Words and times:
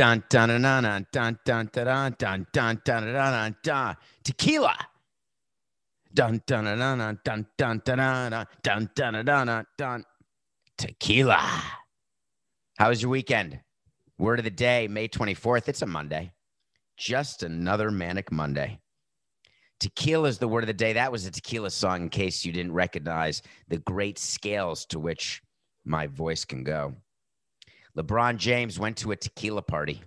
Dun 0.00 0.24
dun 0.30 0.48
dun 0.48 0.62
dun 0.62 1.06
dun 1.12 1.38
dun 1.44 1.68
dun 1.74 2.14
dun 2.16 2.46
dun 2.54 2.78
dun 2.82 3.12
dun 3.12 3.56
dun 3.62 3.96
tequila. 4.24 4.74
Dun 6.14 6.40
dun 6.46 6.64
dun 6.64 6.78
dun 6.78 7.18
dun 7.22 7.46
dun 7.58 7.80
dun 7.84 8.46
dun 8.62 8.88
dun 8.94 9.24
dun 9.26 9.66
dun 9.76 10.04
tequila. 10.78 11.40
How 12.78 12.88
was 12.88 13.02
your 13.02 13.10
weekend? 13.10 13.60
Word 14.16 14.38
of 14.38 14.46
the 14.46 14.50
day, 14.50 14.88
May 14.88 15.06
24th. 15.06 15.68
It's 15.68 15.82
a 15.82 15.86
Monday. 15.86 16.32
Just 16.96 17.42
another 17.42 17.90
manic 17.90 18.32
Monday. 18.32 18.80
Tequila 19.80 20.28
is 20.28 20.38
the 20.38 20.48
word 20.48 20.62
of 20.62 20.68
the 20.68 20.72
day. 20.72 20.94
That 20.94 21.12
was 21.12 21.26
a 21.26 21.30
tequila 21.30 21.70
song, 21.70 22.04
in 22.04 22.08
case 22.08 22.42
you 22.42 22.54
didn't 22.54 22.72
recognize 22.72 23.42
the 23.68 23.76
great 23.76 24.18
scales 24.18 24.86
to 24.86 24.98
which 24.98 25.42
my 25.84 26.06
voice 26.06 26.46
can 26.46 26.64
go. 26.64 26.94
LeBron 28.00 28.36
James 28.36 28.78
went 28.78 28.96
to 28.98 29.12
a 29.12 29.16
tequila 29.16 29.62
party. 29.62 30.02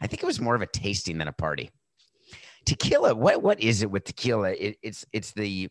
I 0.00 0.06
think 0.06 0.22
it 0.22 0.26
was 0.26 0.40
more 0.40 0.54
of 0.54 0.62
a 0.62 0.66
tasting 0.66 1.18
than 1.18 1.28
a 1.28 1.32
party. 1.32 1.70
Tequila, 2.66 3.14
what 3.14 3.42
what 3.42 3.60
is 3.60 3.82
it 3.82 3.90
with 3.90 4.04
tequila? 4.04 4.50
It, 4.50 4.76
it's 4.82 5.04
it's 5.12 5.32
the 5.32 5.68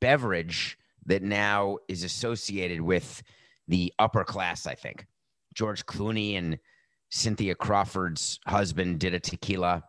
beverage 0.00 0.76
that 1.06 1.22
now 1.22 1.78
is 1.88 2.02
associated 2.02 2.80
with 2.80 3.22
the 3.68 3.92
upper 3.98 4.24
class. 4.24 4.66
I 4.66 4.74
think 4.74 5.06
George 5.54 5.86
Clooney 5.86 6.36
and 6.36 6.58
Cynthia 7.10 7.54
Crawford's 7.54 8.40
husband 8.46 8.98
did 8.98 9.14
a 9.14 9.20
tequila. 9.20 9.84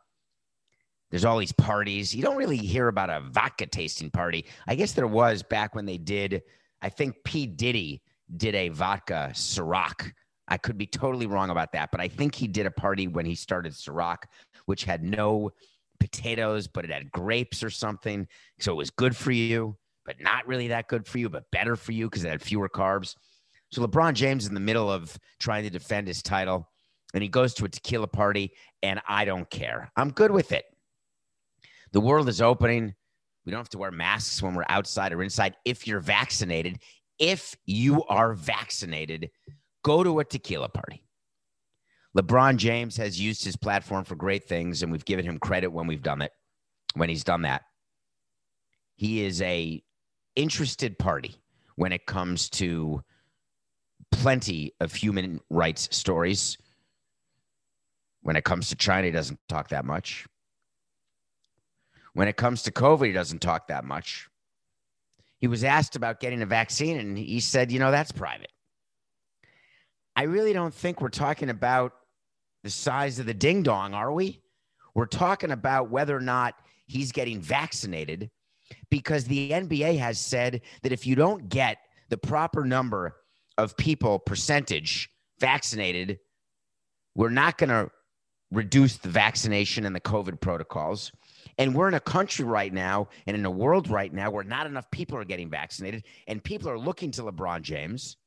There's 1.12 1.26
all 1.26 1.38
these 1.38 1.52
parties. 1.52 2.14
You 2.14 2.22
don't 2.22 2.38
really 2.38 2.58
hear 2.58 2.88
about 2.88 3.10
a 3.10 3.22
vodka 3.22 3.66
tasting 3.66 4.12
party. 4.12 4.46
I 4.68 4.76
guess 4.76 4.94
there 4.94 5.08
was 5.08 5.44
back 5.44 5.76
when 5.76 5.86
they 5.86 5.98
did. 5.98 6.44
I 6.82 6.90
think 6.90 7.16
P 7.24 7.46
Diddy 7.48 8.02
did 8.38 8.56
a 8.56 8.70
vodka 8.70 9.30
Ciroc 9.34 10.12
I 10.48 10.58
could 10.58 10.78
be 10.78 10.86
totally 10.86 11.26
wrong 11.26 11.50
about 11.50 11.72
that, 11.72 11.92
but 11.92 12.02
I 12.02 12.08
think 12.08 12.36
he 12.36 12.48
did 12.48 12.66
a 12.66 12.72
party 12.72 13.08
when 13.08 13.26
he 13.26 13.36
started 13.36 13.74
Ciroc, 13.74 14.24
which 14.66 14.84
had 14.84 15.04
no 15.04 15.52
potatoes, 16.00 16.68
but 16.68 16.86
it 16.86 16.92
had 16.92 17.12
grapes 17.12 17.64
or 17.64 17.70
something. 17.70 18.28
So 18.60 18.72
it 18.72 18.76
was 18.76 18.92
good 18.92 19.16
for 19.16 19.32
you, 19.32 19.76
but 20.06 20.18
not 20.20 20.48
really 20.48 20.68
that 20.68 20.88
good 20.88 21.08
for 21.08 21.18
you, 21.18 21.30
but 21.30 21.50
better 21.52 21.76
for 21.76 21.94
you 21.94 22.10
because 22.10 22.24
it 22.24 22.30
had 22.30 22.42
fewer 22.42 22.70
carbs. 22.70 23.16
So 23.72 23.86
LeBron 23.86 24.14
James 24.14 24.48
in 24.48 24.54
the 24.54 24.60
middle 24.60 24.92
of 24.92 25.18
trying 25.40 25.64
to 25.64 25.70
defend 25.70 26.08
his 26.08 26.22
title, 26.22 26.70
and 27.14 27.24
he 27.24 27.30
goes 27.30 27.54
to 27.56 27.66
a 27.66 27.70
tequila 27.70 28.08
party, 28.08 28.52
and 28.84 29.02
I 29.08 29.26
don't 29.26 29.50
care. 29.50 29.92
I'm 29.96 30.12
good 30.12 30.32
with 30.32 30.52
it. 30.52 30.66
The 31.92 32.02
world 32.02 32.30
is 32.30 32.42
opening. 32.42 32.94
We 33.46 33.52
don't 33.52 33.60
have 33.60 33.70
to 33.70 33.78
wear 33.78 33.92
masks 33.92 34.42
when 34.42 34.54
we're 34.54 34.66
outside 34.70 35.14
or 35.14 35.24
inside 35.24 35.56
if 35.66 35.88
you're 35.88 36.00
vaccinated. 36.00 36.80
If 37.20 37.56
you 37.66 38.04
are 38.06 38.34
vaccinated, 38.34 39.30
go 39.86 40.04
to 40.04 40.20
a 40.20 40.26
tequila 40.26 40.68
party. 40.68 41.04
LeBron 42.18 42.58
James 42.58 42.98
has 42.98 43.22
used 43.22 43.46
his 43.46 43.56
platform 43.56 44.04
for 44.04 44.16
great 44.16 44.46
things, 44.46 44.82
and 44.82 44.92
we've 44.92 45.06
given 45.06 45.24
him 45.24 45.38
credit 45.38 45.68
when 45.68 45.86
we've 45.86 46.02
done 46.02 46.24
it, 46.24 46.32
when 46.96 47.08
he's 47.08 47.24
done 47.24 47.44
that. 47.44 47.62
He 48.96 49.24
is 49.24 49.44
a 49.44 49.84
interested 50.36 50.98
party 50.98 51.36
when 51.76 51.92
it 51.92 52.08
comes 52.08 52.50
to 52.52 53.04
plenty 54.12 54.74
of 54.80 54.92
human 54.92 55.40
rights 55.52 55.88
stories. 55.96 56.58
When 58.22 58.36
it 58.36 58.44
comes 58.44 58.70
to 58.70 58.76
China, 58.76 59.06
he 59.06 59.12
doesn't 59.12 59.40
talk 59.48 59.68
that 59.70 59.86
much. 59.86 60.26
When 62.14 62.28
it 62.28 62.38
comes 62.38 62.64
to 62.64 62.72
COVID, 62.72 63.06
he 63.06 63.12
doesn't 63.12 63.42
talk 63.42 63.68
that 63.68 63.86
much. 63.86 64.30
He 65.38 65.48
was 65.48 65.64
asked 65.64 65.96
about 65.96 66.22
getting 66.22 66.42
a 66.42 66.48
vaccine, 66.48 66.98
and 66.98 67.16
he 67.16 67.40
said, 67.40 67.72
you 67.72 67.78
know, 67.78 67.92
that's 67.92 68.12
private. 68.12 68.50
I 70.16 70.24
really 70.24 70.54
don't 70.54 70.74
think 70.74 71.02
we're 71.02 71.10
talking 71.10 71.50
about 71.50 71.94
the 72.64 72.70
size 72.70 73.20
of 73.20 73.26
the 73.26 73.34
ding 73.34 73.64
dong, 73.64 73.94
are 73.94 74.12
we? 74.12 74.42
We're 74.94 75.06
talking 75.06 75.52
about 75.52 75.90
whether 75.90 76.16
or 76.16 76.22
not 76.22 76.56
he's 76.88 77.12
getting 77.12 77.42
vaccinated 77.42 78.32
because 78.90 79.26
the 79.26 79.52
NBA 79.52 79.98
has 80.00 80.20
said 80.20 80.62
that 80.82 80.92
if 80.92 81.06
you 81.06 81.16
don't 81.16 81.50
get 81.50 81.78
the 82.10 82.18
proper 82.18 82.64
number 82.64 83.18
of 83.58 83.76
people, 83.78 84.20
percentage 84.20 85.10
vaccinated, 85.40 86.20
we're 87.16 87.30
not 87.30 87.58
going 87.58 87.70
to 87.70 87.92
reduce 88.52 88.98
the 88.98 89.10
vaccination 89.10 89.86
and 89.86 89.96
the 89.96 90.02
COVID 90.02 90.40
protocols. 90.40 91.12
And 91.58 91.76
we're 91.76 91.88
in 91.88 91.94
a 91.94 92.00
country 92.00 92.46
right 92.46 92.74
now 92.74 93.10
and 93.28 93.36
in 93.36 93.46
a 93.46 93.52
world 93.52 93.90
right 93.90 94.14
now 94.14 94.30
where 94.32 94.44
not 94.44 94.66
enough 94.66 94.90
people 94.92 95.18
are 95.18 95.26
getting 95.26 95.50
vaccinated. 95.50 96.04
And 96.28 96.44
people 96.44 96.70
are 96.70 96.80
looking 96.80 97.12
to 97.12 97.24
LeBron 97.24 97.62
James 97.62 98.18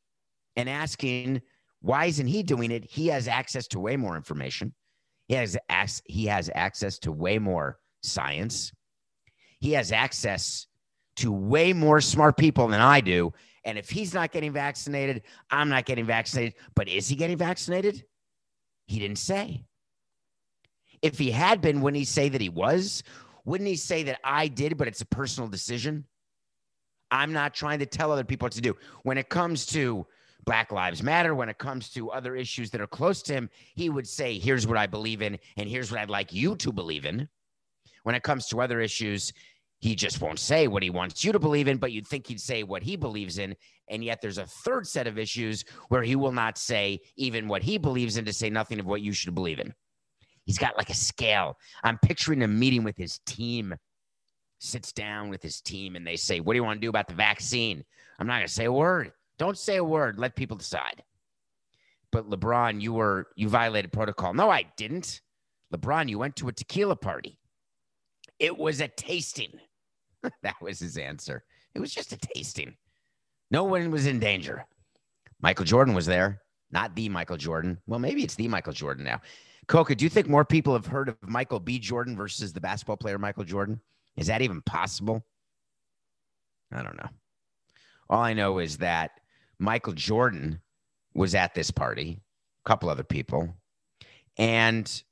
and 0.57 0.69
asking 0.69 1.43
why 1.81 2.07
isn't 2.07 2.27
he 2.27 2.43
doing 2.43 2.71
it? 2.71 2.85
He 2.85 3.09
has 3.09 3.29
access 3.29 3.67
to 3.69 3.81
way 3.81 3.97
more 3.97 4.17
information. 4.17 4.75
He 5.27 5.35
has 5.35 5.57
ac- 5.71 6.03
he 6.07 6.27
has 6.27 6.51
access 6.55 6.99
to 7.01 7.13
way 7.13 7.39
more 7.39 7.79
science. 8.03 8.73
He 9.61 9.73
has 9.73 9.93
access 9.93 10.67
to 11.17 11.33
way 11.33 11.73
more 11.73 12.01
smart 12.01 12.37
people 12.37 12.69
than 12.69 12.81
I 12.81 13.01
do. 13.01 13.33
And 13.65 13.77
if 13.77 13.91
he's 13.91 14.15
not 14.15 14.33
getting 14.33 14.53
vaccinated, 14.53 15.23
I'm 15.51 15.69
not 15.69 15.85
getting 15.85 16.07
vaccinated. 16.07 16.55
But 16.75 16.89
is 16.89 17.09
he 17.09 17.17
getting 17.17 17.37
vaccinated? 17.37 18.05
He 18.87 18.99
didn't 18.99 19.19
say. 19.19 19.65
If 21.03 21.19
he 21.19 21.31
had 21.31 21.61
been, 21.61 21.81
wouldn't 21.81 21.99
he 21.99 22.05
say 22.05 22.29
that 22.29 22.41
he 22.41 22.49
was? 22.49 23.03
Wouldn't 23.45 23.69
he 23.69 23.77
say 23.77 24.05
that 24.05 24.21
I 24.25 24.49
did, 24.49 24.79
but 24.79 24.89
it's 24.89 25.01
a 25.01 25.07
personal 25.07 25.49
decision? 25.49 26.05
I'm 27.11 27.33
not 27.33 27.55
trying 27.55 27.79
to 27.81 27.87
tell 27.87 28.13
other 28.13 28.25
people 28.25 28.47
what 28.47 28.53
to 28.53 28.61
do. 28.61 28.77
When 29.03 29.19
it 29.19 29.29
comes 29.29 29.67
to 29.67 30.07
Black 30.49 30.73
Lives 30.73 31.03
Matter, 31.03 31.35
when 31.35 31.51
it 31.51 31.59
comes 31.59 31.91
to 31.91 32.11
other 32.11 32.35
issues 32.35 32.71
that 32.71 32.81
are 32.81 32.87
close 32.87 33.21
to 33.25 33.35
him, 33.35 33.51
he 33.75 33.91
would 33.91 34.09
say, 34.09 34.39
Here's 34.39 34.67
what 34.67 34.79
I 34.79 34.87
believe 34.87 35.21
in, 35.21 35.39
and 35.59 35.69
here's 35.69 35.91
what 35.91 36.01
I'd 36.01 36.09
like 36.09 36.33
you 36.33 36.57
to 36.57 36.73
believe 36.73 37.05
in. 37.05 37.29
When 38.05 38.15
it 38.15 38.23
comes 38.23 38.47
to 38.47 38.63
other 38.63 38.81
issues, 38.81 39.31
he 39.81 39.95
just 39.95 40.23
won't 40.23 40.39
say 40.39 40.67
what 40.67 40.83
he 40.83 40.89
wants 40.89 41.23
you 41.23 41.33
to 41.33 41.39
believe 41.39 41.69
in, 41.69 41.77
but 41.77 41.93
you'd 41.93 42.07
think 42.07 42.27
he'd 42.27 42.41
say 42.41 42.63
what 42.63 42.83
he 42.83 42.97
believes 42.97 43.37
in. 43.37 43.55
And 43.91 44.03
yet 44.03 44.23
there's 44.23 44.39
a 44.39 44.47
third 44.47 44.87
set 44.87 45.07
of 45.07 45.19
issues 45.19 45.67
where 45.91 46.03
he 46.03 46.17
will 46.17 46.33
not 46.33 46.57
say 46.57 47.01
even 47.17 47.47
what 47.47 47.63
he 47.63 47.77
believes 47.77 48.17
in 48.17 48.25
to 48.25 48.33
say 48.33 48.49
nothing 48.49 48.81
of 48.81 48.87
what 48.87 49.03
you 49.03 49.13
should 49.13 49.35
believe 49.35 49.61
in. 49.61 49.75
He's 50.47 50.57
got 50.57 50.79
like 50.79 50.89
a 50.89 50.95
scale. 50.95 51.59
I'm 51.85 51.99
picturing 51.99 52.43
a 52.43 52.49
meeting 52.49 52.85
with 52.85 52.97
his 52.97 53.19
team, 53.27 53.75
sits 54.61 54.93
down 54.93 55.29
with 55.29 55.43
his 55.43 55.61
team, 55.61 55.95
and 55.95 56.07
they 56.07 56.17
say, 56.17 56.41
What 56.41 56.55
do 56.55 56.57
you 56.57 56.65
want 56.65 56.81
to 56.81 56.87
do 56.87 56.89
about 56.89 57.07
the 57.07 57.15
vaccine? 57.15 57.85
I'm 58.19 58.27
not 58.27 58.39
going 58.39 58.47
to 58.47 58.53
say 58.53 58.65
a 58.65 58.73
word. 58.73 59.13
Don't 59.39 59.59
say 59.59 59.77
a 59.77 59.85
word. 59.85 60.19
Let 60.19 60.37
people 60.37 60.57
decide. 60.57 61.03
But 62.11 62.29
LeBron, 62.29 62.81
you 62.81 62.93
were 62.93 63.29
you 63.37 63.49
violated 63.49 63.93
protocol. 63.93 64.35
No, 64.35 64.51
I 64.51 64.65
didn't. 64.77 65.21
LeBron, 65.75 66.09
you 66.09 66.19
went 66.19 66.37
to 66.37 66.49
a 66.49 66.53
tequila 66.53 66.97
party. 66.97 67.39
It 68.39 68.57
was 68.57 68.81
a 68.81 68.89
tasting. 68.89 69.53
that 70.43 70.55
was 70.61 70.79
his 70.79 70.97
answer. 70.97 71.45
It 71.75 71.81
was 71.81 71.93
just 71.93 72.13
a 72.13 72.17
tasting. 72.17 72.77
No 73.51 73.65
one 73.65 73.91
was 73.91 74.07
in 74.07 74.19
danger. 74.19 74.67
Michael 75.41 75.65
Jordan 75.65 75.95
was 75.95 76.07
there, 76.07 76.41
not 76.71 76.95
the 76.95 77.09
Michael 77.09 77.37
Jordan. 77.37 77.79
Well, 77.87 78.01
maybe 78.01 78.25
it's 78.25 78.35
the 78.35 78.49
Michael 78.49 78.73
Jordan 78.73 79.05
now. 79.05 79.21
Coca, 79.69 79.95
do 79.95 80.05
you 80.05 80.09
think 80.09 80.29
more 80.29 80.45
people 80.45 80.73
have 80.73 80.87
heard 80.87 81.09
of 81.09 81.17
Michael 81.23 81.61
B. 81.61 81.79
Jordan 81.79 82.17
versus 82.17 82.53
the 82.53 82.61
basketball 82.61 82.97
player 82.97 83.19
Michael 83.19 83.45
Jordan? 83.45 83.81
Is 84.17 84.27
that 84.27 84.43
even 84.43 84.63
possible? 84.63 85.25
I 86.73 86.83
don't 86.83 86.97
know. 86.97 87.09
All 88.11 88.23
I 88.23 88.33
know 88.33 88.59
is 88.59 88.79
that 88.79 89.13
Michael 89.59 89.93
Jordan 89.93 90.61
was 91.15 91.35
at 91.35 91.55
this 91.55 91.71
party, 91.71 92.21
a 92.65 92.69
couple 92.69 92.89
other 92.89 93.05
people, 93.05 93.55
and 94.37 95.03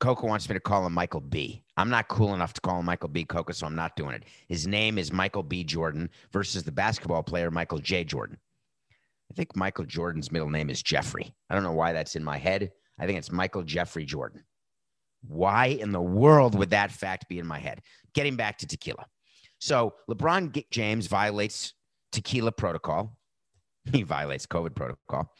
Coco 0.00 0.26
wants 0.26 0.48
me 0.48 0.54
to 0.54 0.60
call 0.60 0.84
him 0.86 0.92
Michael 0.92 1.20
B. 1.20 1.62
I'm 1.76 1.90
not 1.90 2.08
cool 2.08 2.34
enough 2.34 2.52
to 2.54 2.60
call 2.60 2.80
him 2.80 2.86
Michael 2.86 3.08
B. 3.08 3.24
Coco, 3.24 3.52
so 3.52 3.66
I'm 3.66 3.76
not 3.76 3.96
doing 3.96 4.14
it. 4.14 4.24
His 4.48 4.66
name 4.66 4.98
is 4.98 5.12
Michael 5.12 5.42
B. 5.44 5.64
Jordan 5.64 6.10
versus 6.32 6.64
the 6.64 6.72
basketball 6.72 7.22
player 7.22 7.50
Michael 7.50 7.78
J. 7.78 8.04
Jordan. 8.04 8.38
I 9.30 9.34
think 9.34 9.56
Michael 9.56 9.84
Jordan's 9.84 10.30
middle 10.30 10.50
name 10.50 10.70
is 10.70 10.82
Jeffrey. 10.82 11.34
I 11.48 11.54
don't 11.54 11.62
know 11.62 11.72
why 11.72 11.92
that's 11.92 12.16
in 12.16 12.24
my 12.24 12.36
head. 12.36 12.72
I 12.98 13.06
think 13.06 13.18
it's 13.18 13.32
Michael 13.32 13.62
Jeffrey 13.62 14.04
Jordan. 14.04 14.44
Why 15.26 15.66
in 15.66 15.92
the 15.92 16.02
world 16.02 16.58
would 16.58 16.70
that 16.70 16.92
fact 16.92 17.28
be 17.28 17.38
in 17.38 17.46
my 17.46 17.58
head? 17.58 17.80
Getting 18.12 18.36
back 18.36 18.58
to 18.58 18.66
tequila. 18.66 19.06
So 19.60 19.94
LeBron 20.10 20.64
James 20.70 21.06
violates 21.06 21.74
tequila 22.10 22.52
protocol. 22.52 23.16
He 23.90 24.02
violates 24.02 24.46
COVID 24.46 24.74
protocol. 24.74 25.34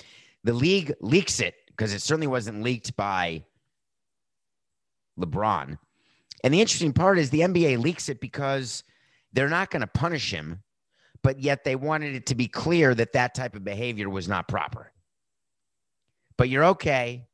The 0.45 0.53
league 0.53 0.93
leaks 1.01 1.41
it 1.41 1.55
because 1.69 1.93
it 1.93 2.03
certainly 2.03 2.27
wasn't 2.27 2.63
leaked 2.63 2.97
by 2.97 3.45
LeBron. 5.19 5.79
And 6.45 6.53
the 6.53 6.61
interesting 6.61 6.93
part 6.93 7.19
is 7.19 7.31
the 7.31 7.41
NBA 7.41 7.79
leaks 7.79 8.09
it 8.09 8.21
because 8.21 8.83
they're 9.33 9.49
not 9.49 9.71
going 9.71 9.81
to 9.81 9.87
punish 9.87 10.33
him, 10.33 10.63
but 11.23 11.41
yet 11.41 11.65
they 11.65 11.77
wanted 11.77 12.15
it 12.15 12.27
to 12.27 12.35
be 12.35 12.49
clear 12.49 12.95
that 12.95 13.13
that 13.13 13.35
type 13.35 13.55
of 13.55 13.65
behavior 13.65 14.11
was 14.11 14.29
not 14.29 14.49
proper. 14.49 14.93
But 16.37 16.49
you're 16.49 16.65
okay. 16.65 17.27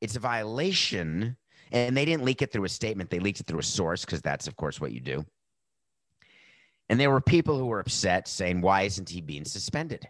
It's 0.00 0.16
a 0.16 0.20
violation. 0.20 1.36
And 1.72 1.96
they 1.96 2.04
didn't 2.04 2.24
leak 2.24 2.40
it 2.40 2.52
through 2.52 2.64
a 2.64 2.68
statement, 2.68 3.10
they 3.10 3.18
leaked 3.18 3.40
it 3.40 3.46
through 3.46 3.58
a 3.58 3.64
source 3.64 4.04
because 4.04 4.22
that's, 4.22 4.46
of 4.46 4.56
course, 4.56 4.80
what 4.80 4.92
you 4.92 5.00
do. 5.00 5.24
And 6.88 7.00
there 7.00 7.10
were 7.10 7.20
people 7.20 7.58
who 7.58 7.66
were 7.66 7.80
upset 7.80 8.28
saying, 8.28 8.60
why 8.60 8.82
isn't 8.82 9.08
he 9.08 9.20
being 9.20 9.44
suspended? 9.44 10.06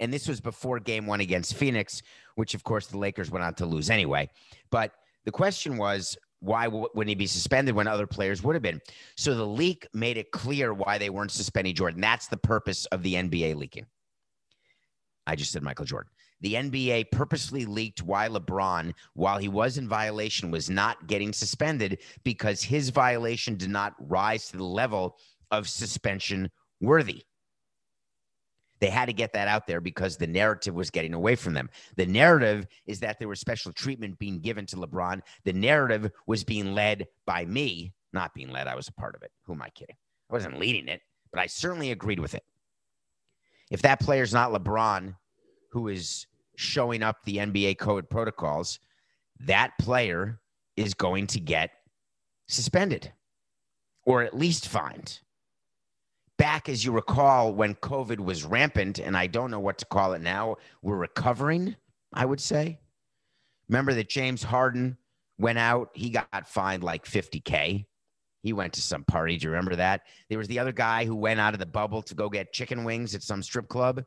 And 0.00 0.12
this 0.12 0.28
was 0.28 0.40
before 0.40 0.78
game 0.78 1.06
one 1.06 1.20
against 1.20 1.54
Phoenix, 1.54 2.02
which 2.36 2.54
of 2.54 2.64
course 2.64 2.86
the 2.86 2.98
Lakers 2.98 3.30
went 3.30 3.44
on 3.44 3.54
to 3.54 3.66
lose 3.66 3.90
anyway. 3.90 4.28
But 4.70 4.92
the 5.24 5.32
question 5.32 5.76
was, 5.76 6.16
why 6.40 6.68
wouldn't 6.68 7.08
he 7.08 7.14
be 7.14 7.26
suspended 7.26 7.74
when 7.74 7.88
other 7.88 8.06
players 8.06 8.42
would 8.42 8.54
have 8.54 8.62
been? 8.62 8.80
So 9.16 9.34
the 9.34 9.44
leak 9.44 9.88
made 9.92 10.16
it 10.16 10.30
clear 10.30 10.72
why 10.72 10.98
they 10.98 11.10
weren't 11.10 11.32
suspending 11.32 11.74
Jordan. 11.74 12.00
That's 12.00 12.28
the 12.28 12.36
purpose 12.36 12.86
of 12.86 13.02
the 13.02 13.14
NBA 13.14 13.56
leaking. 13.56 13.86
I 15.26 15.34
just 15.34 15.52
said 15.52 15.62
Michael 15.62 15.84
Jordan. 15.84 16.10
The 16.40 16.54
NBA 16.54 17.10
purposely 17.10 17.64
leaked 17.64 18.02
why 18.02 18.28
LeBron, 18.28 18.94
while 19.14 19.38
he 19.38 19.48
was 19.48 19.76
in 19.76 19.88
violation, 19.88 20.52
was 20.52 20.70
not 20.70 21.08
getting 21.08 21.32
suspended 21.32 21.98
because 22.22 22.62
his 22.62 22.90
violation 22.90 23.56
did 23.56 23.70
not 23.70 23.94
rise 23.98 24.48
to 24.48 24.56
the 24.56 24.64
level 24.64 25.18
of 25.50 25.68
suspension 25.68 26.48
worthy. 26.80 27.24
They 28.80 28.90
had 28.90 29.06
to 29.06 29.12
get 29.12 29.32
that 29.32 29.48
out 29.48 29.66
there 29.66 29.80
because 29.80 30.16
the 30.16 30.26
narrative 30.26 30.74
was 30.74 30.90
getting 30.90 31.14
away 31.14 31.34
from 31.34 31.54
them. 31.54 31.70
The 31.96 32.06
narrative 32.06 32.66
is 32.86 33.00
that 33.00 33.18
there 33.18 33.28
was 33.28 33.40
special 33.40 33.72
treatment 33.72 34.18
being 34.18 34.40
given 34.40 34.66
to 34.66 34.76
LeBron. 34.76 35.20
The 35.44 35.52
narrative 35.52 36.10
was 36.26 36.44
being 36.44 36.74
led 36.74 37.06
by 37.26 37.44
me, 37.44 37.92
not 38.12 38.34
being 38.34 38.50
led. 38.50 38.66
I 38.66 38.74
was 38.74 38.88
a 38.88 38.92
part 38.92 39.14
of 39.14 39.22
it. 39.22 39.32
Who 39.42 39.54
am 39.54 39.62
I 39.62 39.70
kidding? 39.70 39.96
I 40.30 40.34
wasn't 40.34 40.58
leading 40.58 40.88
it, 40.88 41.00
but 41.32 41.40
I 41.40 41.46
certainly 41.46 41.90
agreed 41.90 42.20
with 42.20 42.34
it. 42.34 42.44
If 43.70 43.82
that 43.82 44.00
player's 44.00 44.32
not 44.32 44.52
LeBron, 44.52 45.14
who 45.70 45.88
is 45.88 46.26
showing 46.56 47.02
up 47.02 47.18
the 47.24 47.36
NBA 47.38 47.78
code 47.78 48.08
protocols, 48.08 48.80
that 49.40 49.72
player 49.78 50.40
is 50.76 50.94
going 50.94 51.26
to 51.28 51.40
get 51.40 51.70
suspended 52.46 53.12
or 54.04 54.22
at 54.22 54.36
least 54.36 54.68
fined 54.68 55.20
back, 56.38 56.68
as 56.68 56.84
you 56.84 56.92
recall, 56.92 57.52
when 57.52 57.74
COVID 57.74 58.20
was 58.20 58.44
rampant, 58.44 58.98
and 58.98 59.16
I 59.16 59.26
don't 59.26 59.50
know 59.50 59.60
what 59.60 59.78
to 59.78 59.84
call 59.84 60.14
it 60.14 60.22
now, 60.22 60.56
we're 60.82 60.96
recovering, 60.96 61.76
I 62.12 62.24
would 62.24 62.40
say. 62.40 62.78
Remember 63.68 63.92
that 63.94 64.08
James 64.08 64.42
Harden 64.42 64.96
went 65.38 65.58
out, 65.58 65.90
he 65.94 66.10
got 66.10 66.48
fined 66.48 66.82
like 66.82 67.04
50K. 67.04 67.84
He 68.42 68.52
went 68.52 68.72
to 68.74 68.80
some 68.80 69.04
party. 69.04 69.36
Do 69.36 69.44
you 69.44 69.50
remember 69.50 69.76
that? 69.76 70.02
There 70.28 70.38
was 70.38 70.48
the 70.48 70.60
other 70.60 70.72
guy 70.72 71.04
who 71.04 71.16
went 71.16 71.40
out 71.40 71.54
of 71.54 71.60
the 71.60 71.66
bubble 71.66 72.02
to 72.02 72.14
go 72.14 72.28
get 72.28 72.52
chicken 72.52 72.84
wings 72.84 73.14
at 73.14 73.22
some 73.22 73.42
strip 73.42 73.68
club. 73.68 74.04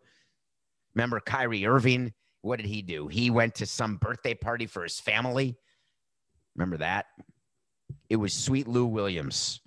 Remember 0.96 1.20
Kyrie 1.20 1.66
Irving? 1.66 2.14
What 2.42 2.58
did 2.58 2.66
he 2.66 2.82
do? 2.82 3.08
He 3.08 3.30
went 3.30 3.56
to 3.56 3.66
some 3.66 3.98
birthday 3.98 4.34
party 4.34 4.66
for 4.66 4.84
his 4.84 5.00
family. 5.00 5.58
Remember 6.56 6.78
that? 6.78 7.06
It 8.10 8.16
was 8.16 8.34
Sweet 8.34 8.68
Lou 8.68 8.86
Williams. 8.86 9.62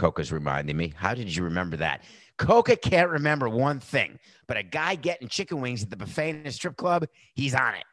Coca's 0.00 0.32
reminding 0.32 0.78
me. 0.78 0.94
How 0.96 1.12
did 1.12 1.36
you 1.36 1.44
remember 1.44 1.76
that? 1.76 2.04
Coca 2.38 2.74
can't 2.74 3.10
remember 3.10 3.50
one 3.50 3.80
thing, 3.80 4.18
but 4.46 4.56
a 4.56 4.62
guy 4.62 4.94
getting 4.94 5.28
chicken 5.28 5.60
wings 5.60 5.82
at 5.82 5.90
the 5.90 5.96
buffet 5.96 6.30
in 6.30 6.46
a 6.46 6.52
strip 6.52 6.78
club, 6.78 7.06
he's 7.34 7.54
on 7.54 7.74
it. 7.74 7.84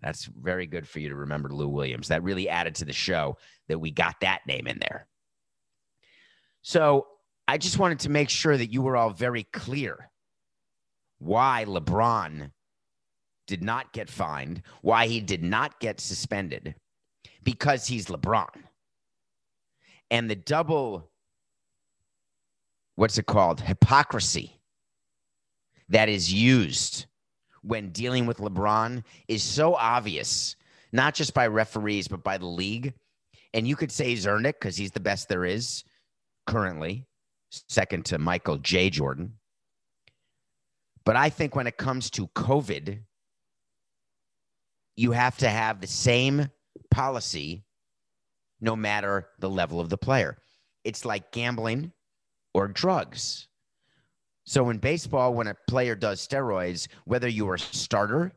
That's 0.00 0.26
very 0.26 0.66
good 0.66 0.86
for 0.86 1.00
you 1.00 1.08
to 1.08 1.16
remember 1.16 1.48
Lou 1.48 1.66
Williams. 1.66 2.06
That 2.08 2.22
really 2.22 2.48
added 2.48 2.76
to 2.76 2.84
the 2.84 2.92
show 2.92 3.38
that 3.66 3.80
we 3.80 3.90
got 3.90 4.20
that 4.20 4.42
name 4.46 4.68
in 4.68 4.78
there. 4.78 5.08
So 6.62 7.08
I 7.48 7.58
just 7.58 7.80
wanted 7.80 7.98
to 8.00 8.08
make 8.08 8.30
sure 8.30 8.56
that 8.56 8.72
you 8.72 8.82
were 8.82 8.96
all 8.96 9.10
very 9.10 9.42
clear 9.52 10.08
why 11.18 11.64
LeBron 11.66 12.52
did 13.48 13.64
not 13.64 13.92
get 13.92 14.08
fined, 14.08 14.62
why 14.80 15.08
he 15.08 15.20
did 15.20 15.42
not 15.42 15.80
get 15.80 15.98
suspended, 15.98 16.76
because 17.42 17.88
he's 17.88 18.06
LeBron. 18.06 18.46
And 20.08 20.30
the 20.30 20.36
double 20.36 21.10
what's 22.96 23.18
it 23.18 23.26
called? 23.26 23.60
Hypocrisy 23.60 24.60
that 25.88 26.08
is 26.08 26.32
used 26.32 27.06
when 27.62 27.90
dealing 27.90 28.26
with 28.26 28.38
LeBron 28.38 29.04
is 29.28 29.42
so 29.42 29.74
obvious, 29.74 30.56
not 30.92 31.14
just 31.14 31.34
by 31.34 31.46
referees, 31.46 32.08
but 32.08 32.24
by 32.24 32.38
the 32.38 32.46
league. 32.46 32.92
And 33.54 33.66
you 33.66 33.76
could 33.76 33.92
say 33.92 34.12
it 34.12 34.42
because 34.42 34.76
he's 34.76 34.90
the 34.90 35.00
best 35.00 35.28
there 35.28 35.44
is 35.44 35.84
currently, 36.46 37.06
second 37.50 38.04
to 38.06 38.18
Michael 38.18 38.58
J. 38.58 38.90
Jordan. 38.90 39.34
But 41.04 41.16
I 41.16 41.30
think 41.30 41.54
when 41.54 41.66
it 41.66 41.76
comes 41.76 42.10
to 42.10 42.26
COVID, 42.28 43.00
you 44.96 45.12
have 45.12 45.38
to 45.38 45.48
have 45.48 45.80
the 45.80 45.86
same 45.86 46.48
policy 46.90 47.64
no 48.60 48.74
matter 48.74 49.28
the 49.38 49.50
level 49.50 49.80
of 49.80 49.88
the 49.88 49.98
player. 49.98 50.38
It's 50.84 51.04
like 51.04 51.30
gambling 51.30 51.92
or 52.56 52.68
drugs. 52.68 53.48
So 54.44 54.70
in 54.70 54.78
baseball, 54.78 55.34
when 55.34 55.46
a 55.46 55.56
player 55.68 55.94
does 55.94 56.26
steroids, 56.26 56.88
whether 57.04 57.28
you 57.28 57.46
are 57.50 57.56
a 57.56 57.58
starter, 57.58 58.32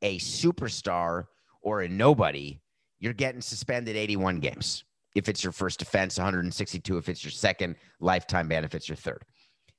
a 0.00 0.20
superstar, 0.20 1.24
or 1.60 1.80
a 1.80 1.88
nobody, 1.88 2.60
you're 3.00 3.12
getting 3.12 3.40
suspended 3.40 3.96
81 3.96 4.38
games. 4.38 4.84
If 5.16 5.28
it's 5.28 5.42
your 5.42 5.52
first 5.52 5.82
offense, 5.82 6.18
162. 6.18 6.96
If 6.96 7.08
it's 7.08 7.24
your 7.24 7.32
second 7.32 7.74
lifetime 7.98 8.46
ban, 8.46 8.62
if 8.62 8.76
it's 8.76 8.88
your 8.88 8.94
third. 8.94 9.24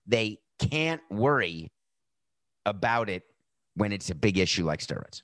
They 0.05 0.39
can't 0.59 1.01
worry 1.09 1.71
about 2.65 3.09
it 3.09 3.23
when 3.75 3.93
it's 3.93 4.09
a 4.09 4.15
big 4.15 4.39
issue 4.39 4.65
like 4.65 4.81
steroids. 4.81 5.21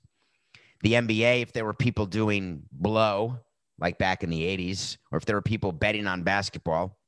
The 0.82 0.94
NBA, 0.94 1.42
if 1.42 1.52
there 1.52 1.66
were 1.66 1.74
people 1.74 2.06
doing 2.06 2.64
blow 2.72 3.38
like 3.80 3.98
back 3.98 4.24
in 4.24 4.30
the 4.30 4.42
80s, 4.42 4.96
or 5.12 5.18
if 5.18 5.26
there 5.26 5.36
were 5.36 5.42
people 5.42 5.74
betting 5.74 6.08
on 6.08 6.24
basketball, 6.24 6.99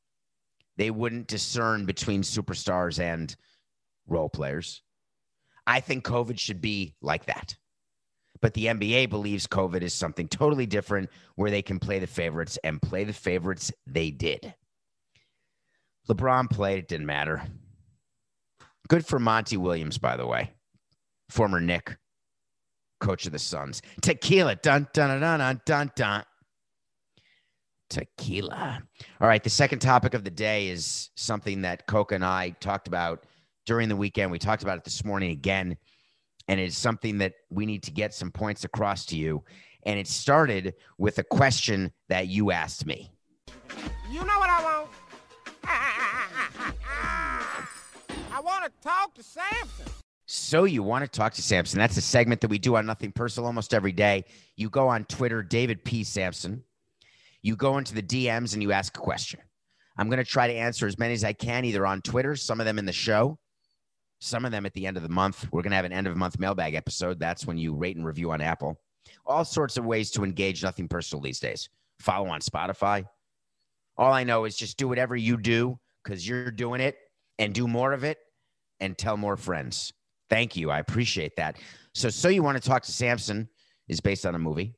they 0.78 0.92
wouldn't 0.92 1.28
discern 1.28 1.86
between 1.86 2.24
superstars 2.24 3.00
and 3.00 3.36
role 4.08 4.30
players. 4.30 4.82
I 5.68 5.80
think 5.80 6.04
COVID 6.04 6.40
should 6.40 6.62
be 6.62 6.96
like 7.02 7.26
that. 7.26 7.56
But 8.42 8.56
the 8.56 8.66
NBA 8.66 9.10
believes 9.10 9.46
COVID 9.46 9.82
is 9.82 9.94
something 9.94 10.28
totally 10.28 10.66
different 10.66 11.10
where 11.36 11.52
they 11.52 11.62
can 11.62 11.80
play 11.80 12.00
the 12.00 12.08
favorites 12.08 12.58
and 12.64 12.82
play 12.82 13.04
the 13.04 13.14
favorites 13.14 13.72
they 13.86 14.10
did. 14.10 14.56
LeBron 16.10 16.50
played, 16.50 16.80
it 16.80 16.88
didn't 16.88 17.06
matter. 17.06 17.44
Good 18.88 19.06
for 19.06 19.20
Monty 19.20 19.58
Williams, 19.58 20.00
by 20.00 20.18
the 20.18 20.26
way, 20.26 20.52
former 21.30 21.62
Knick, 21.62 21.96
coach 23.00 23.28
of 23.28 23.32
the 23.32 23.40
Suns. 23.40 23.82
Tequila, 24.02 24.56
dun 24.56 24.88
dun 24.92 25.22
dun 25.22 25.40
dun 25.40 25.62
dun 25.66 25.92
dun 25.96 26.24
tequila. 27.92 28.82
All 29.20 29.28
right. 29.28 29.44
The 29.44 29.50
second 29.50 29.80
topic 29.80 30.14
of 30.14 30.24
the 30.24 30.32
day 30.32 30.70
is 30.70 31.10
something 31.16 31.62
that 31.62 31.86
Coca 31.86 32.16
and 32.16 32.26
I 32.26 32.52
talked 32.62 32.88
about 32.88 33.26
during 33.66 33.90
the 33.90 33.96
weekend. 33.96 34.32
We 34.32 34.40
talked 34.40 34.64
about 34.64 34.78
it 34.78 34.84
this 34.84 35.06
morning 35.06 35.32
again. 35.32 35.78
And 36.48 36.60
it's 36.60 36.78
something 36.78 37.20
that 37.20 37.34
we 37.50 37.66
need 37.68 37.84
to 37.84 37.92
get 37.92 38.14
some 38.14 38.32
points 38.32 38.64
across 38.64 39.06
to 39.08 39.18
you. 39.18 39.44
And 39.84 40.00
it 40.00 40.08
started 40.08 40.74
with 40.98 41.20
a 41.20 41.24
question 41.24 41.92
that 42.10 42.28
you 42.28 42.52
asked 42.52 42.86
me. 42.86 43.12
You 44.10 44.20
know 44.20 44.40
what 44.40 44.50
I 44.50 44.64
want? 44.64 44.90
I 48.34 48.40
want 48.40 48.66
to 48.66 48.72
talk 48.82 49.14
to 49.16 49.24
Samson. 49.24 49.86
So 50.26 50.64
you 50.64 50.82
want 50.82 51.04
to 51.04 51.10
talk 51.10 51.34
to 51.34 51.42
Samson? 51.42 51.78
That's 51.78 51.98
a 51.98 52.02
segment 52.02 52.42
that 52.42 52.48
we 52.48 52.58
do 52.58 52.78
on 52.78 52.86
Nothing 52.86 53.12
Personal 53.12 53.48
almost 53.48 53.74
every 53.74 53.92
day. 53.92 54.24
You 54.56 54.70
go 54.70 54.88
on 54.88 55.04
Twitter, 55.06 55.44
David 55.44 55.84
P. 55.84 56.04
Samson 56.04 56.64
you 57.42 57.56
go 57.56 57.78
into 57.78 57.94
the 57.94 58.04
DMs 58.04 58.54
and 58.54 58.62
you 58.62 58.72
ask 58.72 58.96
a 58.98 59.00
question. 59.00 59.40
I'm 59.98 60.08
going 60.08 60.20
to 60.20 60.30
try 60.30 60.48
to 60.48 60.54
answer 60.54 60.88
as 60.88 60.98
many 60.98 61.14
as 61.14 61.24
I 61.24 61.34
can, 61.34 61.66
either 61.66 61.86
on 61.86 62.02
Twitter, 62.02 62.36
some 62.36 62.60
of 62.60 62.66
them 62.66 62.80
in 62.80 62.86
the 62.86 62.94
show, 62.94 63.38
some 64.20 64.46
of 64.46 64.52
them 64.52 64.66
at 64.66 64.74
the 64.74 64.88
end 64.88 64.98
of 64.98 65.04
the 65.04 65.10
month. 65.10 65.48
We're 65.52 65.62
going 65.62 65.72
to 65.72 65.76
have 65.76 65.86
an 65.86 65.94
end 65.94 66.08
of 66.08 66.16
month 66.16 66.40
mailbag 66.40 66.76
episode. 66.76 67.20
That's 67.20 67.46
when 67.46 67.58
you 67.58 67.76
rate 67.76 67.98
and 67.98 68.06
review 68.06 68.32
on 68.32 68.42
Apple. 68.42 68.80
All 69.26 69.44
sorts 69.44 69.78
of 69.78 69.86
ways 69.86 70.12
to 70.12 70.24
engage 70.24 70.64
nothing 70.64 70.88
personal 70.88 71.22
these 71.22 71.40
days. 71.40 71.70
Follow 72.00 72.30
on 72.30 72.40
Spotify. 72.42 73.06
All 73.98 74.14
I 74.14 74.24
know 74.24 74.46
is 74.46 74.56
just 74.56 74.78
do 74.78 74.88
whatever 74.88 75.16
you 75.16 75.38
do 75.38 75.78
because 76.04 76.28
you're 76.28 76.52
doing 76.52 76.82
it 76.82 76.98
and 77.38 77.54
do 77.54 77.68
more 77.68 77.94
of 77.94 78.04
it 78.04 78.18
and 78.80 78.98
tell 78.98 79.18
more 79.18 79.38
friends. 79.38 79.94
Thank 80.30 80.56
you. 80.56 80.72
I 80.72 80.80
appreciate 80.80 81.36
that. 81.36 81.58
So, 81.94 82.10
So 82.10 82.30
You 82.30 82.42
Want 82.42 82.62
to 82.62 82.68
Talk 82.68 82.84
to 82.84 82.92
Samson 82.92 83.50
is 83.88 84.00
based 84.00 84.26
on 84.26 84.34
a 84.34 84.40
movie, 84.40 84.74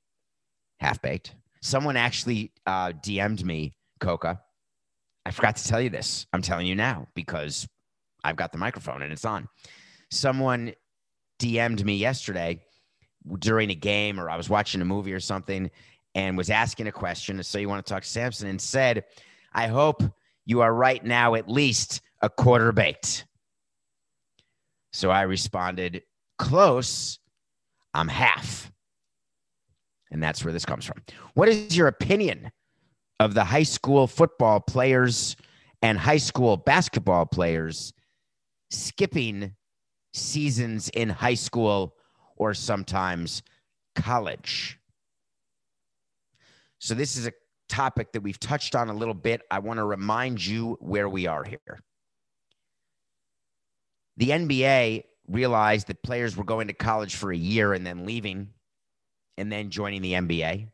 Half 0.80 1.02
Baked. 1.02 1.36
Someone 1.64 1.96
actually 1.96 2.52
uh, 2.66 2.90
DM'd 2.90 3.46
me, 3.46 3.72
Coca. 4.02 4.42
I 5.26 5.32
forgot 5.32 5.56
to 5.56 5.64
tell 5.64 5.80
you 5.80 5.90
this. 5.90 6.28
I'm 6.34 6.42
telling 6.42 6.68
you 6.68 6.76
now 6.76 7.08
because 7.16 7.66
I've 8.22 8.36
got 8.36 8.52
the 8.52 8.58
microphone 8.58 9.02
and 9.02 9.14
it's 9.14 9.24
on. 9.24 9.48
Someone 10.12 10.74
DM'd 11.40 11.86
me 11.86 11.96
yesterday 11.96 12.62
during 13.40 13.70
a 13.70 13.76
game 13.76 14.20
or 14.20 14.30
I 14.30 14.36
was 14.36 14.50
watching 14.50 14.82
a 14.82 14.86
movie 14.86 15.14
or 15.14 15.22
something 15.22 15.72
and 16.16 16.38
was 16.38 16.50
asking 16.50 16.88
a 16.88 16.92
question. 16.92 17.42
So 17.42 17.60
you 17.60 17.70
want 17.70 17.86
to 17.86 17.94
talk 17.94 18.04
to 18.04 18.10
Samson 18.10 18.50
and 18.50 18.60
said, 18.60 19.06
I 19.54 19.68
hope 19.68 20.04
you 20.46 20.60
are 20.60 20.74
right 20.74 21.04
now 21.04 21.36
at 21.36 21.48
least 21.48 22.02
a 22.22 22.30
quarter 22.30 22.74
baked. 22.74 23.26
So 24.92 25.10
I 25.10 25.22
responded, 25.22 26.04
close. 26.38 27.20
I'm 27.94 28.10
half. 28.10 28.73
And 30.14 30.24
that's 30.24 30.46
where 30.46 30.54
this 30.54 30.64
comes 30.64 30.86
from. 30.86 31.02
What 31.34 31.50
is 31.50 31.76
your 31.76 31.88
opinion 31.88 32.52
of 33.20 33.34
the 33.34 33.44
high 33.44 33.64
school 33.64 34.08
football 34.08 34.60
players 34.62 35.36
and 35.82 35.98
high 35.98 36.18
school 36.18 36.56
basketball 36.56 37.26
players 37.26 37.92
skipping 38.70 39.54
seasons 40.14 40.90
in 40.90 41.10
high 41.10 41.34
school 41.34 41.96
or 42.38 42.54
sometimes 42.54 43.44
college. 43.96 44.80
So, 46.80 46.94
this 46.94 47.18
is 47.18 47.28
a 47.28 47.34
topic 47.70 48.12
that 48.12 48.22
we've 48.22 48.40
touched 48.40 48.76
on 48.76 48.90
a 48.90 48.94
little 48.94 49.14
bit. 49.14 49.42
I 49.50 49.60
want 49.60 49.78
to 49.78 49.86
remind 49.86 50.46
you 50.46 50.78
where 50.80 51.08
we 51.08 51.28
are 51.28 51.44
here. 51.44 51.80
The 54.18 54.30
NBA 54.30 55.04
realized 55.28 55.88
that 55.88 56.04
players 56.04 56.36
were 56.36 56.44
going 56.44 56.68
to 56.68 56.74
college 56.74 57.16
for 57.16 57.32
a 57.32 57.38
year 57.38 57.74
and 57.74 57.86
then 57.86 58.06
leaving 58.06 58.50
and 59.38 59.52
then 59.52 59.70
joining 59.70 60.02
the 60.02 60.14
NBA. 60.14 60.68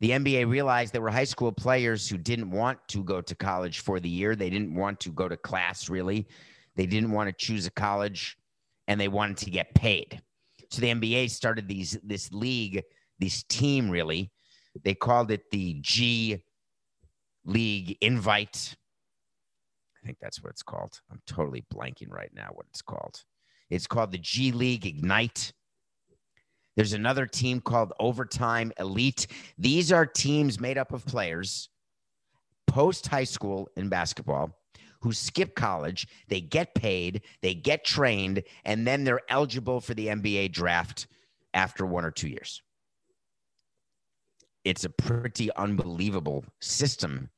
The 0.00 0.10
NBA 0.10 0.48
realized 0.48 0.92
there 0.92 1.02
were 1.02 1.10
high 1.10 1.24
school 1.24 1.50
players 1.50 2.08
who 2.08 2.18
didn't 2.18 2.50
want 2.50 2.78
to 2.88 3.02
go 3.02 3.20
to 3.20 3.34
college 3.34 3.80
for 3.80 3.98
the 3.98 4.08
year. 4.08 4.36
They 4.36 4.50
didn't 4.50 4.74
want 4.74 5.00
to 5.00 5.10
go 5.10 5.28
to 5.28 5.36
class, 5.36 5.88
really. 5.88 6.28
They 6.76 6.86
didn't 6.86 7.10
want 7.10 7.28
to 7.28 7.34
choose 7.36 7.66
a 7.66 7.70
college 7.72 8.38
and 8.86 9.00
they 9.00 9.08
wanted 9.08 9.36
to 9.38 9.50
get 9.50 9.74
paid. 9.74 10.22
So 10.70 10.80
the 10.80 10.88
NBA 10.88 11.30
started 11.30 11.66
these 11.66 11.98
this 12.04 12.30
league, 12.32 12.82
this 13.18 13.42
team 13.44 13.90
really. 13.90 14.30
They 14.84 14.94
called 14.94 15.30
it 15.30 15.50
the 15.50 15.78
G 15.80 16.42
League 17.44 17.96
Invite. 18.00 18.76
I 19.96 20.06
think 20.06 20.18
that's 20.20 20.42
what 20.42 20.50
it's 20.50 20.62
called. 20.62 21.00
I'm 21.10 21.20
totally 21.26 21.64
blanking 21.74 22.10
right 22.10 22.30
now 22.32 22.50
what 22.52 22.66
it's 22.70 22.82
called. 22.82 23.24
It's 23.70 23.86
called 23.86 24.12
the 24.12 24.18
G 24.18 24.52
League 24.52 24.86
Ignite. 24.86 25.52
There's 26.78 26.92
another 26.92 27.26
team 27.26 27.60
called 27.60 27.92
Overtime 27.98 28.70
Elite. 28.78 29.26
These 29.58 29.90
are 29.90 30.06
teams 30.06 30.60
made 30.60 30.78
up 30.78 30.92
of 30.92 31.04
players 31.04 31.70
post 32.68 33.08
high 33.08 33.24
school 33.24 33.68
in 33.76 33.88
basketball 33.88 34.56
who 35.00 35.12
skip 35.12 35.56
college. 35.56 36.06
They 36.28 36.40
get 36.40 36.76
paid, 36.76 37.22
they 37.42 37.54
get 37.54 37.84
trained, 37.84 38.44
and 38.64 38.86
then 38.86 39.02
they're 39.02 39.22
eligible 39.28 39.80
for 39.80 39.94
the 39.94 40.06
NBA 40.06 40.52
draft 40.52 41.08
after 41.52 41.84
one 41.84 42.04
or 42.04 42.12
two 42.12 42.28
years. 42.28 42.62
It's 44.62 44.84
a 44.84 44.90
pretty 44.90 45.52
unbelievable 45.56 46.44
system 46.60 47.28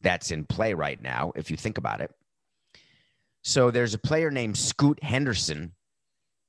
that's 0.00 0.30
in 0.30 0.46
play 0.46 0.72
right 0.72 1.02
now, 1.02 1.32
if 1.36 1.50
you 1.50 1.58
think 1.58 1.76
about 1.76 2.00
it. 2.00 2.14
So 3.42 3.70
there's 3.70 3.92
a 3.92 3.98
player 3.98 4.30
named 4.30 4.56
Scoot 4.56 5.04
Henderson, 5.04 5.72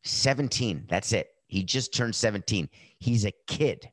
17. 0.05 0.85
That's 0.87 1.11
it. 1.11 1.27
He 1.51 1.63
just 1.63 1.93
turned 1.93 2.15
17. 2.15 2.69
He's 2.97 3.25
a 3.25 3.33
kid. 3.45 3.91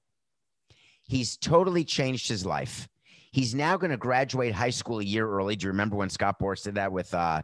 He's 1.02 1.36
totally 1.36 1.84
changed 1.84 2.28
his 2.28 2.46
life. 2.46 2.88
He's 3.32 3.52
now 3.52 3.76
going 3.76 3.90
to 3.90 3.96
graduate 3.96 4.54
high 4.54 4.70
school 4.70 5.00
a 5.00 5.04
year 5.04 5.28
early. 5.28 5.56
Do 5.56 5.64
you 5.64 5.72
remember 5.72 5.96
when 5.96 6.08
Scott 6.08 6.36
Boras 6.40 6.62
did 6.62 6.76
that 6.76 6.92
with 6.92 7.12
uh, 7.12 7.42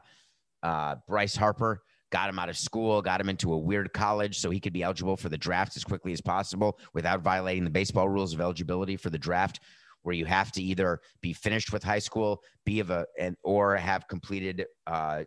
uh, 0.62 0.96
Bryce 1.08 1.34
Harper? 1.34 1.82
Got 2.12 2.28
him 2.28 2.38
out 2.38 2.48
of 2.48 2.56
school, 2.56 3.02
got 3.02 3.20
him 3.20 3.28
into 3.28 3.52
a 3.54 3.58
weird 3.58 3.92
college 3.92 4.38
so 4.38 4.50
he 4.50 4.60
could 4.60 4.72
be 4.72 4.84
eligible 4.84 5.16
for 5.16 5.28
the 5.28 5.36
draft 5.36 5.76
as 5.76 5.82
quickly 5.82 6.12
as 6.12 6.20
possible 6.20 6.78
without 6.92 7.20
violating 7.20 7.64
the 7.64 7.70
baseball 7.70 8.08
rules 8.08 8.32
of 8.32 8.40
eligibility 8.40 8.96
for 8.96 9.10
the 9.10 9.18
draft, 9.18 9.58
where 10.02 10.14
you 10.14 10.26
have 10.26 10.52
to 10.52 10.62
either 10.62 11.00
be 11.22 11.32
finished 11.32 11.72
with 11.72 11.82
high 11.82 11.98
school, 11.98 12.40
be 12.64 12.78
of 12.78 12.90
a, 12.90 13.04
and, 13.18 13.36
or 13.42 13.74
have 13.74 14.06
completed 14.06 14.64
uh, 14.86 15.24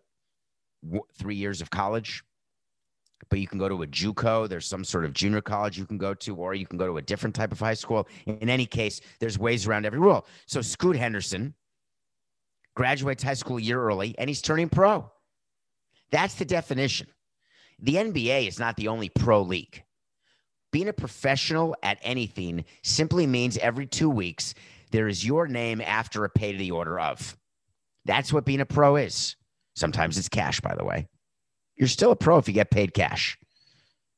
w- 0.82 1.04
three 1.18 1.36
years 1.36 1.60
of 1.60 1.70
college 1.70 2.24
but 3.30 3.40
you 3.40 3.48
can 3.48 3.60
go 3.60 3.68
to 3.68 3.84
a 3.84 3.88
JUCO. 3.88 4.48
There's 4.48 4.66
some 4.66 4.84
sort 4.84 5.06
of 5.06 5.14
junior 5.14 5.42
college 5.42 5.78
you 5.78 5.86
can 5.86 5.98
go 5.98 6.14
to, 6.14 6.36
or 6.36 6.54
you 6.54 6.66
can 6.66 6.78
go 6.78 6.88
to 6.88 6.98
a 6.98 7.02
different 7.02 7.36
type 7.36 7.52
of 7.52 7.60
high 7.60 7.74
school. 7.74 8.08
In 8.26 8.50
any 8.50 8.66
case, 8.66 9.02
there's 9.20 9.38
ways 9.38 9.68
around 9.68 9.86
every 9.86 10.00
rule. 10.00 10.26
So 10.46 10.62
Scoot 10.62 10.96
Henderson 10.96 11.54
graduates 12.76 13.24
high 13.24 13.34
school 13.34 13.58
a 13.58 13.62
year 13.62 13.82
early, 13.82 14.16
and 14.18 14.30
he's 14.30 14.42
turning 14.42 14.70
pro. 14.70 15.12
That's 16.12 16.36
the 16.36 16.46
definition. 16.46 17.08
The 17.80 17.96
NBA 17.96 18.48
is 18.48 18.60
not 18.60 18.76
the 18.76 18.88
only 18.88 19.10
pro 19.10 19.42
league. 19.42 19.84
Being 20.72 20.88
a 20.88 20.94
professional 20.94 21.76
at 21.84 21.98
anything 22.02 22.66
simply 22.84 23.26
means 23.26 23.58
every 23.58 23.88
two 23.88 24.10
weeks 24.10 24.54
there 24.92 25.08
is 25.08 25.26
your 25.26 25.48
name 25.48 25.82
after 25.82 26.24
a 26.24 26.30
pay 26.30 26.52
to 26.52 26.58
the 26.58 26.72
order 26.72 27.00
of. 27.00 27.38
That's 28.06 28.32
what 28.32 28.46
being 28.46 28.62
a 28.62 28.66
pro 28.66 28.96
is. 28.96 29.36
Sometimes 29.76 30.18
it's 30.18 30.30
cash, 30.30 30.62
by 30.62 30.76
the 30.76 30.86
way. 30.86 31.08
You're 31.78 31.88
still 31.88 32.12
a 32.12 32.16
pro 32.16 32.38
if 32.38 32.48
you 32.48 32.54
get 32.54 32.72
paid 32.72 32.94
cash. 32.94 33.38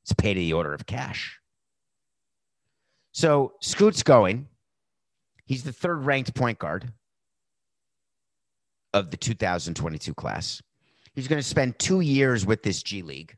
It's 0.03 0.13
paid 0.13 0.35
to 0.35 0.39
the 0.39 0.53
order 0.53 0.73
of 0.73 0.85
cash. 0.85 1.39
So 3.11 3.53
Scoot's 3.61 4.03
going. 4.03 4.47
He's 5.45 5.63
the 5.63 5.73
third 5.73 6.05
ranked 6.05 6.33
point 6.35 6.59
guard 6.59 6.91
of 8.93 9.11
the 9.11 9.17
2022 9.17 10.13
class. 10.13 10.61
He's 11.13 11.27
going 11.27 11.41
to 11.41 11.47
spend 11.47 11.79
two 11.79 12.01
years 12.01 12.45
with 12.45 12.63
this 12.63 12.81
G 12.81 13.01
League. 13.01 13.35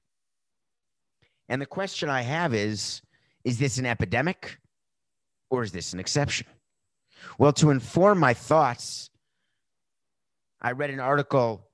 And 1.49 1.61
the 1.61 1.65
question 1.65 2.09
I 2.09 2.21
have 2.21 2.53
is 2.53 3.01
is 3.43 3.57
this 3.57 3.79
an 3.79 3.85
epidemic 3.85 4.59
or 5.49 5.63
is 5.63 5.71
this 5.71 5.93
an 5.93 5.99
exception? 5.99 6.47
Well, 7.37 7.53
to 7.53 7.71
inform 7.71 8.19
my 8.19 8.33
thoughts, 8.33 9.09
I 10.61 10.71
read 10.73 10.91
an 10.91 10.99
article 10.99 11.70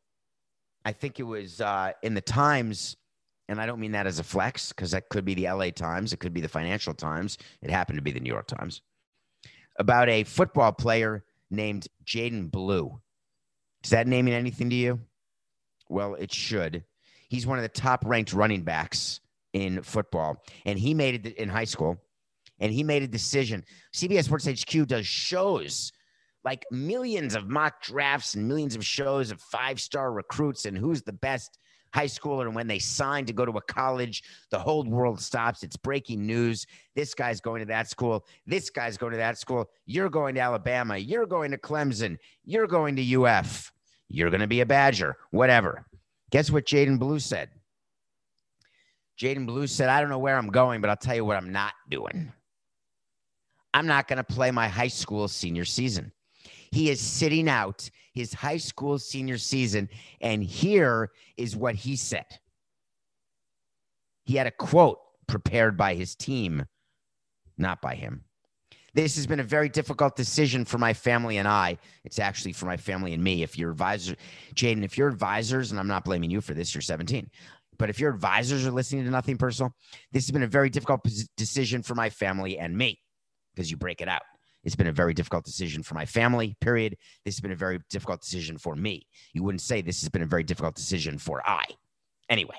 I 0.88 0.94
think 0.94 1.20
it 1.20 1.24
was 1.24 1.60
uh, 1.60 1.91
in 2.01 2.13
the 2.13 2.22
Times, 2.22 2.96
and 3.50 3.60
I 3.60 3.65
don't 3.65 3.82
mean 3.82 3.91
that 3.91 4.08
as 4.08 4.20
a 4.20 4.24
flex 4.24 4.70
because 4.70 4.91
that 4.91 5.10
could 5.10 5.25
be 5.25 5.34
the 5.34 5.50
LA 5.50 5.70
Times, 5.70 6.13
it 6.13 6.22
could 6.22 6.34
be 6.34 6.39
the 6.39 6.48
Financial 6.48 6.94
Times, 6.94 7.38
it 7.62 7.70
happened 7.70 7.98
to 7.98 8.01
be 8.01 8.13
the 8.13 8.22
New 8.22 8.32
York 8.32 8.48
Times, 8.48 8.82
about 9.79 10.08
a 10.08 10.24
football 10.24 10.72
player 10.72 11.25
named 11.51 11.89
Jaydon 12.06 12.50
Blue. 12.50 13.01
Does 13.84 13.89
that 13.89 14.08
name 14.08 14.24
mean 14.24 14.34
anything 14.34 14.70
to 14.70 14.77
you? 14.77 15.01
Well, 15.89 16.15
it 16.15 16.34
should. 16.34 16.86
He's 17.27 17.46
one 17.46 17.58
of 17.58 17.63
the 17.63 17.67
top 17.67 18.06
ranked 18.06 18.32
running 18.32 18.62
backs 18.62 19.20
in 19.51 19.82
football, 19.82 20.41
and 20.65 20.79
he 20.79 20.94
made 20.94 21.25
it 21.25 21.36
in 21.36 21.50
high 21.50 21.65
school. 21.65 21.98
And 22.62 22.72
he 22.72 22.82
made 22.82 23.03
a 23.03 23.08
decision. 23.08 23.65
CBS 23.94 24.24
Sports 24.24 24.48
HQ 24.48 24.88
does 24.88 25.06
shows 25.06 25.91
like 26.48 26.66
millions 26.72 27.36
of 27.36 27.50
mock 27.50 27.82
drafts 27.82 28.36
and 28.36 28.48
millions 28.48 28.74
of 28.74 28.86
shows 28.86 29.32
of 29.32 29.42
five 29.42 29.82
star 29.82 30.13
recruits 30.13 30.63
and 30.63 30.77
who's 30.77 31.01
the 31.01 31.12
best 31.12 31.60
high 31.94 32.06
schooler. 32.06 32.44
And 32.44 32.56
when 32.56 32.68
they 32.68 32.80
sign 32.80 33.25
to 33.25 33.34
go 33.34 33.46
to 33.46 33.51
a 33.51 33.62
college, 33.63 34.24
the 34.50 34.58
whole 34.58 34.86
world 34.86 35.20
stops. 35.20 35.62
It's 35.62 35.75
breaking 35.75 36.25
news. 36.25 36.66
This 36.96 37.13
guy's 37.13 37.42
going 37.42 37.60
to 37.60 37.66
that 37.66 37.89
school. 37.89 38.25
This 38.46 38.70
guy's 38.70 38.98
going 38.98 39.12
to 39.12 39.18
that 39.18 39.38
school. 39.38 39.70
You're 39.86 40.10
going 40.10 40.36
to 40.36 40.39
Alabama. 40.39 40.96
You're 40.96 41.25
going 41.25 41.51
to 41.51 41.58
Clemson. 41.58 42.18
You're 42.46 42.66
going 42.66 42.96
to 42.96 43.24
UF. 43.25 43.74
You're 44.08 44.30
going 44.30 44.39
to 44.39 44.48
be 44.48 44.62
a 44.62 44.66
Badger, 44.66 45.18
whatever. 45.32 45.86
Guess 46.32 46.50
what 46.50 46.66
Jaydon 46.66 46.98
Blue 46.98 47.20
said? 47.20 47.50
Jaydon 49.20 49.48
Blue 49.48 49.68
said, 49.68 49.89
I 49.89 50.00
don't 50.00 50.10
know 50.10 50.20
where 50.20 50.38
I'm 50.38 50.48
going, 50.48 50.80
but 50.80 50.89
I'll 50.89 50.96
tell 50.96 51.16
you 51.16 51.25
what 51.25 51.36
I'm 51.36 51.51
not 51.51 51.74
doing. 51.89 52.32
I'm 53.74 53.86
not 53.86 54.08
going 54.08 54.18
to 54.18 54.24
play 54.24 54.50
my 54.51 54.70
high 54.70 54.88
school 54.88 55.27
senior 55.27 55.66
season. 55.66 56.13
He 56.71 56.89
is 56.89 57.00
sitting 57.00 57.50
out 57.50 57.89
his 58.13 58.33
high 58.33 58.57
school 58.57 59.00
senior 59.00 59.38
season. 59.38 59.89
And 60.21 60.43
here 60.43 61.12
is 61.38 61.55
what 61.55 61.75
he 61.75 61.95
said 61.95 62.25
he 64.25 64.36
had 64.36 64.47
a 64.47 64.51
quote 64.51 65.00
prepared 65.27 65.77
by 65.77 65.93
his 65.93 66.13
team, 66.13 66.65
not 67.57 67.81
by 67.81 67.95
him. 67.95 68.25
This 68.93 69.15
has 69.15 69.25
been 69.25 69.39
a 69.39 69.43
very 69.43 69.69
difficult 69.69 70.17
decision 70.17 70.65
for 70.65 70.77
my 70.77 70.93
family 70.93 71.38
and 71.38 71.47
I. 71.47 71.77
It's 72.03 72.19
actually 72.19 72.51
for 72.51 72.65
my 72.65 72.75
family 72.75 73.13
and 73.13 73.24
me. 73.24 73.43
If 73.43 73.57
your 73.57 73.71
advisor, 73.71 74.15
Jaydon, 74.53 74.83
if 74.83 74.97
your 74.97 75.07
advisors, 75.07 75.71
and 75.71 75.79
I'm 75.79 75.88
not 75.88 76.03
blaming 76.03 76.29
you 76.29 76.41
for 76.41 76.53
this, 76.53 76.74
you're 76.74 76.81
17, 76.81 77.29
but 77.77 77.89
if 77.89 78.00
your 78.00 78.12
advisors 78.12 78.65
are 78.65 78.71
listening 78.71 79.05
to 79.05 79.12
Nothing 79.12 79.38
Personal, 79.38 79.71
this 80.12 80.25
has 80.25 80.31
been 80.31 80.43
a 80.43 80.47
very 80.47 80.69
difficult 80.69 81.05
decision 81.38 81.83
for 81.83 81.95
my 81.95 82.09
family 82.09 82.57
and 82.57 82.75
me 82.75 83.00
because 83.55 83.71
you 83.71 83.77
break 83.77 84.01
it 84.01 84.09
out. 84.09 84.24
It's 84.67 84.75
been 84.75 84.88
a 84.88 84.91
very 84.91 85.13
difficult 85.13 85.45
decision 85.45 85.81
for 85.81 85.95
my 85.95 86.05
family, 86.05 86.57
period. 86.59 86.97
This 87.24 87.36
has 87.36 87.39
been 87.39 87.53
a 87.53 87.55
very 87.55 87.79
difficult 87.89 88.19
decision 88.19 88.57
for 88.57 88.75
me. 88.75 89.07
You 89.31 89.41
wouldn't 89.41 89.62
say 89.62 89.81
this 89.81 90.01
has 90.01 90.09
been 90.09 90.24
a 90.24 90.25
very 90.27 90.43
difficult 90.43 90.75
decision 90.75 91.17
for 91.17 91.41
I. 91.50 91.63
Anyway, 92.29 92.57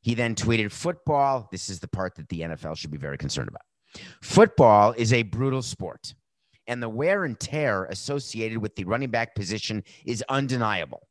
he 0.00 0.14
then 0.14 0.34
tweeted 0.34 0.72
football. 0.72 1.50
This 1.52 1.68
is 1.68 1.80
the 1.80 1.86
part 1.86 2.14
that 2.14 2.30
the 2.30 2.40
NFL 2.40 2.78
should 2.78 2.90
be 2.90 2.96
very 2.96 3.18
concerned 3.18 3.48
about. 3.48 3.60
Football 4.22 4.94
is 4.96 5.12
a 5.12 5.22
brutal 5.22 5.60
sport, 5.60 6.14
and 6.66 6.82
the 6.82 6.88
wear 6.88 7.24
and 7.24 7.38
tear 7.38 7.84
associated 7.84 8.56
with 8.56 8.74
the 8.74 8.84
running 8.84 9.10
back 9.10 9.34
position 9.34 9.84
is 10.06 10.24
undeniable. 10.30 11.06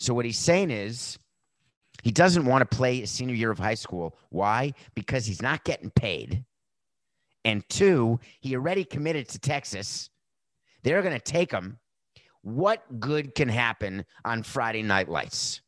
So, 0.00 0.14
what 0.14 0.24
he's 0.24 0.38
saying 0.38 0.70
is, 0.70 1.18
he 2.02 2.12
doesn't 2.12 2.46
want 2.46 2.62
to 2.62 2.76
play 2.76 3.02
a 3.02 3.06
senior 3.06 3.34
year 3.34 3.50
of 3.50 3.58
high 3.58 3.74
school. 3.74 4.16
Why? 4.30 4.72
Because 4.94 5.26
he's 5.26 5.42
not 5.42 5.64
getting 5.64 5.90
paid. 5.90 6.42
And 7.46 7.66
two, 7.68 8.18
he 8.40 8.56
already 8.56 8.84
committed 8.84 9.28
to 9.28 9.38
Texas. 9.38 10.10
They're 10.82 11.00
going 11.00 11.14
to 11.14 11.20
take 11.20 11.52
him. 11.52 11.78
What 12.42 12.98
good 12.98 13.36
can 13.36 13.48
happen 13.48 14.04
on 14.24 14.42
Friday 14.42 14.82
night 14.82 15.08
lights 15.08 15.60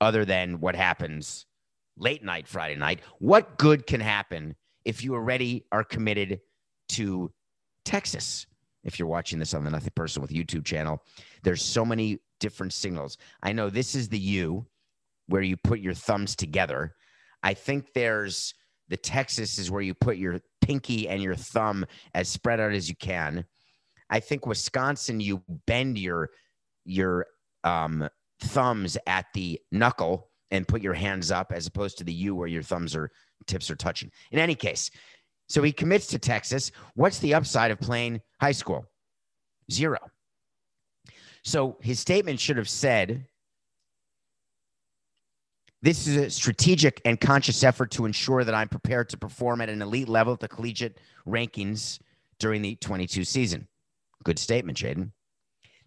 other 0.00 0.24
than 0.24 0.58
what 0.58 0.74
happens 0.74 1.46
late 1.96 2.24
night 2.24 2.48
Friday 2.48 2.74
night? 2.74 3.00
What 3.20 3.58
good 3.58 3.86
can 3.86 4.00
happen 4.00 4.56
if 4.84 5.04
you 5.04 5.14
already 5.14 5.64
are 5.70 5.84
committed 5.84 6.40
to 6.90 7.32
Texas? 7.84 8.46
If 8.82 8.98
you're 8.98 9.06
watching 9.06 9.38
this 9.38 9.54
on 9.54 9.62
the 9.62 9.70
Nothing 9.70 9.92
Personal 9.94 10.26
with 10.26 10.36
YouTube 10.36 10.64
channel, 10.64 11.00
there's 11.44 11.62
so 11.62 11.84
many 11.84 12.18
different 12.40 12.72
signals. 12.72 13.18
I 13.40 13.52
know 13.52 13.70
this 13.70 13.94
is 13.94 14.08
the 14.08 14.18
U 14.18 14.66
where 15.28 15.42
you 15.42 15.56
put 15.56 15.78
your 15.78 15.94
thumbs 15.94 16.34
together. 16.34 16.96
I 17.44 17.54
think 17.54 17.92
there's 17.94 18.52
the 18.88 18.96
Texas 18.96 19.58
is 19.58 19.70
where 19.70 19.80
you 19.80 19.94
put 19.94 20.16
your 20.16 20.40
pinky 20.64 21.08
and 21.08 21.22
your 21.22 21.34
thumb 21.34 21.84
as 22.14 22.28
spread 22.28 22.60
out 22.60 22.72
as 22.72 22.88
you 22.88 22.96
can. 22.96 23.44
I 24.10 24.20
think 24.20 24.46
Wisconsin, 24.46 25.20
you 25.20 25.42
bend 25.66 25.98
your 25.98 26.30
your 26.84 27.26
um, 27.62 28.08
thumbs 28.40 28.96
at 29.06 29.26
the 29.34 29.60
knuckle 29.72 30.30
and 30.50 30.68
put 30.68 30.82
your 30.82 30.94
hands 30.94 31.30
up 31.30 31.52
as 31.52 31.66
opposed 31.66 31.98
to 31.98 32.04
the 32.04 32.12
U 32.12 32.34
where 32.34 32.48
your 32.48 32.62
thumbs 32.62 32.94
are 32.94 33.10
tips 33.46 33.70
are 33.70 33.76
touching. 33.76 34.10
In 34.30 34.38
any 34.38 34.54
case, 34.54 34.90
so 35.48 35.62
he 35.62 35.72
commits 35.72 36.06
to 36.08 36.18
Texas. 36.18 36.70
What's 36.94 37.18
the 37.18 37.34
upside 37.34 37.70
of 37.70 37.80
playing 37.80 38.20
high 38.40 38.52
school? 38.52 38.86
Zero. 39.70 39.98
So 41.42 41.76
his 41.82 42.00
statement 42.00 42.40
should 42.40 42.56
have 42.56 42.68
said, 42.68 43.26
This 45.84 46.06
is 46.06 46.16
a 46.16 46.30
strategic 46.30 47.02
and 47.04 47.20
conscious 47.20 47.62
effort 47.62 47.90
to 47.90 48.06
ensure 48.06 48.42
that 48.42 48.54
I'm 48.54 48.70
prepared 48.70 49.10
to 49.10 49.18
perform 49.18 49.60
at 49.60 49.68
an 49.68 49.82
elite 49.82 50.08
level 50.08 50.32
at 50.32 50.40
the 50.40 50.48
collegiate 50.48 50.98
rankings 51.28 51.98
during 52.38 52.62
the 52.62 52.76
22 52.76 53.22
season. 53.24 53.68
Good 54.24 54.38
statement, 54.38 54.78
Jaydon. 54.78 55.10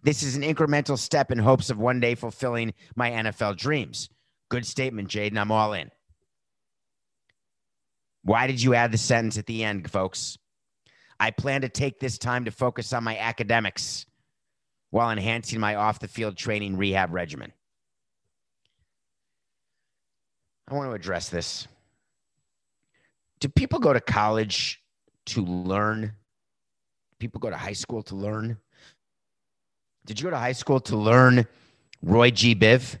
This 0.04 0.22
is 0.22 0.36
an 0.36 0.42
incremental 0.42 0.96
step 0.96 1.32
in 1.32 1.38
hopes 1.40 1.68
of 1.68 1.80
one 1.80 1.98
day 1.98 2.14
fulfilling 2.14 2.74
my 2.94 3.10
NFL 3.10 3.56
dreams. 3.56 4.08
Good 4.50 4.64
statement, 4.64 5.08
Jaydon. 5.08 5.36
I'm 5.36 5.50
all 5.50 5.72
in. 5.72 5.90
Why 8.22 8.46
did 8.46 8.62
you 8.62 8.74
add 8.74 8.92
the 8.92 8.98
sentence 8.98 9.36
at 9.36 9.46
the 9.46 9.64
end, 9.64 9.90
folks? 9.90 10.38
I 11.18 11.32
plan 11.32 11.62
to 11.62 11.68
take 11.68 11.98
this 11.98 12.18
time 12.18 12.44
to 12.44 12.52
focus 12.52 12.92
on 12.92 13.02
my 13.02 13.18
academics 13.18 14.06
while 14.90 15.10
enhancing 15.10 15.58
my 15.58 15.74
off 15.74 15.98
the 15.98 16.06
field 16.06 16.36
training 16.36 16.76
rehab 16.76 17.12
regimen. 17.12 17.52
I 20.70 20.74
want 20.74 20.90
to 20.90 20.94
address 20.94 21.30
this. 21.30 21.66
Do 23.40 23.48
people 23.48 23.78
go 23.78 23.94
to 23.94 24.00
college 24.00 24.82
to 25.26 25.42
learn? 25.42 26.12
People 27.18 27.40
go 27.40 27.48
to 27.48 27.56
high 27.56 27.72
school 27.72 28.02
to 28.04 28.14
learn? 28.14 28.58
Did 30.04 30.20
you 30.20 30.24
go 30.24 30.30
to 30.30 30.38
high 30.38 30.52
school 30.52 30.80
to 30.80 30.96
learn 30.96 31.46
Roy 32.02 32.30
G. 32.30 32.54
Biv 32.54 32.98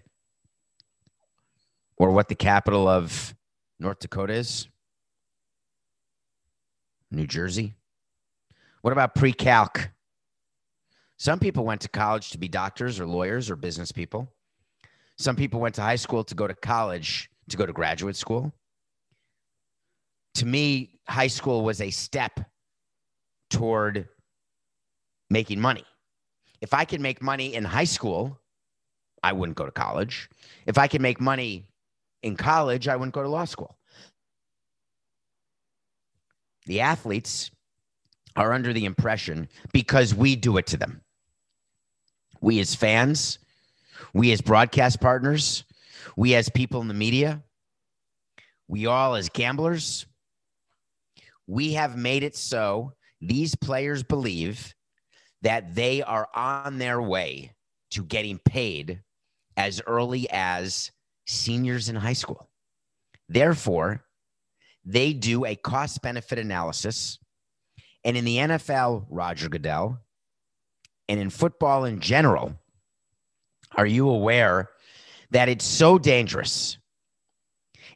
or 1.98 2.10
what 2.10 2.28
the 2.28 2.34
capital 2.34 2.88
of 2.88 3.34
North 3.78 3.98
Dakota 3.98 4.32
is? 4.32 4.66
New 7.10 7.26
Jersey? 7.26 7.74
What 8.80 8.92
about 8.92 9.14
pre 9.14 9.32
calc? 9.32 9.90
Some 11.18 11.38
people 11.38 11.64
went 11.64 11.82
to 11.82 11.88
college 11.88 12.30
to 12.30 12.38
be 12.38 12.48
doctors 12.48 12.98
or 12.98 13.06
lawyers 13.06 13.50
or 13.50 13.56
business 13.56 13.92
people. 13.92 14.32
Some 15.16 15.36
people 15.36 15.60
went 15.60 15.74
to 15.74 15.82
high 15.82 15.96
school 15.96 16.22
to 16.24 16.34
go 16.34 16.46
to 16.46 16.54
college, 16.54 17.28
to 17.48 17.56
go 17.56 17.66
to 17.66 17.72
graduate 17.72 18.16
school. 18.16 18.52
To 20.34 20.46
me, 20.46 21.00
high 21.08 21.26
school 21.26 21.64
was 21.64 21.80
a 21.80 21.90
step 21.90 22.40
toward 23.50 24.08
making 25.30 25.60
money. 25.60 25.84
If 26.60 26.74
I 26.74 26.84
could 26.84 27.00
make 27.00 27.22
money 27.22 27.54
in 27.54 27.64
high 27.64 27.84
school, 27.84 28.38
I 29.22 29.32
wouldn't 29.32 29.56
go 29.56 29.66
to 29.66 29.72
college. 29.72 30.28
If 30.66 30.78
I 30.78 30.86
could 30.86 31.00
make 31.00 31.20
money 31.20 31.66
in 32.22 32.36
college, 32.36 32.88
I 32.88 32.96
wouldn't 32.96 33.14
go 33.14 33.22
to 33.22 33.28
law 33.28 33.44
school. 33.44 33.76
The 36.66 36.80
athletes 36.80 37.50
are 38.36 38.52
under 38.52 38.72
the 38.72 38.84
impression 38.84 39.48
because 39.72 40.14
we 40.14 40.36
do 40.36 40.58
it 40.58 40.66
to 40.68 40.76
them 40.76 41.00
we 42.40 42.60
as 42.60 42.74
fans, 42.74 43.38
we 44.12 44.32
as 44.32 44.40
broadcast 44.40 45.00
partners, 45.00 45.64
we 46.16 46.34
as 46.34 46.48
people 46.48 46.80
in 46.80 46.88
the 46.88 46.94
media, 46.94 47.42
we 48.68 48.86
all 48.86 49.14
as 49.14 49.28
gamblers, 49.30 50.06
we 51.46 51.72
have 51.72 51.96
made 51.96 52.22
it 52.22 52.36
so 52.36 52.92
these 53.20 53.54
players 53.54 54.02
believe 54.02 54.74
that 55.42 55.74
they 55.74 56.02
are 56.02 56.28
on 56.34 56.78
their 56.78 57.00
way 57.00 57.52
to 57.90 58.04
getting 58.04 58.38
paid 58.38 59.00
as 59.56 59.80
early 59.86 60.28
as 60.30 60.90
seniors 61.26 61.88
in 61.88 61.96
high 61.96 62.12
school. 62.12 62.48
Therefore, 63.28 64.04
they 64.84 65.12
do 65.12 65.44
a 65.44 65.56
cost 65.56 66.02
benefit 66.02 66.38
analysis. 66.38 67.18
And 68.04 68.16
in 68.16 68.24
the 68.24 68.36
NFL, 68.36 69.06
Roger 69.10 69.48
Goodell, 69.48 69.98
and 71.08 71.18
in 71.18 71.30
football 71.30 71.84
in 71.84 72.00
general, 72.00 72.54
are 73.76 73.86
you 73.86 74.08
aware 74.08 74.70
that 75.30 75.48
it's 75.48 75.64
so 75.64 75.98
dangerous 75.98 76.78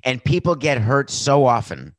and 0.04 0.22
people 0.22 0.54
get 0.54 0.78
hurt 0.78 1.10
so 1.10 1.46
often 1.46 1.94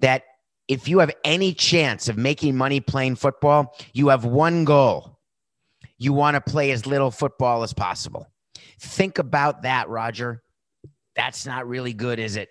that 0.00 0.24
if 0.68 0.88
you 0.88 0.98
have 0.98 1.10
any 1.24 1.54
chance 1.54 2.08
of 2.08 2.18
making 2.18 2.56
money 2.56 2.80
playing 2.80 3.16
football, 3.16 3.74
you 3.94 4.08
have 4.08 4.24
one 4.24 4.64
goal. 4.64 5.18
You 5.96 6.12
want 6.12 6.34
to 6.34 6.40
play 6.40 6.70
as 6.70 6.86
little 6.86 7.10
football 7.10 7.62
as 7.62 7.72
possible. 7.72 8.26
Think 8.80 9.18
about 9.18 9.62
that, 9.62 9.88
Roger. 9.88 10.42
That's 11.16 11.46
not 11.46 11.66
really 11.66 11.92
good, 11.92 12.18
is 12.18 12.36
it? 12.36 12.50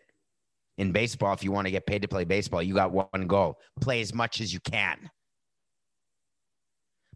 In 0.77 0.91
baseball, 0.91 1.33
if 1.33 1.43
you 1.43 1.51
want 1.51 1.65
to 1.65 1.71
get 1.71 1.85
paid 1.85 2.01
to 2.01 2.07
play 2.07 2.23
baseball, 2.23 2.61
you 2.61 2.73
got 2.73 2.91
one 2.91 3.27
goal 3.27 3.57
play 3.79 4.01
as 4.01 4.13
much 4.13 4.41
as 4.41 4.53
you 4.53 4.59
can. 4.59 5.09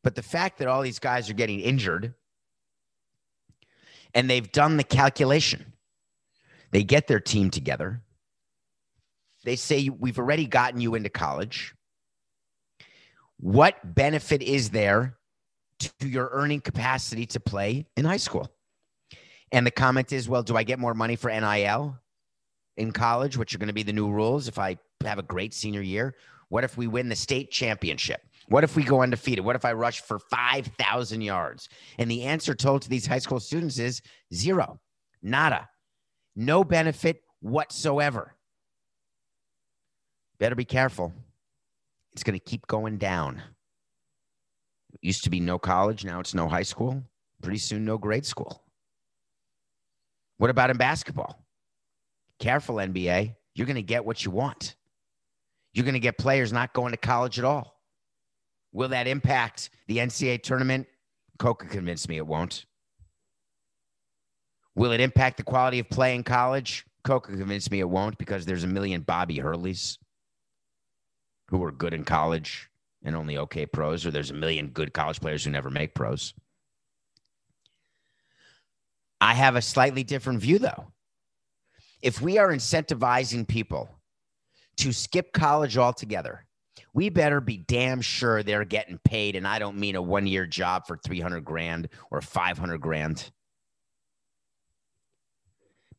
But 0.03 0.15
the 0.15 0.23
fact 0.23 0.59
that 0.59 0.67
all 0.67 0.81
these 0.81 0.99
guys 0.99 1.29
are 1.29 1.33
getting 1.33 1.59
injured 1.59 2.13
and 4.13 4.29
they've 4.29 4.51
done 4.51 4.77
the 4.77 4.83
calculation, 4.83 5.70
they 6.71 6.83
get 6.83 7.07
their 7.07 7.19
team 7.19 7.49
together. 7.49 8.01
They 9.43 9.55
say, 9.55 9.89
We've 9.89 10.19
already 10.19 10.47
gotten 10.47 10.81
you 10.81 10.95
into 10.95 11.09
college. 11.09 11.73
What 13.39 13.95
benefit 13.95 14.41
is 14.41 14.69
there 14.69 15.17
to 15.79 16.07
your 16.07 16.29
earning 16.31 16.61
capacity 16.61 17.25
to 17.27 17.39
play 17.39 17.87
in 17.97 18.05
high 18.05 18.17
school? 18.17 18.51
And 19.51 19.65
the 19.65 19.71
comment 19.71 20.13
is, 20.13 20.29
Well, 20.29 20.43
do 20.43 20.55
I 20.55 20.63
get 20.63 20.79
more 20.79 20.93
money 20.93 21.15
for 21.15 21.29
NIL 21.29 21.97
in 22.77 22.91
college, 22.91 23.37
which 23.37 23.53
are 23.53 23.57
going 23.57 23.67
to 23.67 23.73
be 23.73 23.83
the 23.83 23.93
new 23.93 24.09
rules 24.09 24.47
if 24.47 24.57
I 24.57 24.77
have 25.03 25.19
a 25.19 25.23
great 25.23 25.53
senior 25.53 25.81
year? 25.81 26.15
What 26.49 26.63
if 26.63 26.77
we 26.77 26.87
win 26.87 27.09
the 27.09 27.15
state 27.15 27.49
championship? 27.51 28.21
What 28.47 28.63
if 28.63 28.75
we 28.75 28.83
go 28.83 29.01
undefeated? 29.01 29.45
What 29.45 29.55
if 29.55 29.63
I 29.63 29.71
rush 29.71 30.01
for 30.01 30.19
5,000 30.19 31.21
yards? 31.21 31.69
And 31.97 32.11
the 32.11 32.23
answer 32.23 32.53
told 32.53 32.81
to 32.81 32.89
these 32.89 33.05
high 33.05 33.19
school 33.19 33.39
students 33.39 33.79
is 33.79 34.01
zero, 34.33 34.79
nada, 35.21 35.69
no 36.35 36.63
benefit 36.63 37.23
whatsoever. 37.39 38.35
Better 40.39 40.55
be 40.55 40.65
careful. 40.65 41.13
It's 42.13 42.23
going 42.23 42.37
to 42.37 42.43
keep 42.43 42.67
going 42.67 42.97
down. 42.97 43.41
It 44.93 44.99
used 45.01 45.23
to 45.23 45.29
be 45.29 45.39
no 45.39 45.57
college, 45.57 46.03
now 46.03 46.19
it's 46.19 46.33
no 46.33 46.47
high 46.47 46.63
school. 46.63 47.03
Pretty 47.41 47.59
soon, 47.59 47.85
no 47.85 47.97
grade 47.97 48.25
school. 48.25 48.63
What 50.37 50.49
about 50.49 50.69
in 50.69 50.77
basketball? 50.77 51.45
Careful, 52.39 52.75
NBA. 52.75 53.35
You're 53.55 53.67
going 53.67 53.75
to 53.75 53.81
get 53.81 54.05
what 54.05 54.25
you 54.25 54.31
want. 54.31 54.75
You're 55.73 55.85
going 55.85 55.93
to 55.93 55.99
get 55.99 56.17
players 56.17 56.51
not 56.51 56.73
going 56.73 56.91
to 56.91 56.97
college 56.97 57.39
at 57.39 57.45
all. 57.45 57.79
Will 58.73 58.89
that 58.89 59.07
impact 59.07 59.69
the 59.87 59.97
NCAA 59.97 60.43
tournament? 60.43 60.87
Coca 61.39 61.67
convinced 61.67 62.09
me 62.09 62.17
it 62.17 62.25
won't. 62.25 62.65
Will 64.75 64.91
it 64.91 65.01
impact 65.01 65.37
the 65.37 65.43
quality 65.43 65.79
of 65.79 65.89
play 65.89 66.15
in 66.15 66.23
college? 66.23 66.85
Coca 67.03 67.31
convinced 67.31 67.71
me 67.71 67.79
it 67.79 67.89
won't 67.89 68.17
because 68.17 68.45
there's 68.45 68.63
a 68.63 68.67
million 68.67 69.01
Bobby 69.01 69.37
Hurleys 69.37 69.97
who 71.49 71.57
were 71.57 71.71
good 71.71 71.93
in 71.93 72.05
college 72.05 72.69
and 73.03 73.15
only 73.15 73.37
okay 73.37 73.65
pros, 73.65 74.05
or 74.05 74.11
there's 74.11 74.31
a 74.31 74.35
million 74.35 74.67
good 74.67 74.93
college 74.93 75.19
players 75.19 75.43
who 75.43 75.51
never 75.51 75.69
make 75.69 75.95
pros. 75.95 76.33
I 79.19 79.33
have 79.33 79.55
a 79.55 79.61
slightly 79.61 80.03
different 80.03 80.39
view, 80.39 80.59
though. 80.59 80.91
If 82.01 82.21
we 82.21 82.37
are 82.37 82.49
incentivizing 82.49 83.47
people 83.47 83.89
to 84.77 84.91
skip 84.91 85.33
college 85.33 85.77
altogether, 85.77 86.45
we 86.93 87.09
better 87.09 87.39
be 87.39 87.57
damn 87.57 88.01
sure 88.01 88.41
they're 88.41 88.65
getting 88.65 88.99
paid. 89.03 89.35
And 89.35 89.47
I 89.47 89.59
don't 89.59 89.77
mean 89.77 89.95
a 89.95 90.01
one 90.01 90.25
year 90.25 90.47
job 90.47 90.87
for 90.87 90.97
300 90.97 91.45
grand 91.45 91.89
or 92.09 92.21
500 92.21 92.79
grand. 92.79 93.31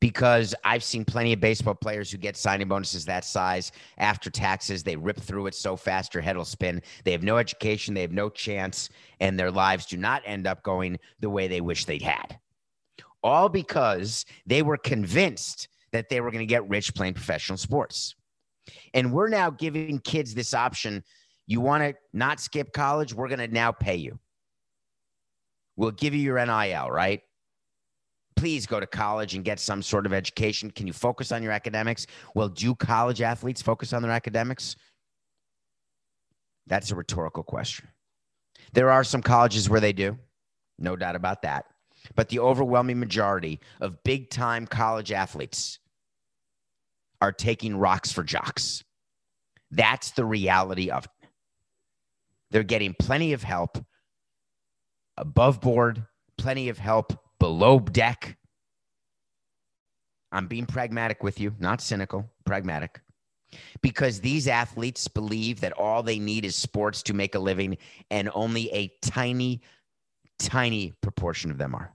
Because 0.02 0.52
I've 0.64 0.82
seen 0.82 1.04
plenty 1.04 1.32
of 1.32 1.38
baseball 1.38 1.76
players 1.76 2.10
who 2.10 2.18
get 2.18 2.36
signing 2.36 2.66
bonuses 2.66 3.04
that 3.04 3.24
size 3.24 3.70
after 3.98 4.30
taxes. 4.30 4.82
They 4.82 4.96
rip 4.96 5.20
through 5.20 5.46
it 5.46 5.54
so 5.54 5.76
fast, 5.76 6.12
your 6.12 6.24
head 6.24 6.36
will 6.36 6.44
spin. 6.44 6.82
They 7.04 7.12
have 7.12 7.22
no 7.22 7.36
education, 7.36 7.94
they 7.94 8.00
have 8.00 8.10
no 8.10 8.28
chance, 8.28 8.88
and 9.20 9.38
their 9.38 9.52
lives 9.52 9.86
do 9.86 9.96
not 9.96 10.20
end 10.26 10.48
up 10.48 10.64
going 10.64 10.98
the 11.20 11.30
way 11.30 11.46
they 11.46 11.60
wish 11.60 11.84
they'd 11.84 12.02
had. 12.02 12.36
All 13.22 13.48
because 13.48 14.26
they 14.44 14.62
were 14.62 14.76
convinced 14.76 15.68
that 15.92 16.08
they 16.08 16.20
were 16.20 16.32
going 16.32 16.42
to 16.42 16.52
get 16.52 16.68
rich 16.68 16.92
playing 16.96 17.14
professional 17.14 17.56
sports. 17.56 18.16
And 18.94 19.12
we're 19.12 19.28
now 19.28 19.50
giving 19.50 20.00
kids 20.00 20.34
this 20.34 20.52
option. 20.52 21.04
You 21.46 21.60
want 21.60 21.84
to 21.84 21.94
not 22.12 22.40
skip 22.40 22.72
college? 22.72 23.14
We're 23.14 23.28
going 23.28 23.38
to 23.38 23.46
now 23.46 23.70
pay 23.70 23.94
you. 23.94 24.18
We'll 25.76 25.92
give 25.92 26.12
you 26.12 26.22
your 26.22 26.44
NIL, 26.44 26.90
right? 26.90 27.20
Please 28.36 28.66
go 28.66 28.80
to 28.80 28.86
college 28.86 29.34
and 29.34 29.44
get 29.44 29.60
some 29.60 29.82
sort 29.82 30.06
of 30.06 30.12
education. 30.12 30.70
Can 30.70 30.86
you 30.86 30.92
focus 30.92 31.32
on 31.32 31.42
your 31.42 31.52
academics? 31.52 32.06
Well, 32.34 32.48
do 32.48 32.74
college 32.74 33.22
athletes 33.22 33.62
focus 33.62 33.92
on 33.92 34.02
their 34.02 34.10
academics? 34.10 34.76
That's 36.66 36.90
a 36.90 36.94
rhetorical 36.94 37.42
question. 37.42 37.88
There 38.72 38.90
are 38.90 39.04
some 39.04 39.22
colleges 39.22 39.68
where 39.68 39.80
they 39.80 39.92
do, 39.92 40.18
no 40.78 40.96
doubt 40.96 41.16
about 41.16 41.42
that. 41.42 41.66
But 42.14 42.28
the 42.28 42.40
overwhelming 42.40 42.98
majority 42.98 43.60
of 43.80 44.02
big 44.02 44.30
time 44.30 44.66
college 44.66 45.12
athletes 45.12 45.78
are 47.20 47.32
taking 47.32 47.76
rocks 47.76 48.10
for 48.10 48.24
jocks. 48.24 48.82
That's 49.70 50.10
the 50.10 50.24
reality 50.24 50.90
of 50.90 51.04
it. 51.04 51.28
They're 52.50 52.62
getting 52.62 52.94
plenty 52.98 53.32
of 53.32 53.42
help 53.42 53.78
above 55.16 55.60
board, 55.60 56.04
plenty 56.36 56.68
of 56.68 56.78
help 56.78 57.21
below 57.42 57.81
deck. 57.81 58.38
I'm 60.31 60.46
being 60.46 60.64
pragmatic 60.64 61.24
with 61.24 61.40
you, 61.40 61.57
not 61.59 61.81
cynical, 61.81 62.31
pragmatic. 62.44 63.00
Because 63.81 64.20
these 64.20 64.46
athletes 64.46 65.09
believe 65.09 65.59
that 65.62 65.72
all 65.72 66.05
they 66.05 66.20
need 66.20 66.44
is 66.44 66.55
sports 66.55 67.02
to 67.02 67.14
make 67.14 67.35
a 67.35 67.40
living, 67.40 67.78
and 68.12 68.31
only 68.33 68.72
a 68.72 68.92
tiny, 69.02 69.61
tiny 70.38 70.92
proportion 71.00 71.50
of 71.50 71.59
them 71.59 71.74
are. 71.74 71.92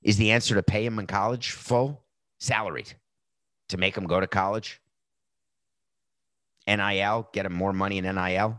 Is 0.00 0.16
the 0.16 0.30
answer 0.30 0.54
to 0.54 0.62
pay 0.62 0.86
them 0.86 0.98
in 0.98 1.06
college 1.06 1.50
full, 1.50 2.02
salaried, 2.40 2.94
to 3.68 3.76
make 3.76 3.94
them 3.94 4.06
go 4.06 4.20
to 4.20 4.26
college? 4.26 4.80
NIL, 6.66 7.28
get 7.34 7.42
them 7.42 7.52
more 7.52 7.74
money 7.74 7.98
in 7.98 8.06
NIL? 8.06 8.58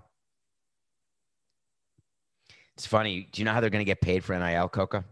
It's 2.78 2.86
funny. 2.86 3.30
Do 3.32 3.42
you 3.42 3.46
know 3.46 3.54
how 3.54 3.62
they're 3.62 3.70
going 3.70 3.86
to 3.86 3.90
get 3.90 4.02
paid 4.02 4.24
for 4.24 4.38
NIL, 4.38 4.68
Coca? 4.68 5.06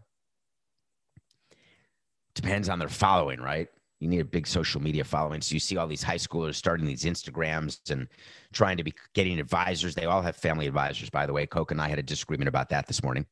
Depends 2.36 2.68
on 2.68 2.80
their 2.80 2.90
following, 2.90 3.40
right? 3.40 3.70
You 4.00 4.10
need 4.10 4.20
a 4.20 4.26
big 4.26 4.48
social 4.48 4.82
media 4.82 5.06
following. 5.06 5.40
So 5.40 5.54
you 5.54 5.60
see 5.60 5.78
all 5.78 5.88
these 5.88 6.04
high 6.04 6.18
schoolers 6.18 6.56
starting 6.56 6.86
these 6.86 7.04
Instagrams 7.04 7.90
and 7.90 8.08
trying 8.52 8.76
to 8.78 8.84
be 8.84 8.94
getting 9.14 9.40
advisors. 9.40 9.96
They 9.96 10.06
all 10.06 10.22
have 10.22 10.36
family 10.36 10.68
advisors, 10.68 11.10
by 11.10 11.26
the 11.26 11.32
way. 11.32 11.46
Coca 11.46 11.74
and 11.74 11.82
I 11.82 11.88
had 11.88 12.00
a 12.00 12.04
disagreement 12.04 12.50
about 12.50 12.70
that 12.70 12.86
this 12.86 13.02
morning. 13.02 13.26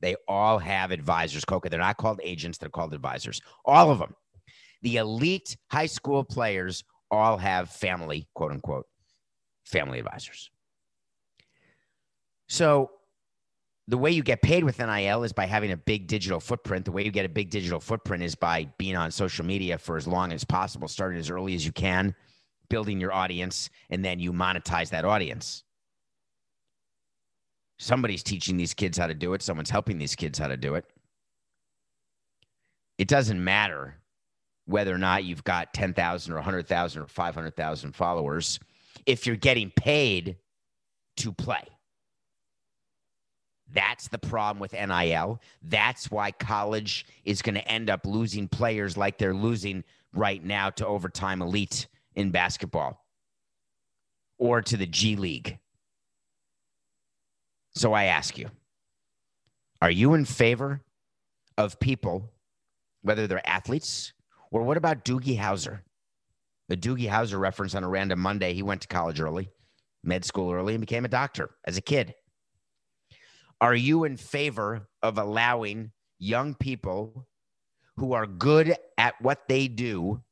They 0.00 0.16
all 0.26 0.58
have 0.58 0.90
advisors, 0.90 1.44
Coca. 1.44 1.68
They're 1.68 1.78
not 1.78 1.96
called 1.96 2.20
agents, 2.24 2.58
they're 2.58 2.68
called 2.68 2.94
advisors. 2.94 3.40
All 3.64 3.90
of 3.90 3.98
them. 3.98 4.14
The 4.82 4.96
elite 4.96 5.56
high 5.70 5.86
school 5.86 6.24
players 6.24 6.82
all 7.10 7.36
have 7.36 7.70
family, 7.70 8.28
quote 8.34 8.52
unquote, 8.52 8.86
family 9.64 9.98
advisors. 9.98 10.50
So 12.48 12.90
the 13.88 13.96
way 13.96 14.10
you 14.10 14.22
get 14.22 14.42
paid 14.42 14.64
with 14.64 14.78
NIL 14.78 15.24
is 15.24 15.32
by 15.32 15.46
having 15.46 15.72
a 15.72 15.76
big 15.76 16.06
digital 16.06 16.40
footprint. 16.40 16.84
The 16.84 16.92
way 16.92 17.04
you 17.04 17.10
get 17.10 17.24
a 17.24 17.28
big 17.28 17.48
digital 17.48 17.80
footprint 17.80 18.22
is 18.22 18.34
by 18.34 18.68
being 18.76 18.96
on 18.96 19.10
social 19.10 19.46
media 19.46 19.78
for 19.78 19.96
as 19.96 20.06
long 20.06 20.30
as 20.30 20.44
possible, 20.44 20.88
starting 20.88 21.18
as 21.18 21.30
early 21.30 21.54
as 21.54 21.64
you 21.64 21.72
can, 21.72 22.14
building 22.68 23.00
your 23.00 23.14
audience, 23.14 23.70
and 23.88 24.04
then 24.04 24.18
you 24.18 24.30
monetize 24.30 24.90
that 24.90 25.06
audience. 25.06 25.64
Somebody's 27.78 28.22
teaching 28.22 28.58
these 28.58 28.74
kids 28.74 28.98
how 28.98 29.06
to 29.06 29.14
do 29.14 29.32
it, 29.32 29.40
someone's 29.40 29.70
helping 29.70 29.96
these 29.96 30.14
kids 30.14 30.38
how 30.38 30.48
to 30.48 30.56
do 30.58 30.74
it. 30.74 30.84
It 32.98 33.08
doesn't 33.08 33.42
matter 33.42 33.94
whether 34.66 34.94
or 34.94 34.98
not 34.98 35.24
you've 35.24 35.44
got 35.44 35.72
10,000 35.72 36.30
or 36.30 36.36
100,000 36.36 37.02
or 37.02 37.06
500,000 37.06 37.92
followers 37.92 38.60
if 39.06 39.26
you're 39.26 39.36
getting 39.36 39.70
paid 39.70 40.36
to 41.16 41.32
play. 41.32 41.64
That's 43.72 44.08
the 44.08 44.18
problem 44.18 44.60
with 44.60 44.72
NIL. 44.72 45.40
That's 45.62 46.10
why 46.10 46.32
college 46.32 47.06
is 47.24 47.42
going 47.42 47.54
to 47.54 47.68
end 47.68 47.90
up 47.90 48.06
losing 48.06 48.48
players 48.48 48.96
like 48.96 49.18
they're 49.18 49.34
losing 49.34 49.84
right 50.12 50.42
now 50.42 50.70
to 50.70 50.86
overtime 50.86 51.42
elite 51.42 51.86
in 52.14 52.30
basketball 52.30 53.04
or 54.38 54.62
to 54.62 54.76
the 54.76 54.86
G 54.86 55.16
League. 55.16 55.58
So 57.74 57.92
I 57.92 58.04
ask 58.04 58.38
you, 58.38 58.50
are 59.82 59.90
you 59.90 60.14
in 60.14 60.24
favor 60.24 60.80
of 61.56 61.78
people, 61.78 62.32
whether 63.02 63.26
they're 63.26 63.46
athletes 63.48 64.12
or 64.50 64.62
what 64.62 64.76
about 64.76 65.04
Doogie 65.04 65.38
Howser? 65.38 65.80
The 66.68 66.76
Doogie 66.76 67.08
Howser 67.08 67.38
reference 67.38 67.74
on 67.74 67.84
a 67.84 67.88
random 67.88 68.18
Monday, 68.18 68.52
he 68.54 68.62
went 68.62 68.82
to 68.82 68.88
college 68.88 69.20
early, 69.20 69.50
med 70.02 70.24
school 70.24 70.52
early, 70.52 70.74
and 70.74 70.80
became 70.80 71.04
a 71.04 71.08
doctor 71.08 71.50
as 71.64 71.76
a 71.76 71.82
kid. 71.82 72.14
Are 73.60 73.74
you 73.74 74.04
in 74.04 74.16
favor 74.16 74.88
of 75.02 75.18
allowing 75.18 75.92
young 76.18 76.54
people 76.54 77.26
who 77.96 78.12
are 78.12 78.26
good 78.26 78.76
at 78.96 79.20
what 79.20 79.48
they 79.48 79.66
do 79.68 80.22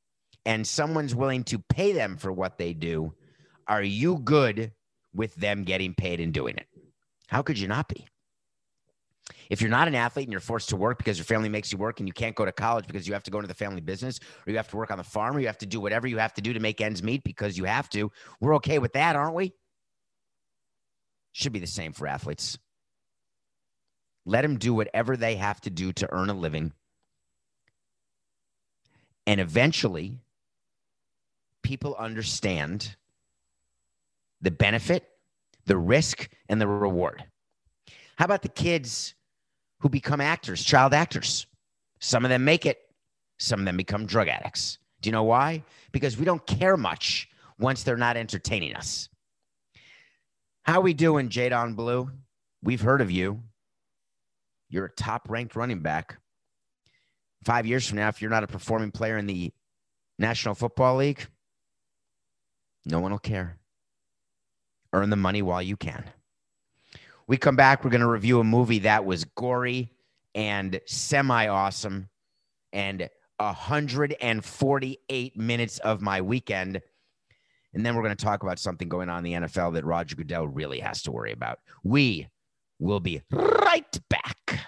and 0.44 0.66
someone's 0.66 1.14
willing 1.14 1.42
to 1.44 1.58
pay 1.58 1.92
them 1.92 2.16
for 2.16 2.30
what 2.32 2.58
they 2.58 2.72
do? 2.72 3.14
Are 3.66 3.82
you 3.82 4.18
good 4.18 4.72
with 5.12 5.34
them 5.34 5.64
getting 5.64 5.94
paid 5.94 6.20
and 6.20 6.32
doing 6.32 6.56
it? 6.56 6.66
How 7.26 7.42
could 7.42 7.58
you 7.58 7.66
not 7.66 7.88
be? 7.88 8.06
If 9.50 9.60
you're 9.60 9.70
not 9.70 9.88
an 9.88 9.94
athlete 9.94 10.26
and 10.26 10.32
you're 10.32 10.40
forced 10.40 10.68
to 10.68 10.76
work 10.76 10.98
because 10.98 11.18
your 11.18 11.24
family 11.24 11.48
makes 11.48 11.72
you 11.72 11.78
work 11.78 11.98
and 11.98 12.08
you 12.08 12.12
can't 12.12 12.36
go 12.36 12.44
to 12.44 12.52
college 12.52 12.86
because 12.86 13.08
you 13.08 13.14
have 13.14 13.24
to 13.24 13.30
go 13.30 13.38
into 13.38 13.48
the 13.48 13.54
family 13.54 13.80
business 13.80 14.20
or 14.46 14.50
you 14.50 14.56
have 14.56 14.68
to 14.68 14.76
work 14.76 14.90
on 14.90 14.98
the 14.98 15.04
farm 15.04 15.36
or 15.36 15.40
you 15.40 15.46
have 15.46 15.58
to 15.58 15.66
do 15.66 15.80
whatever 15.80 16.06
you 16.06 16.18
have 16.18 16.34
to 16.34 16.40
do 16.40 16.52
to 16.52 16.60
make 16.60 16.80
ends 16.80 17.02
meet 17.02 17.24
because 17.24 17.58
you 17.58 17.64
have 17.64 17.88
to, 17.90 18.10
we're 18.40 18.54
okay 18.56 18.78
with 18.78 18.92
that, 18.92 19.16
aren't 19.16 19.34
we? 19.34 19.52
Should 21.32 21.52
be 21.52 21.58
the 21.58 21.66
same 21.66 21.92
for 21.92 22.06
athletes. 22.06 22.58
Let 24.26 24.42
them 24.42 24.58
do 24.58 24.74
whatever 24.74 25.16
they 25.16 25.36
have 25.36 25.60
to 25.62 25.70
do 25.70 25.92
to 25.94 26.12
earn 26.12 26.28
a 26.28 26.34
living. 26.34 26.72
And 29.26 29.40
eventually, 29.40 30.18
people 31.62 31.94
understand 31.96 32.96
the 34.42 34.50
benefit, 34.50 35.08
the 35.64 35.76
risk, 35.76 36.28
and 36.48 36.60
the 36.60 36.66
reward. 36.66 37.24
How 38.16 38.24
about 38.24 38.42
the 38.42 38.48
kids 38.48 39.14
who 39.78 39.88
become 39.88 40.20
actors, 40.20 40.62
child 40.62 40.92
actors? 40.92 41.46
Some 42.00 42.24
of 42.24 42.28
them 42.28 42.44
make 42.44 42.66
it, 42.66 42.78
some 43.38 43.60
of 43.60 43.66
them 43.66 43.76
become 43.76 44.06
drug 44.06 44.28
addicts. 44.28 44.78
Do 45.00 45.08
you 45.08 45.12
know 45.12 45.24
why? 45.24 45.62
Because 45.92 46.18
we 46.18 46.24
don't 46.24 46.44
care 46.46 46.76
much 46.76 47.28
once 47.58 47.84
they're 47.84 47.96
not 47.96 48.16
entertaining 48.16 48.74
us. 48.74 49.08
How 50.62 50.80
we 50.80 50.94
doing, 50.94 51.28
Jaydon 51.28 51.76
Blue? 51.76 52.10
We've 52.62 52.80
heard 52.80 53.00
of 53.00 53.10
you. 53.10 53.42
You're 54.68 54.86
a 54.86 54.90
top 54.92 55.28
ranked 55.28 55.56
running 55.56 55.80
back. 55.80 56.18
Five 57.44 57.66
years 57.66 57.86
from 57.86 57.98
now, 57.98 58.08
if 58.08 58.20
you're 58.20 58.30
not 58.30 58.44
a 58.44 58.48
performing 58.48 58.90
player 58.90 59.16
in 59.16 59.26
the 59.26 59.52
National 60.18 60.54
Football 60.54 60.96
League, 60.96 61.26
no 62.84 63.00
one 63.00 63.12
will 63.12 63.18
care. 63.18 63.58
Earn 64.92 65.10
the 65.10 65.16
money 65.16 65.42
while 65.42 65.62
you 65.62 65.76
can. 65.76 66.04
We 67.28 67.36
come 67.36 67.56
back, 67.56 67.84
we're 67.84 67.90
going 67.90 68.00
to 68.00 68.08
review 68.08 68.40
a 68.40 68.44
movie 68.44 68.78
that 68.80 69.04
was 69.04 69.24
gory 69.24 69.92
and 70.34 70.80
semi 70.86 71.48
awesome 71.48 72.08
and 72.72 73.08
148 73.38 75.36
minutes 75.36 75.78
of 75.80 76.00
my 76.00 76.20
weekend. 76.20 76.80
And 77.74 77.84
then 77.84 77.94
we're 77.94 78.02
going 78.02 78.16
to 78.16 78.24
talk 78.24 78.42
about 78.42 78.58
something 78.58 78.88
going 78.88 79.08
on 79.08 79.24
in 79.26 79.42
the 79.42 79.48
NFL 79.48 79.74
that 79.74 79.84
Roger 79.84 80.16
Goodell 80.16 80.48
really 80.48 80.80
has 80.80 81.02
to 81.02 81.12
worry 81.12 81.32
about. 81.32 81.58
We 81.82 82.28
will 82.78 83.00
be 83.00 83.22
right 83.30 83.98
back. 84.08 84.60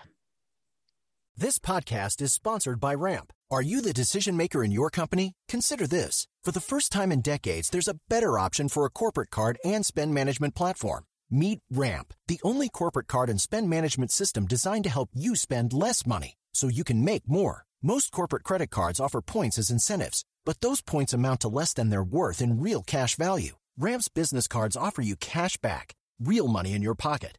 This 1.36 1.58
podcast 1.58 2.20
is 2.20 2.32
sponsored 2.32 2.80
by 2.80 2.94
Ramp. 2.94 3.32
Are 3.50 3.62
you 3.62 3.80
the 3.80 3.92
decision 3.92 4.36
maker 4.36 4.64
in 4.64 4.72
your 4.72 4.90
company? 4.90 5.34
Consider 5.48 5.86
this. 5.86 6.26
For 6.42 6.50
the 6.50 6.60
first 6.60 6.90
time 6.90 7.12
in 7.12 7.20
decades, 7.20 7.70
there's 7.70 7.88
a 7.88 7.98
better 8.08 8.38
option 8.38 8.68
for 8.68 8.84
a 8.84 8.90
corporate 8.90 9.30
card 9.30 9.56
and 9.64 9.86
spend 9.86 10.12
management 10.12 10.54
platform. 10.54 11.04
Meet 11.30 11.60
Ramp, 11.70 12.12
the 12.26 12.40
only 12.42 12.68
corporate 12.68 13.06
card 13.06 13.30
and 13.30 13.40
spend 13.40 13.70
management 13.70 14.10
system 14.10 14.46
designed 14.46 14.84
to 14.84 14.90
help 14.90 15.10
you 15.14 15.36
spend 15.36 15.72
less 15.72 16.06
money 16.06 16.34
so 16.52 16.68
you 16.68 16.84
can 16.84 17.04
make 17.04 17.28
more. 17.28 17.64
Most 17.82 18.10
corporate 18.10 18.42
credit 18.42 18.70
cards 18.70 18.98
offer 18.98 19.20
points 19.20 19.58
as 19.58 19.70
incentives, 19.70 20.24
but 20.44 20.60
those 20.60 20.80
points 20.80 21.12
amount 21.12 21.40
to 21.40 21.48
less 21.48 21.72
than 21.72 21.90
their 21.90 22.02
worth 22.02 22.42
in 22.42 22.60
real 22.60 22.82
cash 22.82 23.14
value. 23.14 23.52
Ramp's 23.78 24.08
business 24.08 24.48
cards 24.48 24.76
offer 24.76 25.02
you 25.02 25.14
cash 25.14 25.56
back, 25.58 25.94
real 26.18 26.48
money 26.48 26.72
in 26.72 26.82
your 26.82 26.96
pocket. 26.96 27.38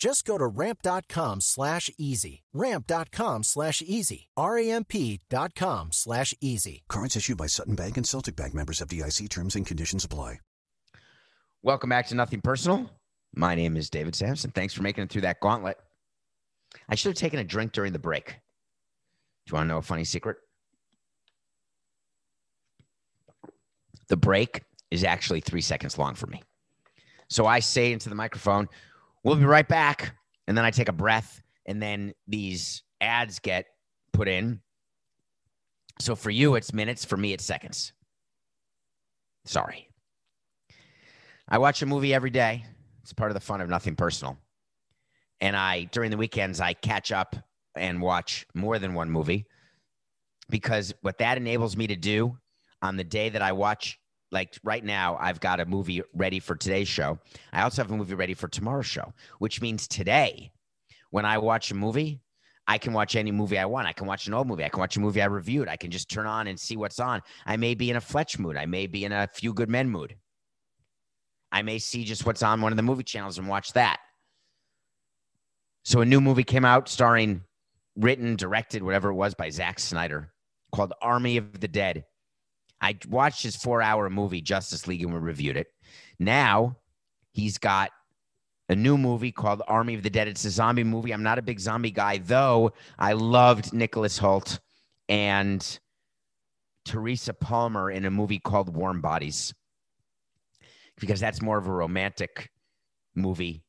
Just 0.00 0.24
go 0.24 0.38
to 0.38 0.46
ramp.com 0.46 1.42
slash 1.42 1.90
easy. 1.98 2.42
Ramp.com 2.54 3.42
slash 3.42 3.82
easy. 3.82 4.28
R-A-M-P.com 4.34 5.88
slash 5.92 6.34
easy. 6.40 6.84
Cards 6.88 7.16
issued 7.16 7.36
by 7.36 7.46
Sutton 7.46 7.74
Bank 7.74 7.98
and 7.98 8.08
Celtic 8.08 8.34
Bank 8.34 8.54
members 8.54 8.80
FDIC 8.80 9.28
terms 9.28 9.56
and 9.56 9.66
conditions 9.66 10.06
apply. 10.06 10.40
Welcome 11.62 11.90
back 11.90 12.06
to 12.06 12.14
Nothing 12.14 12.40
Personal. 12.40 12.90
My 13.34 13.54
name 13.54 13.76
is 13.76 13.90
David 13.90 14.14
Samson. 14.14 14.50
Thanks 14.52 14.72
for 14.72 14.82
making 14.82 15.04
it 15.04 15.10
through 15.10 15.20
that 15.20 15.40
gauntlet. 15.40 15.76
I 16.88 16.94
should 16.94 17.10
have 17.10 17.18
taken 17.18 17.38
a 17.38 17.44
drink 17.44 17.72
during 17.72 17.92
the 17.92 17.98
break. 17.98 18.28
Do 18.28 19.50
you 19.50 19.54
want 19.56 19.64
to 19.64 19.68
know 19.68 19.78
a 19.78 19.82
funny 19.82 20.04
secret? 20.04 20.38
The 24.08 24.16
break 24.16 24.62
is 24.90 25.04
actually 25.04 25.40
three 25.40 25.60
seconds 25.60 25.98
long 25.98 26.14
for 26.14 26.26
me. 26.26 26.42
So 27.28 27.44
I 27.46 27.60
say 27.60 27.92
into 27.92 28.08
the 28.08 28.14
microphone, 28.14 28.68
we'll 29.24 29.36
be 29.36 29.44
right 29.44 29.66
back. 29.66 30.14
And 30.46 30.56
then 30.56 30.64
I 30.64 30.70
take 30.70 30.88
a 30.88 30.92
breath, 30.92 31.40
and 31.66 31.80
then 31.80 32.12
these 32.26 32.82
ads 33.00 33.38
get 33.38 33.66
put 34.12 34.26
in. 34.26 34.60
So 36.00 36.16
for 36.16 36.30
you, 36.30 36.56
it's 36.56 36.72
minutes. 36.72 37.04
For 37.04 37.16
me, 37.16 37.32
it's 37.32 37.44
seconds. 37.44 37.92
Sorry. 39.44 39.88
I 41.48 41.58
watch 41.58 41.82
a 41.82 41.86
movie 41.86 42.14
every 42.14 42.30
day. 42.30 42.64
It's 43.02 43.12
part 43.12 43.30
of 43.30 43.34
the 43.34 43.40
fun 43.40 43.60
of 43.60 43.68
nothing 43.68 43.96
personal. 43.96 44.38
And 45.40 45.56
I, 45.56 45.84
during 45.84 46.10
the 46.10 46.16
weekends, 46.16 46.60
I 46.60 46.72
catch 46.74 47.12
up 47.12 47.36
and 47.76 48.02
watch 48.02 48.46
more 48.54 48.78
than 48.78 48.94
one 48.94 49.10
movie 49.10 49.46
because 50.48 50.92
what 51.02 51.18
that 51.18 51.36
enables 51.36 51.76
me 51.76 51.86
to 51.86 51.96
do 51.96 52.36
on 52.82 52.96
the 52.96 53.04
day 53.04 53.28
that 53.28 53.42
I 53.42 53.52
watch, 53.52 53.98
like 54.32 54.58
right 54.62 54.84
now, 54.84 55.16
I've 55.20 55.40
got 55.40 55.60
a 55.60 55.66
movie 55.66 56.02
ready 56.14 56.40
for 56.40 56.54
today's 56.54 56.88
show. 56.88 57.18
I 57.52 57.62
also 57.62 57.82
have 57.82 57.90
a 57.90 57.96
movie 57.96 58.14
ready 58.14 58.34
for 58.34 58.48
tomorrow's 58.48 58.86
show, 58.86 59.12
which 59.38 59.60
means 59.60 59.88
today, 59.88 60.52
when 61.10 61.24
I 61.24 61.38
watch 61.38 61.70
a 61.70 61.74
movie, 61.74 62.20
I 62.66 62.78
can 62.78 62.92
watch 62.92 63.16
any 63.16 63.32
movie 63.32 63.58
I 63.58 63.64
want. 63.64 63.88
I 63.88 63.92
can 63.92 64.06
watch 64.06 64.28
an 64.28 64.34
old 64.34 64.46
movie. 64.46 64.64
I 64.64 64.68
can 64.68 64.78
watch 64.78 64.96
a 64.96 65.00
movie 65.00 65.20
I 65.20 65.26
reviewed. 65.26 65.68
I 65.68 65.76
can 65.76 65.90
just 65.90 66.08
turn 66.08 66.26
on 66.26 66.46
and 66.46 66.58
see 66.58 66.76
what's 66.76 67.00
on. 67.00 67.20
I 67.44 67.56
may 67.56 67.74
be 67.74 67.90
in 67.90 67.96
a 67.96 68.00
Fletch 68.00 68.38
mood. 68.38 68.56
I 68.56 68.66
may 68.66 68.86
be 68.86 69.04
in 69.04 69.10
a 69.10 69.28
Few 69.34 69.52
Good 69.52 69.68
Men 69.68 69.90
mood. 69.90 70.14
I 71.50 71.62
may 71.62 71.78
see 71.78 72.04
just 72.04 72.24
what's 72.24 72.44
on 72.44 72.60
one 72.60 72.72
of 72.72 72.76
the 72.76 72.84
movie 72.84 73.02
channels 73.02 73.38
and 73.38 73.48
watch 73.48 73.72
that. 73.72 73.98
So 75.84 76.00
a 76.00 76.06
new 76.06 76.20
movie 76.20 76.44
came 76.44 76.64
out 76.64 76.88
starring, 76.88 77.42
written, 77.96 78.36
directed, 78.36 78.84
whatever 78.84 79.10
it 79.10 79.14
was 79.14 79.34
by 79.34 79.50
Zack 79.50 79.80
Snyder 79.80 80.32
called 80.72 80.92
Army 81.02 81.38
of 81.38 81.58
the 81.58 81.66
Dead. 81.66 82.04
I 82.80 82.96
watched 83.08 83.42
his 83.42 83.56
four 83.56 83.82
hour 83.82 84.08
movie, 84.08 84.40
Justice 84.40 84.86
League, 84.86 85.02
and 85.02 85.12
we 85.12 85.18
reviewed 85.18 85.56
it. 85.56 85.68
Now 86.18 86.76
he's 87.32 87.58
got 87.58 87.90
a 88.68 88.76
new 88.76 88.96
movie 88.96 89.32
called 89.32 89.62
Army 89.66 89.94
of 89.94 90.02
the 90.02 90.10
Dead. 90.10 90.28
It's 90.28 90.44
a 90.44 90.50
zombie 90.50 90.84
movie. 90.84 91.12
I'm 91.12 91.22
not 91.22 91.38
a 91.38 91.42
big 91.42 91.60
zombie 91.60 91.90
guy, 91.90 92.18
though. 92.18 92.72
I 92.98 93.14
loved 93.14 93.72
Nicholas 93.72 94.18
Hoult 94.18 94.60
and 95.08 95.80
Teresa 96.84 97.34
Palmer 97.34 97.90
in 97.90 98.04
a 98.04 98.10
movie 98.10 98.38
called 98.38 98.74
Warm 98.74 99.00
Bodies 99.00 99.52
because 100.98 101.20
that's 101.20 101.42
more 101.42 101.58
of 101.58 101.66
a 101.66 101.72
romantic 101.72 102.50
movie. 103.14 103.62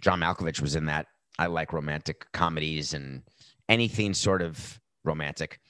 John 0.00 0.20
Malkovich 0.20 0.60
was 0.60 0.76
in 0.76 0.86
that. 0.86 1.06
I 1.38 1.46
like 1.46 1.72
romantic 1.72 2.24
comedies 2.32 2.94
and 2.94 3.22
anything 3.68 4.14
sort 4.14 4.42
of 4.42 4.80
romantic. 5.04 5.60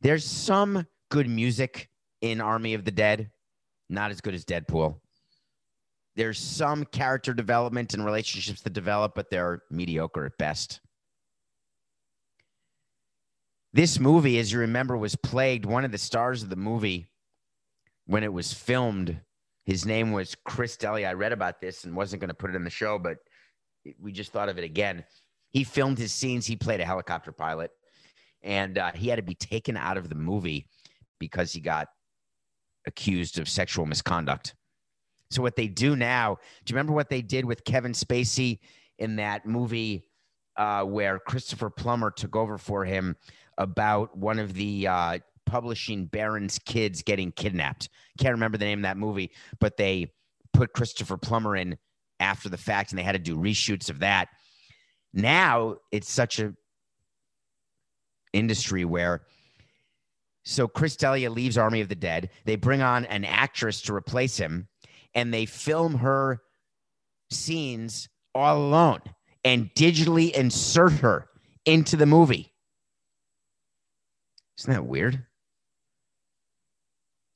There's 0.00 0.24
some 0.24 0.86
good 1.10 1.28
music 1.28 1.88
in 2.24 2.40
Army 2.40 2.72
of 2.72 2.86
the 2.86 2.90
Dead, 2.90 3.30
not 3.90 4.10
as 4.10 4.22
good 4.22 4.32
as 4.32 4.46
Deadpool. 4.46 4.96
There's 6.16 6.38
some 6.38 6.86
character 6.86 7.34
development 7.34 7.92
and 7.92 8.02
relationships 8.02 8.62
that 8.62 8.72
develop, 8.72 9.12
but 9.14 9.28
they're 9.28 9.62
mediocre 9.70 10.24
at 10.24 10.38
best. 10.38 10.80
This 13.74 14.00
movie, 14.00 14.38
as 14.38 14.50
you 14.52 14.60
remember, 14.60 14.96
was 14.96 15.16
plagued. 15.16 15.66
One 15.66 15.84
of 15.84 15.92
the 15.92 15.98
stars 15.98 16.42
of 16.42 16.48
the 16.48 16.56
movie, 16.56 17.10
when 18.06 18.24
it 18.24 18.32
was 18.32 18.54
filmed, 18.54 19.20
his 19.66 19.84
name 19.84 20.10
was 20.12 20.34
Chris 20.46 20.78
D'Elia. 20.78 21.10
I 21.10 21.12
read 21.12 21.32
about 21.32 21.60
this 21.60 21.84
and 21.84 21.94
wasn't 21.94 22.20
going 22.20 22.28
to 22.28 22.34
put 22.34 22.50
it 22.50 22.56
in 22.56 22.64
the 22.64 22.70
show, 22.70 22.98
but 22.98 23.18
we 24.00 24.12
just 24.12 24.32
thought 24.32 24.48
of 24.48 24.56
it 24.56 24.64
again. 24.64 25.04
He 25.50 25.62
filmed 25.62 25.98
his 25.98 26.12
scenes. 26.12 26.46
He 26.46 26.56
played 26.56 26.80
a 26.80 26.86
helicopter 26.86 27.32
pilot, 27.32 27.70
and 28.42 28.78
uh, 28.78 28.92
he 28.94 29.08
had 29.08 29.16
to 29.16 29.22
be 29.22 29.34
taken 29.34 29.76
out 29.76 29.98
of 29.98 30.08
the 30.08 30.14
movie 30.14 30.68
because 31.18 31.52
he 31.52 31.60
got 31.60 31.88
accused 32.86 33.38
of 33.38 33.48
sexual 33.48 33.86
misconduct. 33.86 34.54
So 35.30 35.42
what 35.42 35.56
they 35.56 35.68
do 35.68 35.96
now? 35.96 36.38
Do 36.64 36.72
you 36.72 36.76
remember 36.76 36.92
what 36.92 37.08
they 37.08 37.22
did 37.22 37.44
with 37.44 37.64
Kevin 37.64 37.92
Spacey 37.92 38.60
in 38.98 39.16
that 39.16 39.46
movie 39.46 40.04
uh, 40.56 40.84
where 40.84 41.18
Christopher 41.18 41.70
Plummer 41.70 42.10
took 42.10 42.36
over 42.36 42.58
for 42.58 42.84
him 42.84 43.16
about 43.58 44.16
one 44.16 44.38
of 44.38 44.54
the 44.54 44.86
uh, 44.86 45.18
publishing 45.46 46.06
baron's 46.06 46.58
kids 46.58 47.02
getting 47.02 47.32
kidnapped? 47.32 47.88
Can't 48.18 48.32
remember 48.32 48.58
the 48.58 48.64
name 48.64 48.80
of 48.80 48.84
that 48.84 48.96
movie, 48.96 49.32
but 49.58 49.76
they 49.76 50.12
put 50.52 50.72
Christopher 50.72 51.16
Plummer 51.16 51.56
in 51.56 51.76
after 52.20 52.48
the 52.48 52.56
fact, 52.56 52.92
and 52.92 52.98
they 52.98 53.02
had 53.02 53.12
to 53.12 53.18
do 53.18 53.36
reshoots 53.36 53.90
of 53.90 53.98
that. 54.00 54.28
Now 55.12 55.76
it's 55.90 56.10
such 56.10 56.38
a 56.38 56.54
industry 58.32 58.84
where 58.84 59.22
so 60.44 60.68
Chris 60.68 60.96
D'Elia 60.96 61.30
leaves 61.30 61.58
Army 61.58 61.80
of 61.80 61.88
the 61.88 61.94
Dead. 61.94 62.30
They 62.44 62.56
bring 62.56 62.82
on 62.82 63.06
an 63.06 63.24
actress 63.24 63.80
to 63.82 63.94
replace 63.94 64.36
him, 64.36 64.68
and 65.14 65.32
they 65.32 65.46
film 65.46 65.96
her 65.96 66.42
scenes 67.30 68.08
all 68.34 68.58
alone 68.58 69.00
and 69.42 69.70
digitally 69.74 70.32
insert 70.32 70.92
her 70.92 71.28
into 71.64 71.96
the 71.96 72.06
movie. 72.06 72.52
Isn't 74.58 74.72
that 74.72 74.86
weird? 74.86 75.24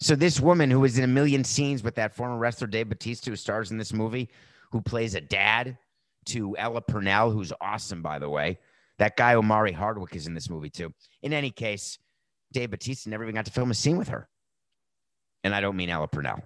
So 0.01 0.14
this 0.14 0.38
woman 0.38 0.71
who 0.71 0.81
was 0.81 0.97
in 0.97 1.05
a 1.05 1.09
million 1.09 1.42
scenes 1.42 1.83
with 1.83 1.97
that 1.97 2.14
former 2.14 2.37
wrestler 2.37 2.68
Dave 2.68 2.88
Batista, 2.88 3.31
who 3.31 3.37
stars 3.37 3.71
in 3.71 3.79
this 3.79 3.92
movie, 3.92 4.29
who 4.71 4.81
plays 4.81 5.14
a 5.14 5.21
dad 5.21 5.77
to 6.27 6.57
Ella 6.57 6.83
Purnell, 6.83 7.31
who's 7.31 7.53
awesome, 7.61 8.03
by 8.03 8.18
the 8.18 8.29
way. 8.29 8.59
That 8.99 9.16
guy 9.16 9.35
Omari 9.35 9.73
Hardwick 9.73 10.14
is 10.14 10.27
in 10.27 10.35
this 10.35 10.51
movie 10.51 10.71
too. 10.71 10.92
In 11.23 11.33
any 11.33 11.51
case, 11.51 11.99
Dave 12.53 12.71
Batista 12.71 13.11
never 13.11 13.25
even 13.25 13.35
got 13.35 13.47
to 13.47 13.53
film 13.53 13.71
a 13.71 13.75
scene 13.75 13.99
with 13.99 14.09
her. 14.09 14.29
And 15.45 15.55
I 15.55 15.61
don't 15.61 15.77
mean 15.77 15.91
Ella 15.91 16.09
Purnell. 16.09 16.43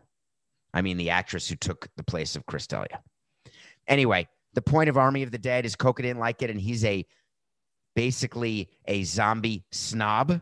I 0.74 0.82
mean 0.82 0.96
the 0.96 1.10
actress 1.10 1.48
who 1.48 1.56
took 1.56 1.88
the 1.96 2.02
place 2.02 2.36
of 2.36 2.46
Chris 2.46 2.66
D'Elia. 2.66 3.02
Anyway, 3.86 4.28
the 4.54 4.62
point 4.62 4.88
of 4.88 4.96
Army 4.96 5.22
of 5.22 5.30
the 5.30 5.38
Dead 5.38 5.64
is 5.64 5.76
Coca 5.76 6.02
didn't 6.02 6.20
like 6.20 6.42
it, 6.42 6.50
and 6.50 6.60
he's 6.60 6.84
a 6.84 7.06
basically 7.94 8.70
a 8.86 9.02
zombie 9.04 9.64
snob. 9.70 10.40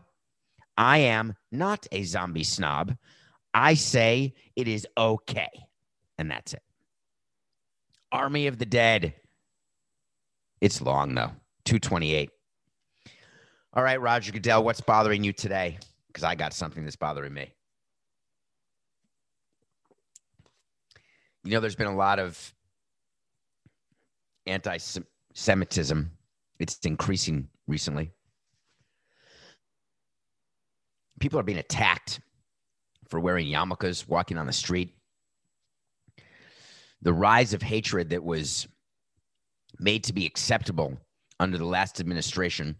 I 0.77 0.99
am 0.99 1.35
not 1.51 1.85
a 1.91 2.03
zombie 2.03 2.43
snob. 2.43 2.95
I 3.53 3.73
say 3.73 4.33
it 4.55 4.67
is 4.67 4.87
okay. 4.97 5.49
And 6.17 6.31
that's 6.31 6.53
it. 6.53 6.63
Army 8.11 8.47
of 8.47 8.57
the 8.57 8.65
Dead. 8.65 9.13
It's 10.59 10.81
long 10.81 11.15
though. 11.15 11.31
228. 11.65 12.29
All 13.73 13.83
right, 13.83 14.01
Roger 14.01 14.33
Goodell, 14.33 14.65
what's 14.65 14.81
bothering 14.81 15.23
you 15.23 15.31
today? 15.31 15.77
Because 16.07 16.25
I 16.25 16.35
got 16.35 16.53
something 16.53 16.83
that's 16.83 16.97
bothering 16.97 17.33
me. 17.33 17.53
You 21.45 21.51
know, 21.51 21.61
there's 21.61 21.75
been 21.75 21.87
a 21.87 21.95
lot 21.95 22.19
of 22.19 22.53
anti 24.45 24.77
Semitism. 25.33 26.11
It's 26.59 26.79
increasing 26.83 27.47
recently. 27.65 28.11
People 31.21 31.39
are 31.39 31.43
being 31.43 31.57
attacked 31.57 32.19
for 33.07 33.21
wearing 33.21 33.47
yarmulkes, 33.47 34.05
walking 34.07 34.37
on 34.37 34.47
the 34.47 34.53
street. 34.53 34.95
The 37.01 37.13
rise 37.13 37.53
of 37.53 37.61
hatred 37.61 38.09
that 38.09 38.23
was 38.23 38.67
made 39.79 40.03
to 40.03 40.13
be 40.13 40.25
acceptable 40.25 40.97
under 41.39 41.57
the 41.57 41.65
last 41.65 42.01
administration 42.01 42.75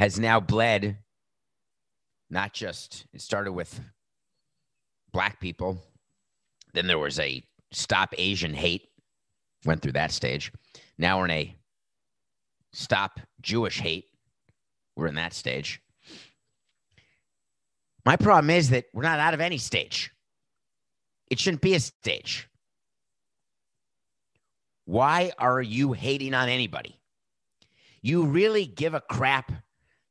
has 0.00 0.18
now 0.18 0.40
bled 0.40 0.96
not 2.30 2.54
just 2.54 3.04
it 3.12 3.20
started 3.20 3.52
with 3.52 3.80
black 5.12 5.38
people 5.40 5.78
then 6.72 6.86
there 6.86 6.98
was 6.98 7.18
a 7.18 7.42
stop 7.70 8.14
asian 8.16 8.54
hate 8.54 8.88
went 9.64 9.82
through 9.82 9.92
that 9.92 10.10
stage. 10.10 10.52
Now 10.98 11.18
we're 11.18 11.26
in 11.26 11.30
a 11.30 11.56
stop 12.72 13.20
jewish 13.42 13.80
hate 13.80 14.06
we're 14.96 15.06
in 15.06 15.16
that 15.16 15.34
stage. 15.34 15.82
My 18.06 18.16
problem 18.16 18.50
is 18.50 18.70
that 18.70 18.86
we're 18.94 19.02
not 19.02 19.18
out 19.18 19.34
of 19.34 19.40
any 19.40 19.58
stage. 19.58 20.12
It 21.30 21.38
shouldn't 21.38 21.62
be 21.62 21.74
a 21.74 21.80
stage. 21.80 22.48
Why 24.86 25.32
are 25.38 25.60
you 25.60 25.92
hating 25.92 26.32
on 26.34 26.48
anybody? 26.48 26.98
You 28.02 28.24
really 28.24 28.64
give 28.64 28.94
a 28.94 29.00
crap 29.00 29.52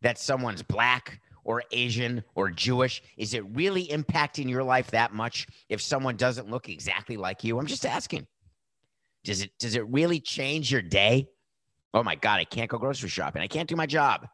that 0.01 0.17
someone's 0.17 0.63
black 0.63 1.19
or 1.43 1.63
Asian 1.71 2.23
or 2.35 2.49
Jewish? 2.49 3.01
Is 3.17 3.33
it 3.33 3.43
really 3.55 3.87
impacting 3.87 4.49
your 4.49 4.63
life 4.63 4.91
that 4.91 5.13
much 5.13 5.47
if 5.69 5.81
someone 5.81 6.15
doesn't 6.15 6.49
look 6.49 6.69
exactly 6.69 7.17
like 7.17 7.43
you? 7.43 7.59
I'm 7.59 7.67
just 7.67 7.85
asking. 7.85 8.27
Does 9.23 9.41
it 9.41 9.51
does 9.59 9.75
it 9.75 9.87
really 9.87 10.19
change 10.19 10.71
your 10.71 10.81
day? 10.81 11.27
Oh 11.93 12.03
my 12.03 12.15
God, 12.15 12.39
I 12.39 12.45
can't 12.45 12.69
go 12.69 12.77
grocery 12.77 13.09
shopping. 13.09 13.41
I 13.41 13.47
can't 13.47 13.67
do 13.67 13.75
my 13.75 13.85
job. 13.85 14.27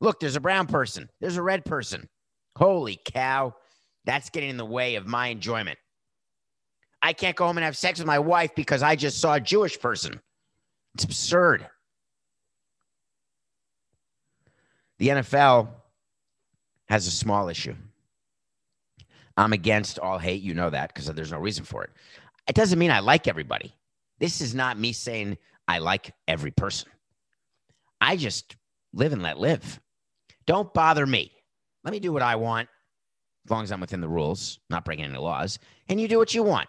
Look, 0.00 0.18
there's 0.18 0.36
a 0.36 0.40
brown 0.40 0.66
person. 0.66 1.08
There's 1.20 1.36
a 1.36 1.42
red 1.42 1.64
person. 1.64 2.08
Holy 2.56 2.98
cow. 3.04 3.54
That's 4.06 4.30
getting 4.30 4.50
in 4.50 4.56
the 4.56 4.64
way 4.64 4.94
of 4.94 5.06
my 5.06 5.28
enjoyment. 5.28 5.78
I 7.02 7.12
can't 7.12 7.36
go 7.36 7.46
home 7.46 7.58
and 7.58 7.64
have 7.64 7.76
sex 7.76 7.98
with 7.98 8.06
my 8.06 8.18
wife 8.18 8.54
because 8.54 8.82
I 8.82 8.96
just 8.96 9.20
saw 9.20 9.34
a 9.34 9.40
Jewish 9.40 9.78
person. 9.78 10.20
It's 10.94 11.04
absurd. 11.04 11.66
The 15.00 15.08
NFL 15.08 15.70
has 16.90 17.06
a 17.06 17.10
small 17.10 17.48
issue. 17.48 17.74
I'm 19.34 19.54
against 19.54 19.98
all 19.98 20.18
hate. 20.18 20.42
You 20.42 20.52
know 20.52 20.68
that 20.68 20.92
because 20.92 21.06
there's 21.06 21.32
no 21.32 21.38
reason 21.38 21.64
for 21.64 21.82
it. 21.82 21.90
It 22.46 22.54
doesn't 22.54 22.78
mean 22.78 22.90
I 22.90 23.00
like 23.00 23.26
everybody. 23.26 23.74
This 24.18 24.42
is 24.42 24.54
not 24.54 24.78
me 24.78 24.92
saying 24.92 25.38
I 25.66 25.78
like 25.78 26.12
every 26.28 26.50
person. 26.50 26.90
I 27.98 28.16
just 28.16 28.56
live 28.92 29.14
and 29.14 29.22
let 29.22 29.38
live. 29.38 29.80
Don't 30.44 30.72
bother 30.74 31.06
me. 31.06 31.32
Let 31.82 31.92
me 31.92 32.00
do 32.00 32.12
what 32.12 32.20
I 32.20 32.36
want 32.36 32.68
as 33.46 33.50
long 33.50 33.64
as 33.64 33.72
I'm 33.72 33.80
within 33.80 34.02
the 34.02 34.08
rules, 34.08 34.58
not 34.68 34.84
breaking 34.84 35.06
any 35.06 35.16
laws. 35.16 35.58
And 35.88 35.98
you 35.98 36.08
do 36.08 36.18
what 36.18 36.34
you 36.34 36.42
want. 36.42 36.68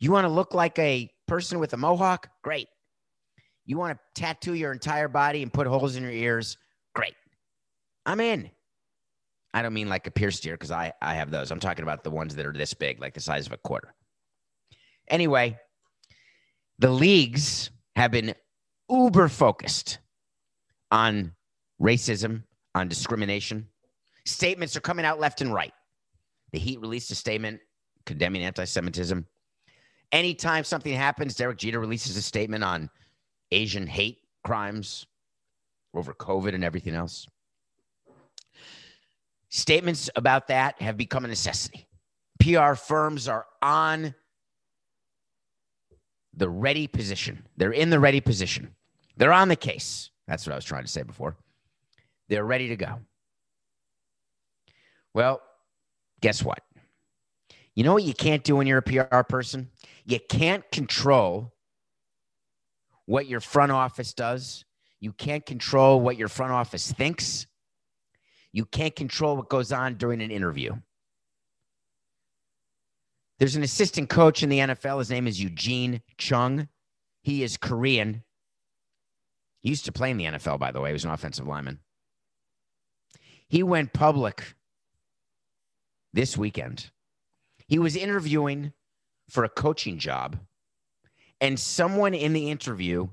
You 0.00 0.10
want 0.10 0.24
to 0.24 0.32
look 0.32 0.52
like 0.52 0.76
a 0.80 1.08
person 1.28 1.60
with 1.60 1.74
a 1.74 1.76
mohawk? 1.76 2.28
Great. 2.42 2.66
You 3.66 3.78
want 3.78 3.96
to 3.96 4.20
tattoo 4.20 4.54
your 4.54 4.72
entire 4.72 5.06
body 5.06 5.44
and 5.44 5.52
put 5.52 5.68
holes 5.68 5.94
in 5.94 6.02
your 6.02 6.10
ears? 6.10 6.56
I'm 8.06 8.20
in. 8.20 8.50
I 9.52 9.62
don't 9.62 9.74
mean 9.74 9.88
like 9.88 10.06
a 10.06 10.10
pierced 10.10 10.46
ear 10.46 10.54
because 10.54 10.70
I, 10.70 10.92
I 11.02 11.14
have 11.14 11.30
those. 11.30 11.50
I'm 11.50 11.60
talking 11.60 11.82
about 11.82 12.04
the 12.04 12.10
ones 12.10 12.36
that 12.36 12.46
are 12.46 12.52
this 12.52 12.72
big, 12.74 13.00
like 13.00 13.14
the 13.14 13.20
size 13.20 13.46
of 13.46 13.52
a 13.52 13.56
quarter. 13.56 13.94
Anyway, 15.08 15.58
the 16.78 16.90
leagues 16.90 17.70
have 17.96 18.12
been 18.12 18.34
uber 18.88 19.28
focused 19.28 19.98
on 20.90 21.32
racism, 21.80 22.44
on 22.74 22.88
discrimination. 22.88 23.66
Statements 24.24 24.76
are 24.76 24.80
coming 24.80 25.04
out 25.04 25.18
left 25.18 25.40
and 25.40 25.52
right. 25.52 25.72
The 26.52 26.58
Heat 26.58 26.80
released 26.80 27.10
a 27.10 27.14
statement 27.14 27.60
condemning 28.06 28.42
anti 28.42 28.64
Semitism. 28.64 29.26
Anytime 30.12 30.64
something 30.64 30.92
happens, 30.92 31.34
Derek 31.34 31.58
Jeter 31.58 31.80
releases 31.80 32.16
a 32.16 32.22
statement 32.22 32.64
on 32.64 32.90
Asian 33.52 33.86
hate 33.86 34.18
crimes 34.44 35.06
over 35.94 36.12
COVID 36.14 36.54
and 36.54 36.64
everything 36.64 36.94
else. 36.94 37.26
Statements 39.50 40.08
about 40.14 40.46
that 40.46 40.80
have 40.80 40.96
become 40.96 41.24
a 41.24 41.28
necessity. 41.28 41.86
PR 42.40 42.74
firms 42.74 43.28
are 43.28 43.46
on 43.60 44.14
the 46.32 46.48
ready 46.48 46.86
position. 46.86 47.44
They're 47.56 47.72
in 47.72 47.90
the 47.90 48.00
ready 48.00 48.20
position. 48.20 48.74
They're 49.16 49.32
on 49.32 49.48
the 49.48 49.56
case. 49.56 50.10
That's 50.26 50.46
what 50.46 50.52
I 50.52 50.56
was 50.56 50.64
trying 50.64 50.84
to 50.84 50.90
say 50.90 51.02
before. 51.02 51.36
They're 52.28 52.44
ready 52.44 52.68
to 52.68 52.76
go. 52.76 53.00
Well, 55.12 55.42
guess 56.20 56.44
what? 56.44 56.62
You 57.74 57.82
know 57.82 57.94
what 57.94 58.04
you 58.04 58.14
can't 58.14 58.44
do 58.44 58.56
when 58.56 58.68
you're 58.68 58.78
a 58.78 58.82
PR 58.82 59.22
person? 59.28 59.70
You 60.04 60.20
can't 60.28 60.68
control 60.70 61.52
what 63.06 63.26
your 63.26 63.40
front 63.40 63.72
office 63.72 64.14
does. 64.14 64.64
You 65.00 65.12
can't 65.12 65.44
control 65.44 66.00
what 66.00 66.16
your 66.16 66.28
front 66.28 66.52
office 66.52 66.92
thinks. 66.92 67.46
You 68.52 68.64
can't 68.64 68.94
control 68.96 69.36
what 69.36 69.48
goes 69.48 69.72
on 69.72 69.94
during 69.94 70.20
an 70.20 70.30
interview. 70.30 70.74
There's 73.38 73.56
an 73.56 73.62
assistant 73.62 74.10
coach 74.10 74.42
in 74.42 74.48
the 74.48 74.58
NFL. 74.58 74.98
His 74.98 75.10
name 75.10 75.26
is 75.26 75.40
Eugene 75.40 76.02
Chung. 76.18 76.68
He 77.22 77.42
is 77.42 77.56
Korean. 77.56 78.22
He 79.60 79.70
used 79.70 79.86
to 79.86 79.92
play 79.92 80.10
in 80.10 80.16
the 80.16 80.24
NFL, 80.24 80.58
by 80.58 80.72
the 80.72 80.80
way. 80.80 80.90
He 80.90 80.94
was 80.94 81.04
an 81.04 81.10
offensive 81.10 81.46
lineman. 81.46 81.78
He 83.48 83.62
went 83.62 83.92
public 83.92 84.54
this 86.12 86.36
weekend. 86.36 86.90
He 87.66 87.78
was 87.78 87.96
interviewing 87.96 88.72
for 89.28 89.44
a 89.44 89.48
coaching 89.48 89.98
job, 89.98 90.38
and 91.40 91.58
someone 91.58 92.14
in 92.14 92.32
the 92.32 92.50
interview, 92.50 93.08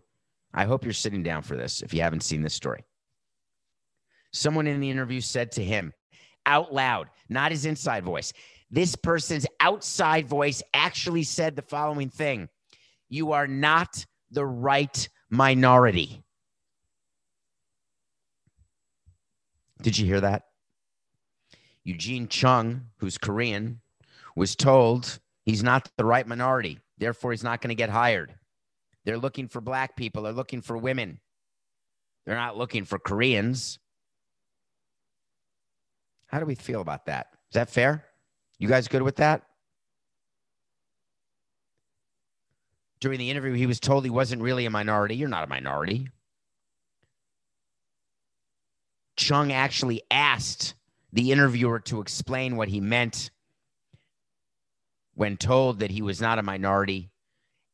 I 0.53 0.65
hope 0.65 0.83
you're 0.83 0.93
sitting 0.93 1.23
down 1.23 1.43
for 1.43 1.55
this 1.55 1.81
if 1.81 1.93
you 1.93 2.01
haven't 2.01 2.23
seen 2.23 2.41
this 2.41 2.53
story. 2.53 2.83
Someone 4.31 4.67
in 4.67 4.79
the 4.79 4.89
interview 4.89 5.21
said 5.21 5.51
to 5.53 5.63
him 5.63 5.93
out 6.45 6.73
loud, 6.73 7.09
not 7.29 7.51
his 7.51 7.65
inside 7.65 8.03
voice, 8.03 8.33
this 8.69 8.95
person's 8.95 9.45
outside 9.59 10.27
voice 10.27 10.61
actually 10.73 11.23
said 11.23 11.55
the 11.55 11.61
following 11.61 12.09
thing 12.09 12.49
You 13.09 13.31
are 13.31 13.47
not 13.47 14.05
the 14.31 14.45
right 14.45 15.07
minority. 15.29 16.23
Did 19.81 19.97
you 19.97 20.05
hear 20.05 20.21
that? 20.21 20.43
Eugene 21.83 22.27
Chung, 22.27 22.87
who's 22.97 23.17
Korean, 23.17 23.79
was 24.35 24.55
told 24.55 25.19
he's 25.45 25.63
not 25.63 25.89
the 25.97 26.03
right 26.05 26.27
minority. 26.27 26.79
Therefore, 26.97 27.31
he's 27.31 27.43
not 27.43 27.61
going 27.61 27.69
to 27.69 27.75
get 27.75 27.89
hired. 27.89 28.33
They're 29.05 29.17
looking 29.17 29.47
for 29.47 29.61
black 29.61 29.95
people, 29.95 30.23
they're 30.23 30.33
looking 30.33 30.61
for 30.61 30.77
women. 30.77 31.19
They're 32.25 32.35
not 32.35 32.57
looking 32.57 32.83
for 32.83 32.99
Koreans. 32.99 33.79
How 36.27 36.39
do 36.39 36.45
we 36.45 36.55
feel 36.55 36.81
about 36.81 37.05
that? 37.05 37.27
Is 37.49 37.55
that 37.55 37.69
fair? 37.69 38.05
You 38.59 38.67
guys 38.67 38.87
good 38.87 39.01
with 39.01 39.17
that? 39.17 39.43
During 42.99 43.19
the 43.19 43.29
interview, 43.29 43.53
he 43.53 43.67
was 43.67 43.79
told 43.79 44.03
he 44.03 44.09
wasn't 44.09 44.41
really 44.41 44.65
a 44.65 44.69
minority. 44.69 45.15
You're 45.15 45.29
not 45.29 45.43
a 45.43 45.47
minority. 45.47 46.09
Chung 49.15 49.51
actually 49.51 50.01
asked 50.11 50.73
the 51.13 51.31
interviewer 51.31 51.79
to 51.81 52.01
explain 52.01 52.55
what 52.55 52.67
he 52.67 52.81
meant 52.81 53.29
when 55.13 55.37
told 55.37 55.79
that 55.79 55.91
he 55.91 56.01
was 56.01 56.21
not 56.21 56.39
a 56.39 56.43
minority. 56.43 57.09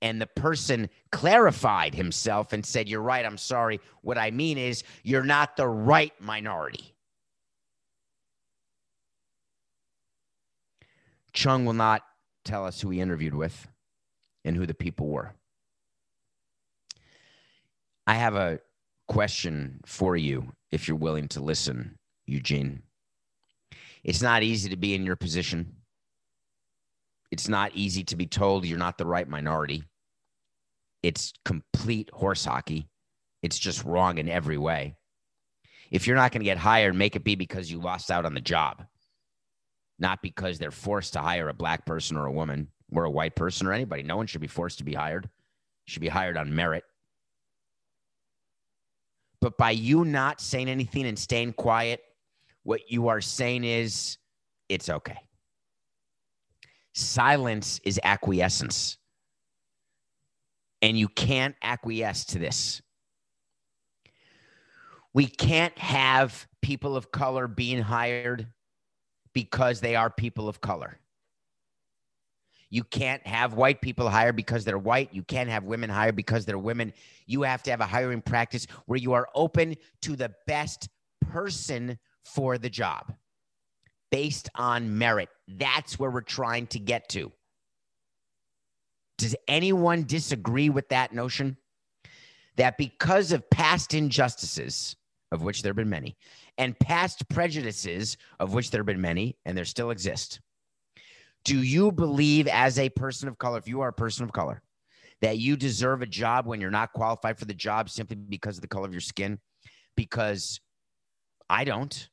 And 0.02 0.22
the 0.22 0.28
person 0.28 0.90
clarified 1.12 1.96
himself 1.96 2.52
and 2.52 2.66
said, 2.66 2.90
You're 2.90 3.02
right. 3.02 3.26
I'm 3.26 3.38
sorry. 3.38 3.80
What 4.02 4.18
I 4.18 4.32
mean 4.32 4.58
is, 4.58 4.84
you're 5.04 5.24
not 5.24 5.56
the 5.56 5.68
right 5.68 6.14
minority. 6.20 6.93
Chung 11.34 11.66
will 11.66 11.74
not 11.74 12.04
tell 12.46 12.66
us 12.66 12.80
who 12.80 12.92
he 12.92 13.02
interviewed 13.02 13.34
with 13.34 13.68
and 14.46 14.56
who 14.56 14.66
the 14.66 14.74
people 14.74 15.08
were. 15.08 15.34
I 18.06 18.16
have 18.16 18.36
a 18.36 18.60
question 19.08 19.82
for 19.86 20.16
you 20.16 20.54
if 20.72 20.88
you're 20.88 20.98
willing 20.98 21.28
to 21.30 21.42
listen, 21.42 21.98
Eugene. 22.26 22.84
It's 24.04 24.22
not 24.22 24.44
easy 24.44 24.70
to 24.70 24.76
be 24.76 24.94
in 24.94 25.06
your 25.06 25.16
position. 25.16 25.78
It's 27.32 27.48
not 27.48 27.72
easy 27.74 28.04
to 28.06 28.16
be 28.16 28.28
told 28.28 28.66
you're 28.66 28.78
not 28.78 28.98
the 28.98 29.06
right 29.06 29.28
minority. 29.28 29.84
It's 31.02 31.34
complete 31.46 32.10
horse 32.14 32.46
hockey. 32.46 32.90
It's 33.42 33.58
just 33.58 33.84
wrong 33.84 34.18
in 34.18 34.30
every 34.30 34.58
way. 34.58 34.96
If 35.90 36.06
you're 36.06 36.16
not 36.16 36.32
going 36.32 36.42
to 36.42 36.46
get 36.46 36.58
hired, 36.58 36.96
make 36.96 37.16
it 37.16 37.24
be 37.24 37.36
because 37.36 37.72
you 37.72 37.80
lost 37.80 38.12
out 38.12 38.26
on 38.26 38.34
the 38.34 38.42
job 38.42 38.86
not 40.00 40.22
because 40.22 40.58
they're 40.58 40.72
forced 40.72 41.14
to 41.14 41.20
hire 41.20 41.50
a 41.50 41.54
black 41.54 41.86
person 41.86 42.18
or 42.18 42.26
a 42.26 42.32
woman 42.32 42.68
or 42.92 43.06
a 43.06 43.12
white 43.12 43.36
person 43.36 43.68
or 43.68 43.74
anybody. 43.74 44.04
No 44.04 44.18
one 44.18 44.28
should 44.28 44.42
be 44.42 44.48
forced 44.48 44.78
to 44.80 44.84
be 44.84 44.94
hired. 44.94 45.30
Should 45.86 46.02
be 46.02 46.10
hired 46.10 46.38
on 46.38 46.56
merit. 46.56 46.84
But 49.42 49.58
by 49.58 49.72
you 49.72 50.06
not 50.06 50.40
saying 50.40 50.70
anything 50.70 51.06
and 51.06 51.20
staying 51.20 51.54
quiet, 51.54 52.02
what 52.64 52.90
you 52.90 53.10
are 53.10 53.20
saying 53.20 53.66
is 53.66 54.18
it's 54.70 54.90
okay. 54.90 55.18
Silence 56.94 57.82
is 57.84 58.00
acquiescence. 58.04 58.98
And 60.82 60.98
you 60.98 61.08
can't 61.10 61.56
acquiesce 61.62 62.26
to 62.26 62.40
this. 62.40 62.82
We 65.14 65.28
can't 65.28 65.78
have 65.78 66.48
people 66.62 66.96
of 66.96 67.12
color 67.12 67.48
being 67.48 67.82
hired 67.82 68.48
because 69.34 69.82
they 69.82 69.96
are 69.96 70.10
people 70.10 70.48
of 70.48 70.62
color. 70.62 71.00
You 72.70 72.84
can't 72.84 73.26
have 73.28 73.54
white 73.54 73.82
people 73.82 74.10
hired 74.10 74.36
because 74.36 74.66
they're 74.66 74.80
white. 74.80 75.14
You 75.14 75.22
can't 75.22 75.50
have 75.50 75.64
women 75.64 75.92
hired 75.92 76.16
because 76.16 76.44
they're 76.44 76.58
women. 76.58 76.92
You 77.28 77.44
have 77.44 77.62
to 77.64 77.72
have 77.72 77.82
a 77.82 77.86
hiring 77.86 78.22
practice 78.22 78.66
where 78.88 78.98
you 78.98 79.14
are 79.14 79.28
open 79.36 79.76
to 80.02 80.16
the 80.16 80.34
best 80.48 80.90
person 81.30 82.00
for 82.24 82.58
the 82.58 82.72
job 82.72 83.14
based 84.10 84.50
on 84.56 84.98
merit. 84.98 85.30
That's 85.48 86.00
where 86.00 86.10
we're 86.10 86.22
trying 86.22 86.66
to 86.68 86.80
get 86.80 87.10
to. 87.10 87.32
Does 89.20 89.36
anyone 89.48 90.06
disagree 90.06 90.70
with 90.70 90.90
that 90.90 91.14
notion? 91.14 91.58
That 92.56 92.78
because 92.78 93.32
of 93.32 93.50
past 93.50 93.94
injustices, 93.94 94.96
of 95.32 95.44
which 95.44 95.62
there 95.62 95.70
have 95.72 95.78
been 95.78 95.90
many, 95.90 96.16
and 96.58 96.78
past 96.80 97.28
prejudices, 97.30 98.18
of 98.40 98.54
which 98.54 98.72
there 98.72 98.80
have 98.80 98.86
been 98.86 99.02
many, 99.02 99.38
and 99.46 99.58
there 99.58 99.66
still 99.66 99.92
exist. 99.92 100.40
Do 101.46 101.62
you 101.62 101.92
believe, 101.92 102.48
as 102.48 102.80
a 102.80 102.90
person 102.90 103.28
of 103.28 103.38
color, 103.38 103.58
if 103.58 103.68
you 103.68 103.82
are 103.82 103.90
a 103.90 103.94
person 103.94 104.24
of 104.24 104.32
color, 104.32 104.62
that 105.22 105.38
you 105.38 105.58
deserve 105.58 106.02
a 106.02 106.06
job 106.06 106.46
when 106.46 106.62
you're 106.62 106.72
not 106.72 106.94
qualified 106.94 107.38
for 107.38 107.46
the 107.46 107.54
job 107.54 107.90
simply 107.90 108.16
because 108.16 108.58
of 108.58 108.62
the 108.62 108.68
color 108.68 108.86
of 108.86 108.94
your 108.94 109.02
skin? 109.02 109.40
Because 109.96 110.60
I 111.50 111.64
don't 111.64 112.10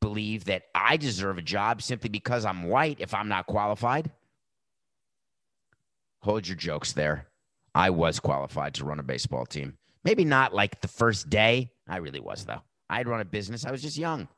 believe 0.00 0.44
that 0.46 0.64
I 0.74 0.96
deserve 0.96 1.38
a 1.38 1.42
job 1.42 1.82
simply 1.82 2.08
because 2.08 2.44
I'm 2.44 2.64
white 2.64 3.00
if 3.00 3.14
I'm 3.14 3.28
not 3.28 3.46
qualified. 3.46 4.10
Hold 6.22 6.46
your 6.48 6.56
jokes 6.56 6.92
there. 6.92 7.28
I 7.74 7.90
was 7.90 8.20
qualified 8.20 8.74
to 8.74 8.84
run 8.84 9.00
a 9.00 9.04
baseball 9.04 9.46
team. 9.46 9.76
Maybe 10.02 10.24
not 10.24 10.54
like 10.54 10.80
the 10.80 10.88
first 10.88 11.28
day. 11.30 11.70
I 11.88 11.98
really 11.98 12.20
was, 12.20 12.44
though. 12.44 12.62
I'd 12.88 13.08
run 13.08 13.20
a 13.20 13.24
business. 13.24 13.64
I 13.64 13.70
was 13.70 13.82
just 13.82 13.98
young. 13.98 14.28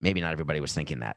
Maybe 0.00 0.20
not 0.20 0.32
everybody 0.32 0.60
was 0.60 0.72
thinking 0.72 1.00
that. 1.00 1.16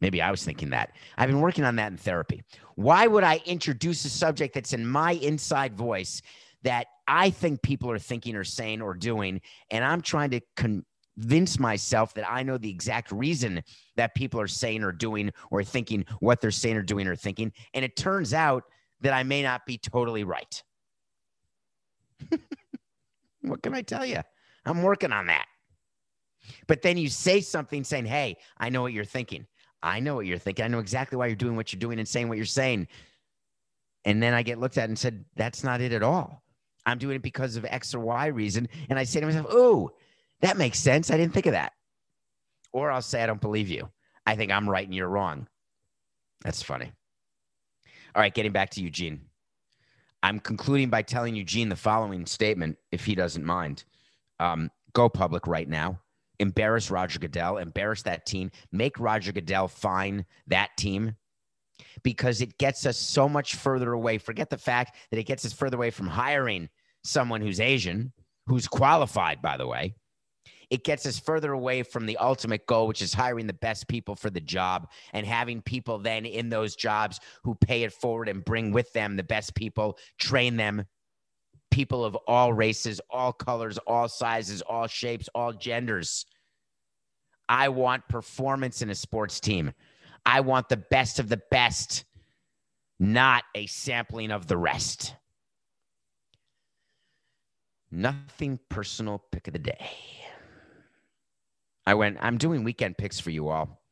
Maybe 0.00 0.20
I 0.20 0.30
was 0.30 0.44
thinking 0.44 0.70
that. 0.70 0.92
I've 1.16 1.28
been 1.28 1.40
working 1.40 1.64
on 1.64 1.76
that 1.76 1.92
in 1.92 1.96
therapy. 1.96 2.42
Why 2.74 3.06
would 3.06 3.24
I 3.24 3.40
introduce 3.46 4.04
a 4.04 4.10
subject 4.10 4.54
that's 4.54 4.72
in 4.72 4.86
my 4.86 5.12
inside 5.12 5.76
voice 5.76 6.20
that 6.62 6.88
I 7.06 7.30
think 7.30 7.62
people 7.62 7.90
are 7.90 7.98
thinking 7.98 8.36
or 8.36 8.44
saying 8.44 8.82
or 8.82 8.94
doing? 8.94 9.40
And 9.70 9.84
I'm 9.84 10.00
trying 10.00 10.30
to 10.30 10.40
convince 10.56 11.58
myself 11.58 12.12
that 12.14 12.30
I 12.30 12.42
know 12.42 12.58
the 12.58 12.70
exact 12.70 13.12
reason 13.12 13.62
that 13.96 14.14
people 14.14 14.40
are 14.40 14.48
saying 14.48 14.82
or 14.82 14.92
doing 14.92 15.30
or 15.50 15.62
thinking 15.62 16.04
what 16.20 16.40
they're 16.40 16.50
saying 16.50 16.76
or 16.76 16.82
doing 16.82 17.06
or 17.06 17.16
thinking. 17.16 17.52
And 17.72 17.84
it 17.84 17.96
turns 17.96 18.34
out 18.34 18.64
that 19.00 19.12
I 19.12 19.22
may 19.22 19.42
not 19.42 19.64
be 19.64 19.78
totally 19.78 20.24
right. 20.24 20.62
what 23.42 23.62
can 23.62 23.74
I 23.74 23.82
tell 23.82 24.04
you? 24.04 24.20
I'm 24.66 24.82
working 24.82 25.12
on 25.12 25.26
that. 25.26 25.46
But 26.66 26.82
then 26.82 26.96
you 26.96 27.08
say 27.08 27.40
something 27.40 27.84
saying, 27.84 28.06
Hey, 28.06 28.36
I 28.58 28.68
know 28.68 28.82
what 28.82 28.92
you're 28.92 29.04
thinking. 29.04 29.46
I 29.82 30.00
know 30.00 30.14
what 30.14 30.26
you're 30.26 30.38
thinking. 30.38 30.64
I 30.64 30.68
know 30.68 30.78
exactly 30.78 31.18
why 31.18 31.26
you're 31.26 31.36
doing 31.36 31.56
what 31.56 31.72
you're 31.72 31.80
doing 31.80 31.98
and 31.98 32.08
saying 32.08 32.28
what 32.28 32.38
you're 32.38 32.46
saying. 32.46 32.88
And 34.06 34.22
then 34.22 34.34
I 34.34 34.42
get 34.42 34.58
looked 34.58 34.78
at 34.78 34.88
and 34.88 34.98
said, 34.98 35.24
That's 35.36 35.64
not 35.64 35.80
it 35.80 35.92
at 35.92 36.02
all. 36.02 36.42
I'm 36.86 36.98
doing 36.98 37.16
it 37.16 37.22
because 37.22 37.56
of 37.56 37.64
X 37.64 37.94
or 37.94 38.00
Y 38.00 38.26
reason. 38.26 38.68
And 38.88 38.98
I 38.98 39.04
say 39.04 39.20
to 39.20 39.26
myself, 39.26 39.52
Ooh, 39.52 39.90
that 40.40 40.56
makes 40.56 40.78
sense. 40.78 41.10
I 41.10 41.16
didn't 41.16 41.34
think 41.34 41.46
of 41.46 41.52
that. 41.52 41.72
Or 42.72 42.90
I'll 42.90 43.02
say, 43.02 43.22
I 43.22 43.26
don't 43.26 43.40
believe 43.40 43.68
you. 43.68 43.88
I 44.26 44.36
think 44.36 44.50
I'm 44.50 44.68
right 44.68 44.86
and 44.86 44.94
you're 44.94 45.08
wrong. 45.08 45.46
That's 46.42 46.62
funny. 46.62 46.92
All 48.14 48.20
right, 48.20 48.32
getting 48.32 48.52
back 48.52 48.70
to 48.70 48.82
Eugene. 48.82 49.22
I'm 50.22 50.40
concluding 50.40 50.88
by 50.88 51.02
telling 51.02 51.34
Eugene 51.34 51.68
the 51.68 51.76
following 51.76 52.24
statement, 52.26 52.78
if 52.90 53.04
he 53.04 53.14
doesn't 53.14 53.44
mind. 53.44 53.84
Um, 54.40 54.70
go 54.94 55.08
public 55.08 55.46
right 55.46 55.68
now 55.68 56.00
embarrass 56.38 56.90
Roger 56.90 57.18
Goodell, 57.18 57.58
embarrass 57.58 58.02
that 58.02 58.26
team, 58.26 58.50
make 58.72 58.98
Roger 58.98 59.32
Goodell 59.32 59.68
fine 59.68 60.24
that 60.46 60.70
team 60.76 61.16
because 62.02 62.40
it 62.40 62.58
gets 62.58 62.86
us 62.86 62.98
so 62.98 63.28
much 63.28 63.56
further 63.56 63.92
away. 63.92 64.18
Forget 64.18 64.50
the 64.50 64.58
fact 64.58 64.96
that 65.10 65.18
it 65.18 65.24
gets 65.24 65.44
us 65.44 65.52
further 65.52 65.76
away 65.76 65.90
from 65.90 66.06
hiring 66.06 66.68
someone 67.02 67.40
who's 67.40 67.60
Asian, 67.60 68.12
who's 68.46 68.66
qualified, 68.66 69.42
by 69.42 69.56
the 69.56 69.66
way. 69.66 69.94
It 70.70 70.84
gets 70.84 71.06
us 71.06 71.18
further 71.18 71.52
away 71.52 71.82
from 71.82 72.06
the 72.06 72.16
ultimate 72.16 72.66
goal, 72.66 72.86
which 72.86 73.02
is 73.02 73.14
hiring 73.14 73.46
the 73.46 73.52
best 73.52 73.86
people 73.86 74.16
for 74.16 74.30
the 74.30 74.40
job 74.40 74.88
and 75.12 75.26
having 75.26 75.62
people 75.62 75.98
then 75.98 76.24
in 76.24 76.48
those 76.48 76.74
jobs 76.74 77.20
who 77.42 77.54
pay 77.54 77.82
it 77.82 77.92
forward 77.92 78.28
and 78.28 78.44
bring 78.44 78.72
with 78.72 78.92
them 78.92 79.16
the 79.16 79.22
best 79.22 79.54
people, 79.54 79.98
train 80.18 80.56
them, 80.56 80.86
people 81.74 82.04
of 82.04 82.14
all 82.28 82.52
races, 82.52 83.00
all 83.10 83.32
colors, 83.32 83.78
all 83.78 84.06
sizes, 84.06 84.62
all 84.62 84.86
shapes, 84.86 85.28
all 85.34 85.52
genders. 85.52 86.24
I 87.48 87.68
want 87.68 88.06
performance 88.08 88.80
in 88.80 88.90
a 88.90 88.94
sports 88.94 89.40
team. 89.40 89.72
I 90.24 90.40
want 90.40 90.68
the 90.68 90.76
best 90.76 91.18
of 91.18 91.28
the 91.28 91.42
best, 91.50 92.04
not 93.00 93.42
a 93.56 93.66
sampling 93.66 94.30
of 94.30 94.46
the 94.46 94.56
rest. 94.56 95.16
Nothing 97.90 98.60
personal 98.68 99.24
pick 99.32 99.48
of 99.48 99.52
the 99.52 99.58
day. 99.58 99.90
I 101.88 101.94
went, 101.94 102.18
I'm 102.20 102.38
doing 102.38 102.62
weekend 102.62 102.98
picks 102.98 103.18
for 103.18 103.30
you 103.30 103.48
all 103.48 103.83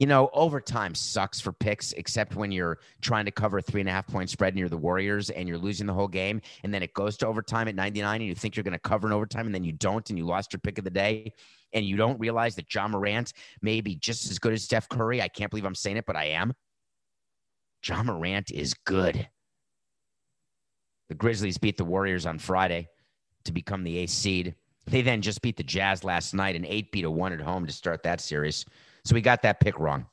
you 0.00 0.06
know, 0.06 0.30
overtime 0.32 0.94
sucks 0.94 1.40
for 1.40 1.52
picks, 1.52 1.92
except 1.92 2.34
when 2.34 2.50
you're 2.50 2.78
trying 3.02 3.26
to 3.26 3.30
cover 3.30 3.58
a 3.58 3.62
three 3.62 3.82
and 3.82 3.88
a 3.88 3.92
half 3.92 4.06
point 4.06 4.30
spread 4.30 4.54
and 4.54 4.58
you're 4.58 4.70
the 4.70 4.76
Warriors 4.76 5.28
and 5.28 5.46
you're 5.46 5.58
losing 5.58 5.86
the 5.86 5.92
whole 5.92 6.08
game. 6.08 6.40
And 6.64 6.72
then 6.72 6.82
it 6.82 6.94
goes 6.94 7.18
to 7.18 7.26
overtime 7.26 7.68
at 7.68 7.74
99 7.74 8.22
and 8.22 8.26
you 8.26 8.34
think 8.34 8.56
you're 8.56 8.64
going 8.64 8.72
to 8.72 8.78
cover 8.78 9.06
an 9.06 9.12
overtime 9.12 9.44
and 9.44 9.54
then 9.54 9.62
you 9.62 9.72
don't 9.72 10.08
and 10.08 10.18
you 10.18 10.24
lost 10.24 10.54
your 10.54 10.60
pick 10.60 10.78
of 10.78 10.84
the 10.84 10.90
day. 10.90 11.34
And 11.74 11.84
you 11.84 11.98
don't 11.98 12.18
realize 12.18 12.56
that 12.56 12.74
Ja 12.74 12.88
Morant 12.88 13.34
may 13.60 13.82
be 13.82 13.94
just 13.94 14.30
as 14.30 14.38
good 14.38 14.54
as 14.54 14.64
Steph 14.64 14.88
Curry. 14.88 15.20
I 15.20 15.28
can't 15.28 15.50
believe 15.50 15.66
I'm 15.66 15.74
saying 15.74 15.98
it, 15.98 16.06
but 16.06 16.16
I 16.16 16.24
am. 16.24 16.54
Ja 17.86 18.02
Morant 18.02 18.50
is 18.50 18.72
good. 18.72 19.28
The 21.10 21.14
Grizzlies 21.14 21.58
beat 21.58 21.76
the 21.76 21.84
Warriors 21.84 22.24
on 22.24 22.38
Friday 22.38 22.88
to 23.44 23.52
become 23.52 23.84
the 23.84 23.98
eighth 23.98 24.10
seed. 24.10 24.54
They 24.86 25.02
then 25.02 25.20
just 25.20 25.42
beat 25.42 25.58
the 25.58 25.62
Jazz 25.62 26.04
last 26.04 26.32
night 26.32 26.56
and 26.56 26.64
eight 26.64 26.90
beat 26.90 27.04
a 27.04 27.10
one 27.10 27.34
at 27.34 27.40
home 27.40 27.66
to 27.66 27.72
start 27.72 28.02
that 28.04 28.22
series. 28.22 28.64
So 29.04 29.14
we 29.14 29.20
got 29.20 29.42
that 29.42 29.60
pick 29.60 29.78
wrong. 29.78 30.06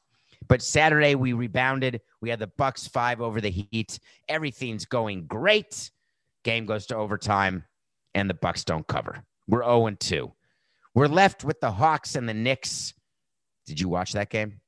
But 0.47 0.61
Saturday 0.61 1.15
we 1.15 1.33
rebounded. 1.33 2.01
We 2.21 2.29
had 2.29 2.39
the 2.39 2.47
Bucks 2.47 2.87
five 2.87 3.21
over 3.21 3.41
the 3.41 3.49
Heat. 3.49 3.99
Everything's 4.29 4.85
going 4.85 5.27
great. 5.27 5.91
Game 6.43 6.65
goes 6.65 6.85
to 6.87 6.95
overtime, 6.95 7.65
and 8.13 8.29
the 8.29 8.33
Bucks 8.33 8.63
don't 8.63 8.87
cover. 8.87 9.23
We're 9.47 9.63
0 9.63 9.89
2. 9.99 10.31
We're 10.93 11.07
left 11.07 11.43
with 11.43 11.59
the 11.59 11.71
Hawks 11.71 12.15
and 12.15 12.27
the 12.27 12.33
Knicks. 12.33 12.93
Did 13.65 13.79
you 13.79 13.89
watch 13.89 14.13
that 14.13 14.29
game? 14.29 14.61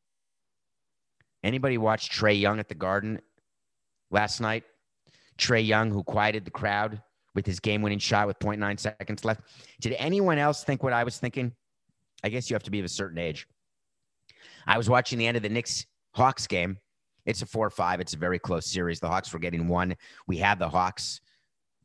Anybody 1.44 1.78
watch 1.78 2.10
Trae 2.10 2.40
Young 2.40 2.60
at 2.60 2.68
the 2.68 2.76
Garden 2.76 3.20
last 4.12 4.42
night? 4.42 4.64
Trae 5.38 5.66
Young, 5.66 5.90
who 5.90 6.04
quieted 6.04 6.44
the 6.44 6.52
crowd 6.52 7.02
with 7.34 7.46
his 7.46 7.60
game 7.60 7.82
winning 7.82 8.00
shot 8.00 8.28
with 8.28 8.38
0.9 8.40 8.80
seconds 8.80 9.24
left. 9.24 9.42
Did 9.80 9.94
anyone 9.94 10.38
else 10.38 10.64
think 10.64 10.84
what 10.84 10.94
I 10.94 11.04
was 11.04 11.18
thinking? 11.18 11.54
I 12.24 12.30
guess 12.30 12.50
you 12.50 12.56
have 12.56 12.64
to 12.64 12.72
be 12.72 12.80
of 12.80 12.86
a 12.86 12.90
certain 12.90 13.18
age. 13.18 13.48
I 14.68 14.78
was 14.78 14.90
watching 14.90 15.20
the 15.20 15.28
end 15.28 15.38
of 15.38 15.44
the 15.44 15.50
Knicks 15.50 15.86
Hawks 16.14 16.48
game. 16.48 16.78
It's 17.26 17.42
a 17.42 17.46
four 17.46 17.68
or 17.68 17.72
five. 17.72 18.00
It's 18.00 18.14
a 18.14 18.18
very 18.18 18.40
close 18.40 18.66
series. 18.66 19.00
The 19.00 19.08
Hawks 19.08 19.32
were 19.32 19.40
getting 19.40 19.68
one. 19.68 19.96
We 20.28 20.38
had 20.38 20.60
the 20.60 20.70
Hawks 20.70 21.22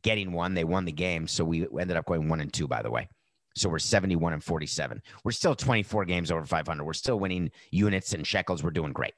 getting 0.01 0.31
one. 0.31 0.53
They 0.53 0.63
won 0.63 0.85
the 0.85 0.91
game. 0.91 1.27
So 1.27 1.43
we 1.43 1.67
ended 1.79 1.97
up 1.97 2.05
going 2.05 2.29
one 2.29 2.41
and 2.41 2.51
two, 2.51 2.67
by 2.67 2.81
the 2.81 2.91
way. 2.91 3.07
So 3.55 3.69
we're 3.69 3.79
71 3.79 4.33
and 4.33 4.43
47. 4.43 5.01
We're 5.23 5.31
still 5.31 5.55
24 5.55 6.05
games 6.05 6.31
over 6.31 6.45
500. 6.45 6.83
We're 6.83 6.93
still 6.93 7.19
winning 7.19 7.51
units 7.71 8.13
and 8.13 8.25
shekels. 8.25 8.63
We're 8.63 8.71
doing 8.71 8.91
great. 8.91 9.13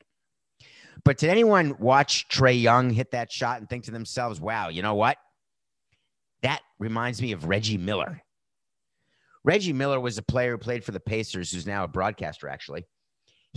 But 1.03 1.17
did 1.17 1.29
anyone 1.29 1.75
watch 1.79 2.27
Trae 2.29 2.59
Young 2.59 2.89
hit 2.89 3.11
that 3.11 3.31
shot 3.31 3.59
and 3.59 3.69
think 3.69 3.85
to 3.85 3.91
themselves, 3.91 4.39
wow, 4.39 4.69
you 4.69 4.81
know 4.81 4.95
what? 4.95 5.17
That 6.41 6.61
reminds 6.79 7.21
me 7.21 7.31
of 7.31 7.45
Reggie 7.45 7.77
Miller. 7.77 8.21
Reggie 9.43 9.73
Miller 9.73 9.99
was 9.99 10.17
a 10.17 10.23
player 10.23 10.51
who 10.51 10.57
played 10.57 10.83
for 10.83 10.91
the 10.91 10.99
Pacers, 10.99 11.51
who's 11.51 11.65
now 11.65 11.83
a 11.83 11.87
broadcaster, 11.87 12.47
actually. 12.47 12.85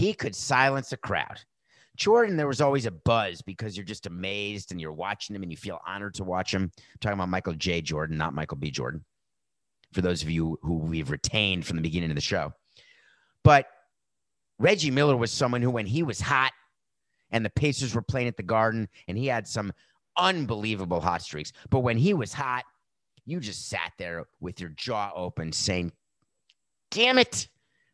He 0.00 0.14
could 0.14 0.34
silence 0.34 0.92
a 0.92 0.96
crowd. 0.96 1.40
Jordan, 1.94 2.38
there 2.38 2.46
was 2.46 2.62
always 2.62 2.86
a 2.86 2.90
buzz 2.90 3.42
because 3.42 3.76
you're 3.76 3.84
just 3.84 4.06
amazed 4.06 4.72
and 4.72 4.80
you're 4.80 4.94
watching 4.94 5.36
him 5.36 5.42
and 5.42 5.52
you 5.52 5.58
feel 5.58 5.78
honored 5.86 6.14
to 6.14 6.24
watch 6.24 6.54
him. 6.54 6.72
I'm 6.74 6.98
talking 7.02 7.18
about 7.18 7.28
Michael 7.28 7.52
J. 7.52 7.82
Jordan, 7.82 8.16
not 8.16 8.32
Michael 8.32 8.56
B. 8.56 8.70
Jordan, 8.70 9.04
for 9.92 10.00
those 10.00 10.22
of 10.22 10.30
you 10.30 10.58
who 10.62 10.78
we've 10.78 11.10
retained 11.10 11.66
from 11.66 11.76
the 11.76 11.82
beginning 11.82 12.10
of 12.10 12.14
the 12.14 12.22
show. 12.22 12.54
But 13.44 13.66
Reggie 14.58 14.90
Miller 14.90 15.18
was 15.18 15.30
someone 15.30 15.60
who, 15.60 15.70
when 15.70 15.84
he 15.84 16.02
was 16.02 16.18
hot 16.18 16.52
and 17.30 17.44
the 17.44 17.50
Pacers 17.50 17.94
were 17.94 18.00
playing 18.00 18.28
at 18.28 18.38
the 18.38 18.42
Garden, 18.42 18.88
and 19.06 19.18
he 19.18 19.26
had 19.26 19.46
some 19.46 19.70
unbelievable 20.16 21.02
hot 21.02 21.20
streaks. 21.20 21.52
But 21.68 21.80
when 21.80 21.98
he 21.98 22.14
was 22.14 22.32
hot, 22.32 22.64
you 23.26 23.38
just 23.38 23.68
sat 23.68 23.92
there 23.98 24.24
with 24.40 24.62
your 24.62 24.70
jaw 24.70 25.12
open 25.14 25.52
saying, 25.52 25.92
Damn 26.90 27.18
it, 27.18 27.48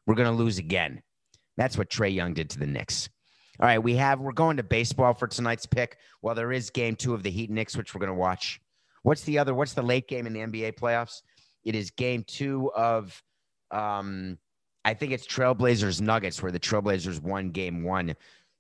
we're 0.07 0.15
going 0.15 0.31
to 0.31 0.45
lose 0.45 0.59
again. 0.59 1.03
That's 1.57 1.79
what 1.79 1.91
Trae 1.91 2.15
Young 2.15 2.35
did 2.35 2.51
to 2.51 2.59
the 2.59 2.67
Knicks. 2.67 3.09
All 3.59 3.67
right, 3.67 3.83
we 3.83 3.97
have 3.97 4.21
we're 4.21 4.33
going 4.33 4.59
to 4.59 4.63
baseball 4.63 5.15
for 5.15 5.27
tonight's 5.27 5.65
pick. 5.65 5.99
Well, 6.21 6.35
there 6.35 6.53
is 6.53 6.69
game 6.71 6.95
two 6.95 7.15
of 7.15 7.23
the 7.23 7.31
Heat 7.31 7.51
Knicks, 7.51 7.77
which 7.77 7.95
we're 7.95 8.01
going 8.01 8.13
to 8.13 8.15
watch. 8.15 8.61
What's 9.03 9.23
the 9.23 9.39
other? 9.39 9.55
What's 9.55 9.73
the 9.73 9.83
late 9.83 10.09
game 10.09 10.27
in 10.27 10.33
the 10.33 10.41
NBA 10.41 10.79
playoffs? 10.79 11.23
It 11.65 11.75
is 11.75 11.91
game 11.91 12.25
two 12.27 12.71
of, 12.75 13.23
um, 13.71 14.39
I 14.85 14.95
think 14.95 15.13
it's 15.13 15.27
Trailblazers 15.27 16.01
Nuggets, 16.01 16.43
where 16.43 16.53
the 16.53 16.61
Trailblazers 16.61 17.21
won 17.23 17.51
game 17.51 17.83
one 17.83 18.15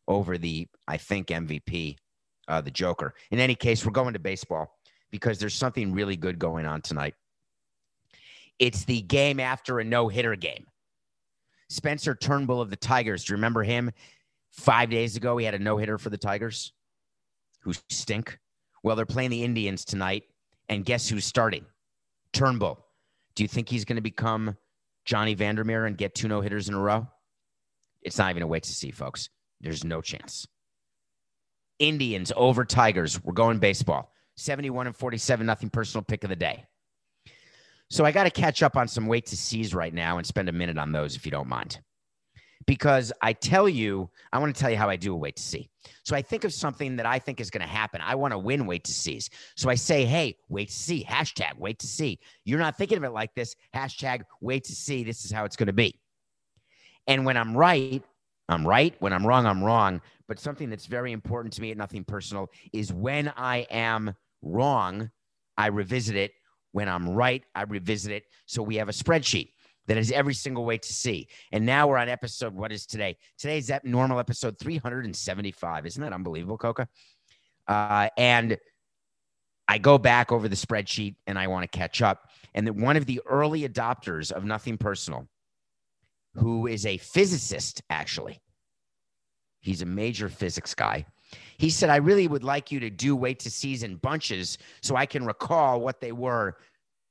over 0.09 0.39
the 0.39 0.67
I 0.89 0.97
think 0.97 1.29
MVP, 1.29 1.97
uh, 2.49 2.61
the 2.61 2.71
Joker. 2.71 3.15
In 3.31 3.39
any 3.39 3.55
case, 3.55 3.85
we're 3.85 3.93
going 3.93 4.15
to 4.15 4.19
baseball 4.19 4.79
because 5.11 5.39
there's 5.39 5.55
something 5.55 5.93
really 5.93 6.17
good 6.17 6.39
going 6.39 6.65
on 6.65 6.81
tonight. 6.81 7.15
It's 8.59 8.85
the 8.85 9.03
game 9.03 9.41
after 9.41 9.79
a 9.79 9.85
no 9.85 10.09
hitter 10.09 10.37
game. 10.37 10.67
Spencer 11.69 12.15
Turnbull 12.15 12.61
of 12.61 12.71
the 12.71 12.77
Tigers. 12.77 13.25
Do 13.25 13.33
you 13.33 13.37
remember 13.37 13.63
him? 13.63 13.91
Five 14.51 14.91
days 14.91 15.17
ago, 15.17 15.37
he 15.37 15.45
had 15.45 15.55
a 15.55 15.59
no 15.59 15.77
hitter 15.77 15.99
for 15.99 16.11
the 16.11 16.17
Tigers 16.17 16.73
who 17.61 17.73
stink. 17.91 18.39
Well, 18.83 18.97
they're 18.97 19.07
playing 19.07 19.31
the 19.31 19.45
Indians 19.45 19.85
tonight. 19.85 20.25
And 20.69 20.85
guess 20.85 21.09
who's 21.09 21.25
starting? 21.25 21.65
Turnbull. 22.33 22.85
Do 23.35 23.45
you 23.45 23.49
think 23.49 23.69
he's 23.69 23.85
going 23.85 23.97
to 23.97 24.03
become 24.03 24.57
Johnny 25.05 25.35
Vander 25.35 25.65
Meer 25.65 25.87
and 25.87 25.97
get 25.97 26.15
two 26.15 26.29
no 26.29 26.41
hitters 26.41 26.69
in 26.69 26.75
a 26.75 26.81
row? 26.81 27.07
It's 28.03 28.19
not 28.19 28.31
even 28.31 28.43
a 28.43 28.47
wait 28.47 28.65
to 28.65 28.73
see, 28.73 28.91
folks. 28.91 29.29
There's 29.61 29.85
no 29.85 30.01
chance. 30.01 30.47
Indians 31.79 32.33
over 32.35 32.65
Tigers. 32.65 33.23
We're 33.23 33.33
going 33.33 33.59
baseball. 33.59 34.13
71 34.37 34.87
and 34.87 34.97
47, 34.97 35.47
nothing 35.47 35.71
personal 35.71 36.05
pick 36.05 36.25
of 36.25 36.31
the 36.31 36.37
day. 36.37 36.65
So 37.89 38.05
I 38.05 38.13
got 38.13 38.25
to 38.25 38.31
catch 38.31 38.63
up 38.63 38.77
on 38.77 38.89
some 38.89 39.07
wait 39.07 39.27
to 39.27 39.37
sees 39.37 39.75
right 39.75 39.95
now 39.95 40.19
and 40.19 40.27
spend 40.27 40.49
a 40.49 40.53
minute 40.53 40.79
on 40.79 40.93
those 40.93 41.17
if 41.17 41.25
you 41.25 41.31
don't 41.31 41.49
mind. 41.49 41.81
Because 42.67 43.13
I 43.23 43.33
tell 43.33 43.69
you, 43.69 44.11
I 44.33 44.39
want 44.39 44.55
to 44.55 44.61
tell 44.61 44.71
you 44.71 44.77
how 44.77 44.89
I 44.89 44.97
do 44.97 45.13
a 45.13 45.17
wait 45.17 45.37
to 45.37 45.43
see. 45.43 45.71
So 46.05 46.17
I 46.17 46.23
think 46.23 46.43
of 46.43 46.53
something 46.53 46.97
that 46.97 47.07
I 47.07 47.21
think 47.21 47.41
is 47.41 47.49
going 47.49 47.63
to 47.63 47.69
happen. 47.69 48.01
I 48.01 48.17
want 48.17 48.33
to 48.33 48.39
win 48.39 48.67
wait 48.67 48.83
to 48.85 48.93
sees. 48.93 49.31
So 49.55 49.71
I 49.71 49.77
say, 49.77 50.05
hey, 50.05 50.37
wait 50.49 50.69
to 50.69 50.75
see, 50.75 51.05
hashtag 51.05 51.57
wait 51.59 51.79
to 51.79 51.87
see. 51.87 52.19
You're 52.45 52.59
not 52.59 52.77
thinking 52.77 52.99
of 52.99 53.05
it 53.05 53.11
like 53.11 53.33
this, 53.37 53.55
hashtag 53.75 54.23
wait 54.41 54.65
to 54.65 54.73
see. 54.73 55.05
This 55.05 55.25
is 55.25 55.31
how 55.31 55.45
it's 55.45 55.55
going 55.55 55.69
to 55.69 55.73
be. 55.73 56.01
And 57.07 57.25
when 57.25 57.37
I'm 57.37 57.57
right, 57.57 58.03
I'm 58.49 58.67
right. 58.67 58.95
When 58.99 59.13
I'm 59.13 59.25
wrong, 59.25 59.47
I'm 59.47 59.63
wrong. 59.63 60.01
But 60.27 60.41
something 60.41 60.69
that's 60.69 60.87
very 60.87 61.13
important 61.13 61.55
to 61.55 61.63
me 61.63 61.71
at 61.71 61.77
Nothing 61.77 62.03
Personal 62.03 62.51
is 62.73 62.93
when 62.93 63.33
I 63.37 63.59
am 63.71 64.15
wrong, 64.43 65.11
I 65.57 65.69
revisit 65.69 66.17
it. 66.17 66.33
When 66.77 66.91
I'm 66.91 67.09
right, 67.09 67.43
I 67.55 67.63
revisit 67.63 68.13
it. 68.13 68.25
So 68.45 68.63
we 68.63 68.77
have 68.77 68.91
a 68.91 68.93
spreadsheet 68.93 69.53
that 69.87 69.97
is 69.97 70.13
every 70.13 70.35
single 70.35 70.67
way 70.67 70.77
to 70.77 70.93
see. 70.93 71.27
And 71.51 71.65
now 71.65 71.89
we're 71.89 71.97
on 71.97 72.11
episode, 72.11 72.55
what 72.55 72.71
is 72.71 72.85
today? 72.85 73.17
Today's 73.39 73.69
that 73.69 73.87
normal 73.87 74.19
episode 74.19 74.59
375. 74.59 75.87
Isn't 75.87 76.03
that 76.03 76.13
unbelievable, 76.13 76.59
Coca? 76.59 76.87
Uh, 77.67 78.11
and 78.19 78.59
I 79.67 79.79
go 79.79 79.97
back 79.97 80.31
over 80.33 80.49
the 80.49 80.55
spreadsheet 80.55 81.15
and 81.27 81.39
I 81.39 81.47
want 81.47 81.63
to 81.63 81.79
catch 81.79 82.03
up. 82.03 82.29
And 82.55 82.67
that 82.67 82.75
one 82.75 82.99
of 82.99 83.07
the 83.07 83.23
early 83.25 83.67
adopters 83.67 84.31
of 84.31 84.45
Nothing 84.45 84.77
Personal, 84.77 85.27
who 86.35 86.67
is 86.67 86.85
a 86.85 86.99
physicist, 86.99 87.81
actually, 87.89 88.39
he's 89.61 89.81
a 89.81 89.87
major 89.87 90.29
physics 90.29 90.75
guy. 90.75 91.07
He 91.59 91.71
said, 91.71 91.91
I 91.91 91.97
really 91.97 92.29
would 92.29 92.45
like 92.45 92.71
you 92.71 92.81
to 92.81 92.91
do 92.91 93.17
wait 93.17 93.39
to 93.41 93.51
season 93.51 93.97
bunches 93.97 94.59
so 94.83 94.97
I 94.97 95.07
can 95.07 95.25
recall 95.25 95.81
what 95.81 96.01
they 96.01 96.13
were 96.13 96.57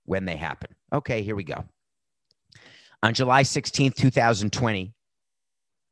when 0.06 0.26
they 0.26 0.36
happen. 0.36 0.70
Okay, 0.94 1.22
here 1.22 1.36
we 1.36 1.44
go. 1.44 1.64
On 3.04 3.14
July 3.14 3.44
16th, 3.44 3.96
2020, 3.96 4.94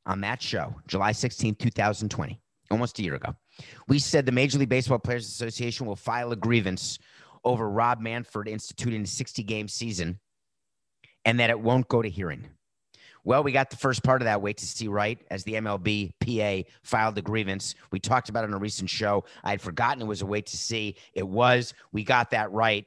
on 0.06 0.22
that 0.22 0.42
show, 0.42 0.76
July 0.88 1.12
16th, 1.12 1.60
2020, 1.60 2.40
almost 2.72 3.00
a 3.00 3.04
year 3.04 3.16
ago, 3.16 3.36
we 3.88 4.00
said 4.00 4.26
the 4.26 4.32
Major 4.32 4.58
League 4.58 4.70
Baseball 4.70 5.00
Players 5.00 5.28
Association 5.28 5.86
will 5.86 5.96
file 5.96 6.32
a 6.32 6.36
grievance 6.36 7.00
over 7.44 7.70
Rob 7.70 8.00
Manfred 8.00 8.48
instituting 8.48 9.04
a 9.04 9.08
60 9.08 9.44
game 9.44 9.68
season 9.68 10.20
and 11.26 11.40
that 11.40 11.50
it 11.50 11.60
won't 11.60 11.88
go 11.88 12.02
to 12.02 12.10
hearing. 12.10 12.48
Well, 13.26 13.44
we 13.44 13.54
got 13.54 13.70
the 13.70 13.78
first 13.78 14.04
part 14.04 14.22
of 14.22 14.26
that 14.26 14.42
wait 14.42 14.58
to 14.58 14.66
see 14.66 14.90
right 14.90 15.18
as 15.32 15.44
the 15.44 15.54
MLB 15.54 16.12
PA 16.20 16.70
filed 16.84 17.16
the 17.16 17.22
grievance. 17.22 17.76
We 17.92 18.00
talked 18.00 18.28
about 18.28 18.44
it 18.44 18.48
on 18.48 18.54
a 18.54 18.60
recent 18.60 18.90
show. 18.90 19.24
I 19.44 19.52
had 19.52 19.62
forgotten 19.62 20.02
it 20.02 20.08
was 20.08 20.22
a 20.22 20.26
wait 20.26 20.48
to 20.48 20.58
see. 20.58 20.98
It 21.14 21.28
was. 21.28 21.74
We 21.94 22.04
got 22.04 22.32
that 22.32 22.52
right. 22.52 22.86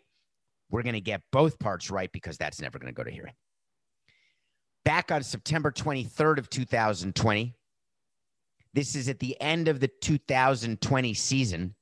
We're 0.71 0.83
going 0.83 0.95
to 0.95 1.01
get 1.01 1.23
both 1.33 1.59
parts 1.59 1.91
right 1.91 2.13
because 2.13 2.37
that's 2.37 2.61
never 2.61 2.79
going 2.79 2.93
to 2.93 2.97
go 2.97 3.05
to 3.05 3.11
hearing. 3.11 3.33
Back 4.85 5.11
on 5.11 5.23
September 5.23 5.71
23rd 5.71 6.39
of 6.39 6.51
2020, 6.51 7.55
this 8.75 8.95
is 8.95 9.09
at 9.09 9.19
the 9.21 9.41
end 9.41 9.69
of 9.69 9.81
the 9.81 9.89
2020 9.89 11.15
season. 11.15 11.75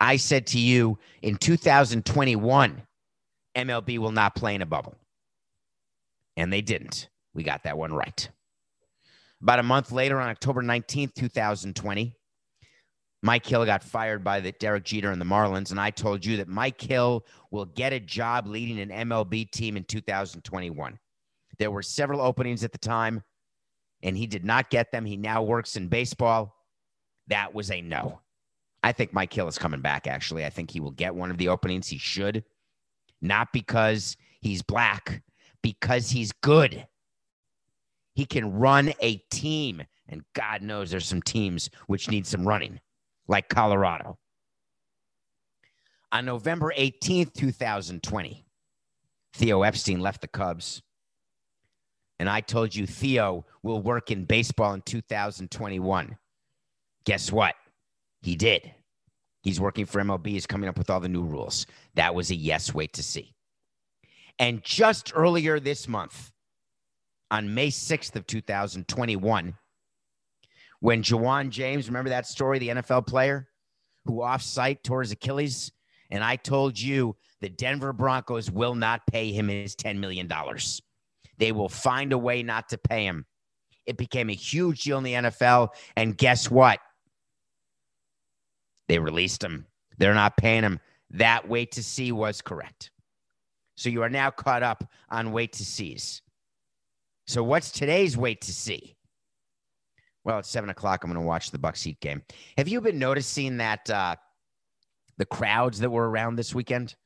I 0.00 0.16
said 0.16 0.46
to 0.48 0.58
you 0.58 0.98
in 1.20 1.36
2021, 1.36 2.82
MLB 3.56 3.98
will 3.98 4.12
not 4.12 4.34
play 4.34 4.54
in 4.54 4.62
a 4.62 4.66
bubble. 4.66 4.94
And 6.36 6.50
they 6.52 6.62
didn't. 6.62 7.08
We 7.34 7.42
got 7.42 7.62
that 7.64 7.78
one 7.78 7.92
right. 7.92 8.28
About 9.42 9.58
a 9.58 9.62
month 9.62 9.92
later, 9.92 10.20
on 10.20 10.28
October 10.28 10.62
19th, 10.62 11.14
2020, 11.14 12.14
Mike 13.22 13.46
Hill 13.46 13.64
got 13.64 13.82
fired 13.82 14.24
by 14.24 14.40
the 14.40 14.52
Derek 14.52 14.84
Jeter 14.84 15.10
and 15.10 15.20
the 15.20 15.26
Marlins. 15.26 15.70
And 15.70 15.80
I 15.80 15.90
told 15.90 16.24
you 16.24 16.38
that 16.38 16.48
Mike 16.48 16.80
Hill 16.80 17.24
will 17.50 17.66
get 17.66 17.92
a 17.92 18.00
job 18.00 18.46
leading 18.46 18.80
an 18.80 19.08
MLB 19.08 19.50
team 19.50 19.76
in 19.76 19.84
2021. 19.84 20.98
There 21.58 21.70
were 21.70 21.82
several 21.82 22.20
openings 22.20 22.64
at 22.64 22.72
the 22.72 22.78
time, 22.78 23.22
and 24.02 24.16
he 24.16 24.26
did 24.26 24.44
not 24.44 24.70
get 24.70 24.90
them. 24.90 25.04
He 25.04 25.16
now 25.16 25.42
works 25.42 25.76
in 25.76 25.88
baseball. 25.88 26.56
That 27.28 27.54
was 27.54 27.70
a 27.70 27.82
no. 27.82 28.20
I 28.82 28.92
think 28.92 29.12
Mike 29.12 29.32
Hill 29.32 29.48
is 29.48 29.58
coming 29.58 29.82
back, 29.82 30.06
actually. 30.06 30.46
I 30.46 30.50
think 30.50 30.70
he 30.70 30.80
will 30.80 30.90
get 30.90 31.14
one 31.14 31.30
of 31.30 31.36
the 31.36 31.48
openings. 31.48 31.88
He 31.88 31.98
should. 31.98 32.44
Not 33.20 33.52
because 33.52 34.16
he's 34.40 34.62
black, 34.62 35.22
because 35.62 36.10
he's 36.10 36.32
good. 36.32 36.86
He 38.20 38.26
can 38.26 38.52
run 38.52 38.92
a 39.00 39.16
team. 39.30 39.82
And 40.06 40.22
God 40.34 40.60
knows 40.60 40.90
there's 40.90 41.06
some 41.06 41.22
teams 41.22 41.70
which 41.86 42.10
need 42.10 42.26
some 42.26 42.46
running, 42.46 42.78
like 43.28 43.48
Colorado. 43.48 44.18
On 46.12 46.26
November 46.26 46.70
18th, 46.76 47.32
2020, 47.32 48.44
Theo 49.32 49.62
Epstein 49.62 50.00
left 50.00 50.20
the 50.20 50.28
Cubs. 50.28 50.82
And 52.18 52.28
I 52.28 52.42
told 52.42 52.74
you 52.74 52.86
Theo 52.86 53.46
will 53.62 53.80
work 53.80 54.10
in 54.10 54.26
baseball 54.26 54.74
in 54.74 54.82
2021. 54.82 56.18
Guess 57.06 57.32
what? 57.32 57.54
He 58.20 58.36
did. 58.36 58.70
He's 59.42 59.62
working 59.62 59.86
for 59.86 60.02
MLB, 60.02 60.26
he's 60.26 60.46
coming 60.46 60.68
up 60.68 60.76
with 60.76 60.90
all 60.90 61.00
the 61.00 61.08
new 61.08 61.22
rules. 61.22 61.64
That 61.94 62.14
was 62.14 62.30
a 62.30 62.34
yes, 62.34 62.74
wait 62.74 62.92
to 62.92 63.02
see. 63.02 63.32
And 64.38 64.62
just 64.62 65.10
earlier 65.14 65.58
this 65.58 65.88
month, 65.88 66.30
on 67.30 67.54
May 67.54 67.68
6th 67.68 68.16
of 68.16 68.26
2021 68.26 69.54
when 70.80 71.02
Ja'Wuan 71.02 71.50
James, 71.50 71.88
remember 71.88 72.10
that 72.10 72.26
story, 72.26 72.58
the 72.58 72.68
NFL 72.68 73.06
player 73.06 73.48
who 74.04 74.22
off-site 74.22 74.82
tore 74.82 75.02
his 75.02 75.12
Achilles? 75.12 75.72
And 76.10 76.24
I 76.24 76.36
told 76.36 76.78
you 76.78 77.16
the 77.40 77.48
Denver 77.48 77.92
Broncos 77.92 78.50
will 78.50 78.74
not 78.74 79.06
pay 79.06 79.32
him 79.32 79.48
his 79.48 79.76
$10 79.76 79.98
million. 79.98 80.30
They 81.38 81.52
will 81.52 81.68
find 81.68 82.12
a 82.12 82.18
way 82.18 82.42
not 82.42 82.68
to 82.70 82.78
pay 82.78 83.04
him. 83.04 83.26
It 83.86 83.96
became 83.96 84.28
a 84.28 84.34
huge 84.34 84.82
deal 84.82 84.98
in 84.98 85.04
the 85.04 85.14
NFL. 85.14 85.68
And 85.96 86.16
guess 86.16 86.50
what? 86.50 86.80
They 88.88 88.98
released 88.98 89.42
him. 89.42 89.66
They're 89.98 90.14
not 90.14 90.36
paying 90.36 90.62
him. 90.62 90.80
That 91.10 91.48
wait 91.48 91.72
to 91.72 91.82
see 91.82 92.12
was 92.12 92.40
correct. 92.40 92.90
So 93.76 93.88
you 93.88 94.02
are 94.02 94.10
now 94.10 94.30
caught 94.30 94.62
up 94.62 94.84
on 95.08 95.32
wait 95.32 95.52
to 95.54 95.64
sees. 95.64 96.22
So 97.30 97.44
what's 97.44 97.70
today's 97.70 98.16
wait 98.16 98.40
to 98.40 98.52
see? 98.52 98.96
Well, 100.24 100.38
at 100.38 100.46
seven 100.46 100.68
o'clock, 100.68 101.04
I'm 101.04 101.12
going 101.12 101.22
to 101.22 101.26
watch 101.26 101.52
the 101.52 101.60
Bucks 101.60 101.80
Heat 101.80 102.00
game. 102.00 102.22
Have 102.58 102.66
you 102.66 102.80
been 102.80 102.98
noticing 102.98 103.58
that 103.58 103.88
uh, 103.88 104.16
the 105.16 105.26
crowds 105.26 105.78
that 105.78 105.90
were 105.90 106.10
around 106.10 106.34
this 106.34 106.56
weekend? 106.56 106.96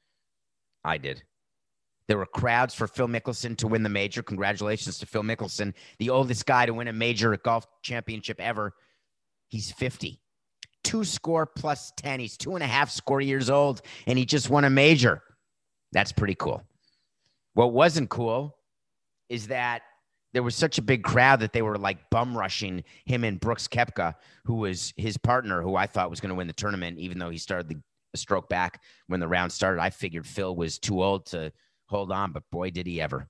I 0.83 0.97
did. 0.97 1.23
There 2.09 2.17
were 2.17 2.25
crowds 2.25 2.73
for 2.73 2.87
Phil 2.87 3.07
Mickelson 3.07 3.55
to 3.59 3.67
win 3.67 3.83
the 3.83 3.91
major. 3.91 4.23
Congratulations 4.23 4.99
to 5.01 5.07
Phil 5.07 5.23
Mickelson, 5.23 5.75
the 5.99 6.09
oldest 6.09 6.47
guy 6.47 6.65
to 6.65 6.73
win 6.73 6.89
a 6.89 6.93
major 6.95 7.37
golf 7.37 7.67
championship 7.83 8.41
ever. 8.41 8.73
He's 9.49 9.73
50. 9.73 10.23
Two 10.85 11.05
score 11.05 11.45
plus 11.45 11.93
10. 11.99 12.21
He's 12.21 12.39
two 12.39 12.55
and 12.55 12.65
a 12.65 12.67
half 12.67 12.89
score 12.91 13.21
years 13.21 13.51
old, 13.51 13.83
and 14.07 14.19
he 14.19 14.25
just 14.25 14.49
won 14.49 14.65
a 14.65 14.71
major. 14.71 15.23
That's 15.93 16.13
pretty 16.13 16.35
cool. 16.35 16.63
What 17.53 17.75
wasn't 17.75 18.09
cool 18.09 18.57
is 19.29 19.49
that 19.49 19.83
there 20.35 20.43
was 20.43 20.57
such 20.57 20.79
a 20.79 20.83
big 20.83 21.05
crowd 21.05 21.41
that 21.41 21.53
they 21.53 21.63
were 21.63 21.79
like 21.79 22.11
bum 22.11 22.37
rushing 22.37 22.83
him 23.07 23.23
and 23.23 23.39
Brooks 23.39 23.69
Koepka, 23.69 24.15
who 24.45 24.57
was 24.57 24.93
his 24.97 25.17
partner, 25.17 25.63
who 25.63 25.77
I 25.77 25.87
thought 25.87 26.11
was 26.11 26.21
going 26.21 26.31
to 26.31 26.35
win 26.35 26.49
the 26.49 26.53
tournament, 26.53 26.99
even 26.99 27.19
though 27.19 27.31
he 27.31 27.39
started 27.39 27.69
the 27.69 27.81
stroke 28.19 28.49
back 28.49 28.83
when 29.07 29.21
the 29.21 29.29
round 29.29 29.53
started. 29.53 29.81
I 29.81 29.91
figured 29.91 30.27
Phil 30.27 30.55
was 30.55 30.81
too 30.81 31.03
old 31.03 31.27
to 31.27 31.53
hold 31.87 32.11
on, 32.11 32.33
but 32.33 32.43
boy, 32.51 32.71
did 32.71 32.87
he 32.87 33.01
ever. 33.01 33.29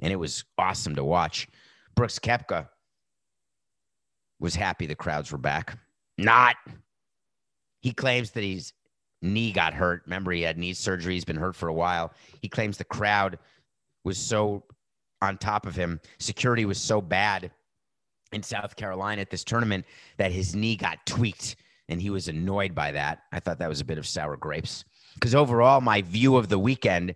And 0.00 0.10
it 0.10 0.16
was 0.16 0.44
awesome 0.56 0.94
to 0.94 1.04
watch. 1.04 1.48
Brooks 1.94 2.18
Koepka 2.18 2.68
was 4.40 4.54
happy 4.54 4.86
the 4.86 4.94
crowds 4.94 5.30
were 5.30 5.38
back. 5.38 5.76
Not. 6.16 6.56
He 7.80 7.92
claims 7.92 8.30
that 8.30 8.42
his 8.42 8.72
knee 9.20 9.52
got 9.52 9.74
hurt. 9.74 10.02
Remember, 10.06 10.32
he 10.32 10.42
had 10.42 10.56
knee 10.56 10.72
surgery. 10.72 11.12
He's 11.12 11.26
been 11.26 11.36
hurt 11.36 11.56
for 11.56 11.68
a 11.68 11.74
while. 11.74 12.12
He 12.40 12.48
claims 12.48 12.78
the 12.78 12.84
crowd 12.84 13.38
was 14.04 14.16
so 14.16 14.64
on 15.22 15.38
top 15.38 15.66
of 15.66 15.74
him. 15.74 16.00
Security 16.18 16.64
was 16.64 16.78
so 16.78 17.00
bad 17.00 17.50
in 18.32 18.42
South 18.42 18.76
Carolina 18.76 19.22
at 19.22 19.30
this 19.30 19.44
tournament 19.44 19.84
that 20.16 20.32
his 20.32 20.54
knee 20.54 20.76
got 20.76 21.04
tweaked 21.06 21.56
and 21.88 22.00
he 22.00 22.10
was 22.10 22.28
annoyed 22.28 22.74
by 22.74 22.92
that. 22.92 23.20
I 23.32 23.40
thought 23.40 23.58
that 23.58 23.68
was 23.68 23.80
a 23.80 23.84
bit 23.84 23.98
of 23.98 24.06
sour 24.06 24.36
grapes 24.36 24.84
because 25.14 25.34
overall, 25.34 25.80
my 25.80 26.02
view 26.02 26.36
of 26.36 26.48
the 26.48 26.58
weekend 26.58 27.14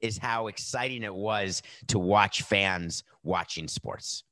is 0.00 0.18
how 0.18 0.46
exciting 0.46 1.02
it 1.02 1.14
was 1.14 1.62
to 1.88 1.98
watch 1.98 2.42
fans 2.42 3.04
watching 3.22 3.68
sports. 3.68 4.24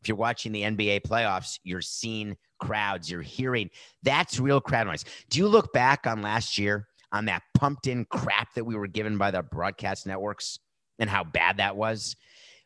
If 0.00 0.08
you're 0.08 0.16
watching 0.16 0.52
the 0.52 0.62
NBA 0.62 1.02
playoffs, 1.02 1.58
you're 1.64 1.80
seeing 1.80 2.36
crowds, 2.60 3.10
you're 3.10 3.22
hearing 3.22 3.70
that's 4.02 4.38
real 4.38 4.60
crowd 4.60 4.86
noise. 4.86 5.04
Do 5.30 5.38
you 5.38 5.48
look 5.48 5.72
back 5.72 6.06
on 6.06 6.22
last 6.22 6.58
year 6.58 6.86
on 7.12 7.24
that 7.26 7.42
pumped 7.54 7.86
in 7.86 8.04
crap 8.04 8.54
that 8.54 8.64
we 8.64 8.76
were 8.76 8.86
given 8.86 9.18
by 9.18 9.30
the 9.30 9.42
broadcast 9.42 10.06
networks 10.06 10.58
and 10.98 11.10
how 11.10 11.24
bad 11.24 11.56
that 11.58 11.76
was? 11.76 12.16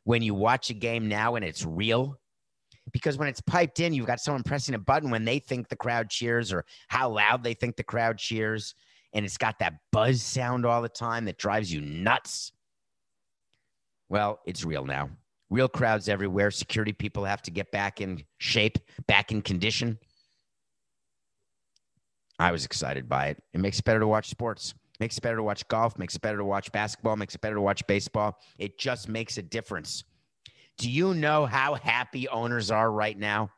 When 0.05 0.23
you 0.23 0.35
watch 0.35 0.71
a 0.71 0.75
game 0.75 1.09
now 1.09 1.37
and 1.37 1.45
it's 1.45 1.65
real 1.65 2.19
because 2.93 3.19
when 3.19 3.29
it's 3.29 3.41
piped 3.41 3.81
in, 3.81 3.93
you've 3.93 4.07
got 4.07 4.21
someone 4.21 4.43
pressing 4.43 4.75
a 4.75 4.79
button 4.79 5.11
when 5.11 5.25
they 5.25 5.39
think 5.39 5.69
the 5.69 5.77
crowd 5.77 6.11
cheers 6.11 6.53
or 6.53 6.65
how 6.89 7.09
loud 7.11 7.45
they 7.45 7.55
think 7.55 7.77
the 7.77 7.85
crowd 7.85 8.19
cheers. 8.19 8.75
and 9.13 9.25
it's 9.25 9.37
got 9.37 9.59
that 9.59 9.75
buzz 9.91 10.23
sound 10.23 10.65
all 10.65 10.83
the 10.83 10.89
time 10.89 11.25
that 11.25 11.37
drives 11.37 11.73
you 11.73 11.81
nuts. 11.81 12.53
Well, 14.09 14.41
it's 14.47 14.65
real 14.65 14.85
now. 14.85 15.11
Real 15.51 15.69
crowds 15.69 16.09
everywhere. 16.09 16.51
Security 16.51 16.93
people 16.93 17.25
have 17.25 17.43
to 17.43 17.51
get 17.51 17.73
back 17.73 18.01
in 18.01 18.23
shape, 18.39 18.79
back 19.07 19.33
in 19.33 19.43
condition. 19.43 19.99
I 22.39 22.53
was 22.53 22.65
excited 22.65 23.09
by 23.09 23.27
it. 23.27 23.43
It 23.53 23.61
makes 23.61 23.81
it 23.81 23.85
better 23.85 24.01
to 24.01 24.07
watch 24.07 24.31
sports. 24.31 24.75
Makes 25.01 25.17
it 25.17 25.23
better 25.23 25.37
to 25.37 25.43
watch 25.43 25.67
golf. 25.69 25.99
Makes 25.99 26.17
it 26.17 26.23
better 26.23 26.39
to 26.39 26.45
watch 26.45 26.71
basketball. 26.71 27.17
Makes 27.17 27.35
it 27.35 27.41
better 27.41 27.55
to 27.55 27.61
watch 27.61 27.87
baseball. 27.87 28.39
It 28.59 28.79
just 28.79 29.09
makes 29.09 29.39
a 29.39 29.43
difference. 29.43 30.05
Do 30.77 30.91
you 30.91 31.15
know 31.15 31.47
how 31.47 31.75
happy 31.75 32.29
owners 32.29 32.71
are 32.71 32.93
right 32.93 33.19
now 33.19 33.51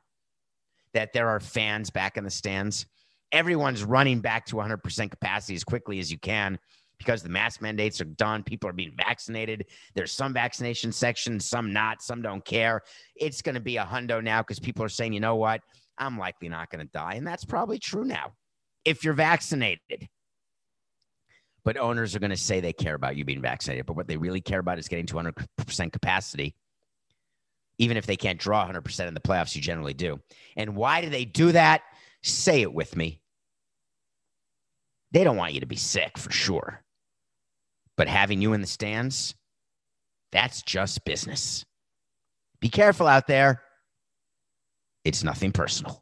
that 0.95 1.13
there 1.13 1.29
are 1.29 1.41
fans 1.41 1.91
back 1.91 2.17
in 2.17 2.25
the 2.25 2.31
stands? 2.31 2.87
Everyone's 3.33 3.83
running 3.83 4.21
back 4.21 4.47
to 4.47 4.57
100% 4.57 5.11
capacity 5.11 5.55
as 5.55 5.65
quickly 5.65 5.99
as 5.99 6.13
you 6.13 6.19
can 6.19 6.59
because 6.99 7.23
the 7.23 7.29
mask 7.29 7.61
mandates 7.61 8.01
are 8.01 8.05
done. 8.05 8.45
People 8.45 8.71
are 8.71 8.75
being 8.75 8.95
vaccinated. 8.97 9.67
There's 9.95 10.13
some 10.13 10.33
vaccination 10.33 10.93
sections, 10.93 11.45
some 11.47 11.73
not, 11.73 12.03
some 12.03 12.23
don't 12.23 12.45
care. 12.45 12.83
It's 13.17 13.43
going 13.43 13.57
to 13.57 13.61
be 13.61 13.79
a 13.79 13.85
hundo 13.85 14.23
now 14.23 14.43
because 14.43 14.61
people 14.61 14.85
are 14.85 14.89
saying, 14.89 15.13
you 15.13 15.21
know 15.21 15.37
what? 15.37 15.61
I'm 15.99 16.19
likely 16.19 16.49
not 16.49 16.71
going 16.71 16.87
to 16.87 16.93
die. 16.93 17.15
And 17.15 17.27
that's 17.27 17.45
probably 17.45 17.79
true 17.79 18.05
now 18.05 18.33
if 18.85 19.03
you're 19.03 19.15
vaccinated. 19.15 20.09
But 21.65 21.77
owners 21.77 22.15
are 22.15 22.19
going 22.19 22.31
to 22.31 22.37
say 22.37 22.61
they 22.61 22.73
care 22.73 22.95
about 22.95 23.17
you 23.17 23.25
being 23.25 23.41
vaccinated. 23.41 23.87
But 23.87 23.97
what 23.97 24.09
they 24.09 24.17
really 24.17 24.41
care 24.41 24.59
about 24.59 24.79
is 24.79 24.89
getting 24.89 25.07
to 25.07 25.15
100% 25.15 25.93
capacity. 25.93 26.57
Even 27.79 27.97
if 27.97 28.07
they 28.07 28.17
can't 28.17 28.39
draw 28.39 28.67
100% 28.67 29.07
in 29.09 29.15
the 29.15 29.21
playoffs, 29.21 29.55
you 29.55 29.63
generally 29.63 29.95
do. 29.95 30.21
And 30.57 30.75
why 30.75 31.01
do 31.01 31.09
they 31.09 31.25
do 31.25 31.53
that? 31.53 31.83
Say 32.23 32.63
it 32.63 32.73
with 32.73 32.97
me. 32.97 33.21
They 35.13 35.25
don't 35.25 35.37
want 35.37 35.55
you 35.55 35.61
to 35.61 35.67
be 35.67 35.77
sick 35.77 36.19
for 36.19 36.33
sure. 36.33 36.83
But 37.97 38.09
having 38.09 38.41
you 38.41 38.55
in 38.55 38.61
the 38.61 38.67
stands, 38.67 39.35
that's 40.33 40.63
just 40.63 41.05
business. 41.05 41.65
Be 42.61 42.69
careful 42.69 43.07
out 43.07 43.27
there. 43.27 43.63
It's 45.05 45.23
nothing 45.23 45.53
personal. 45.53 46.02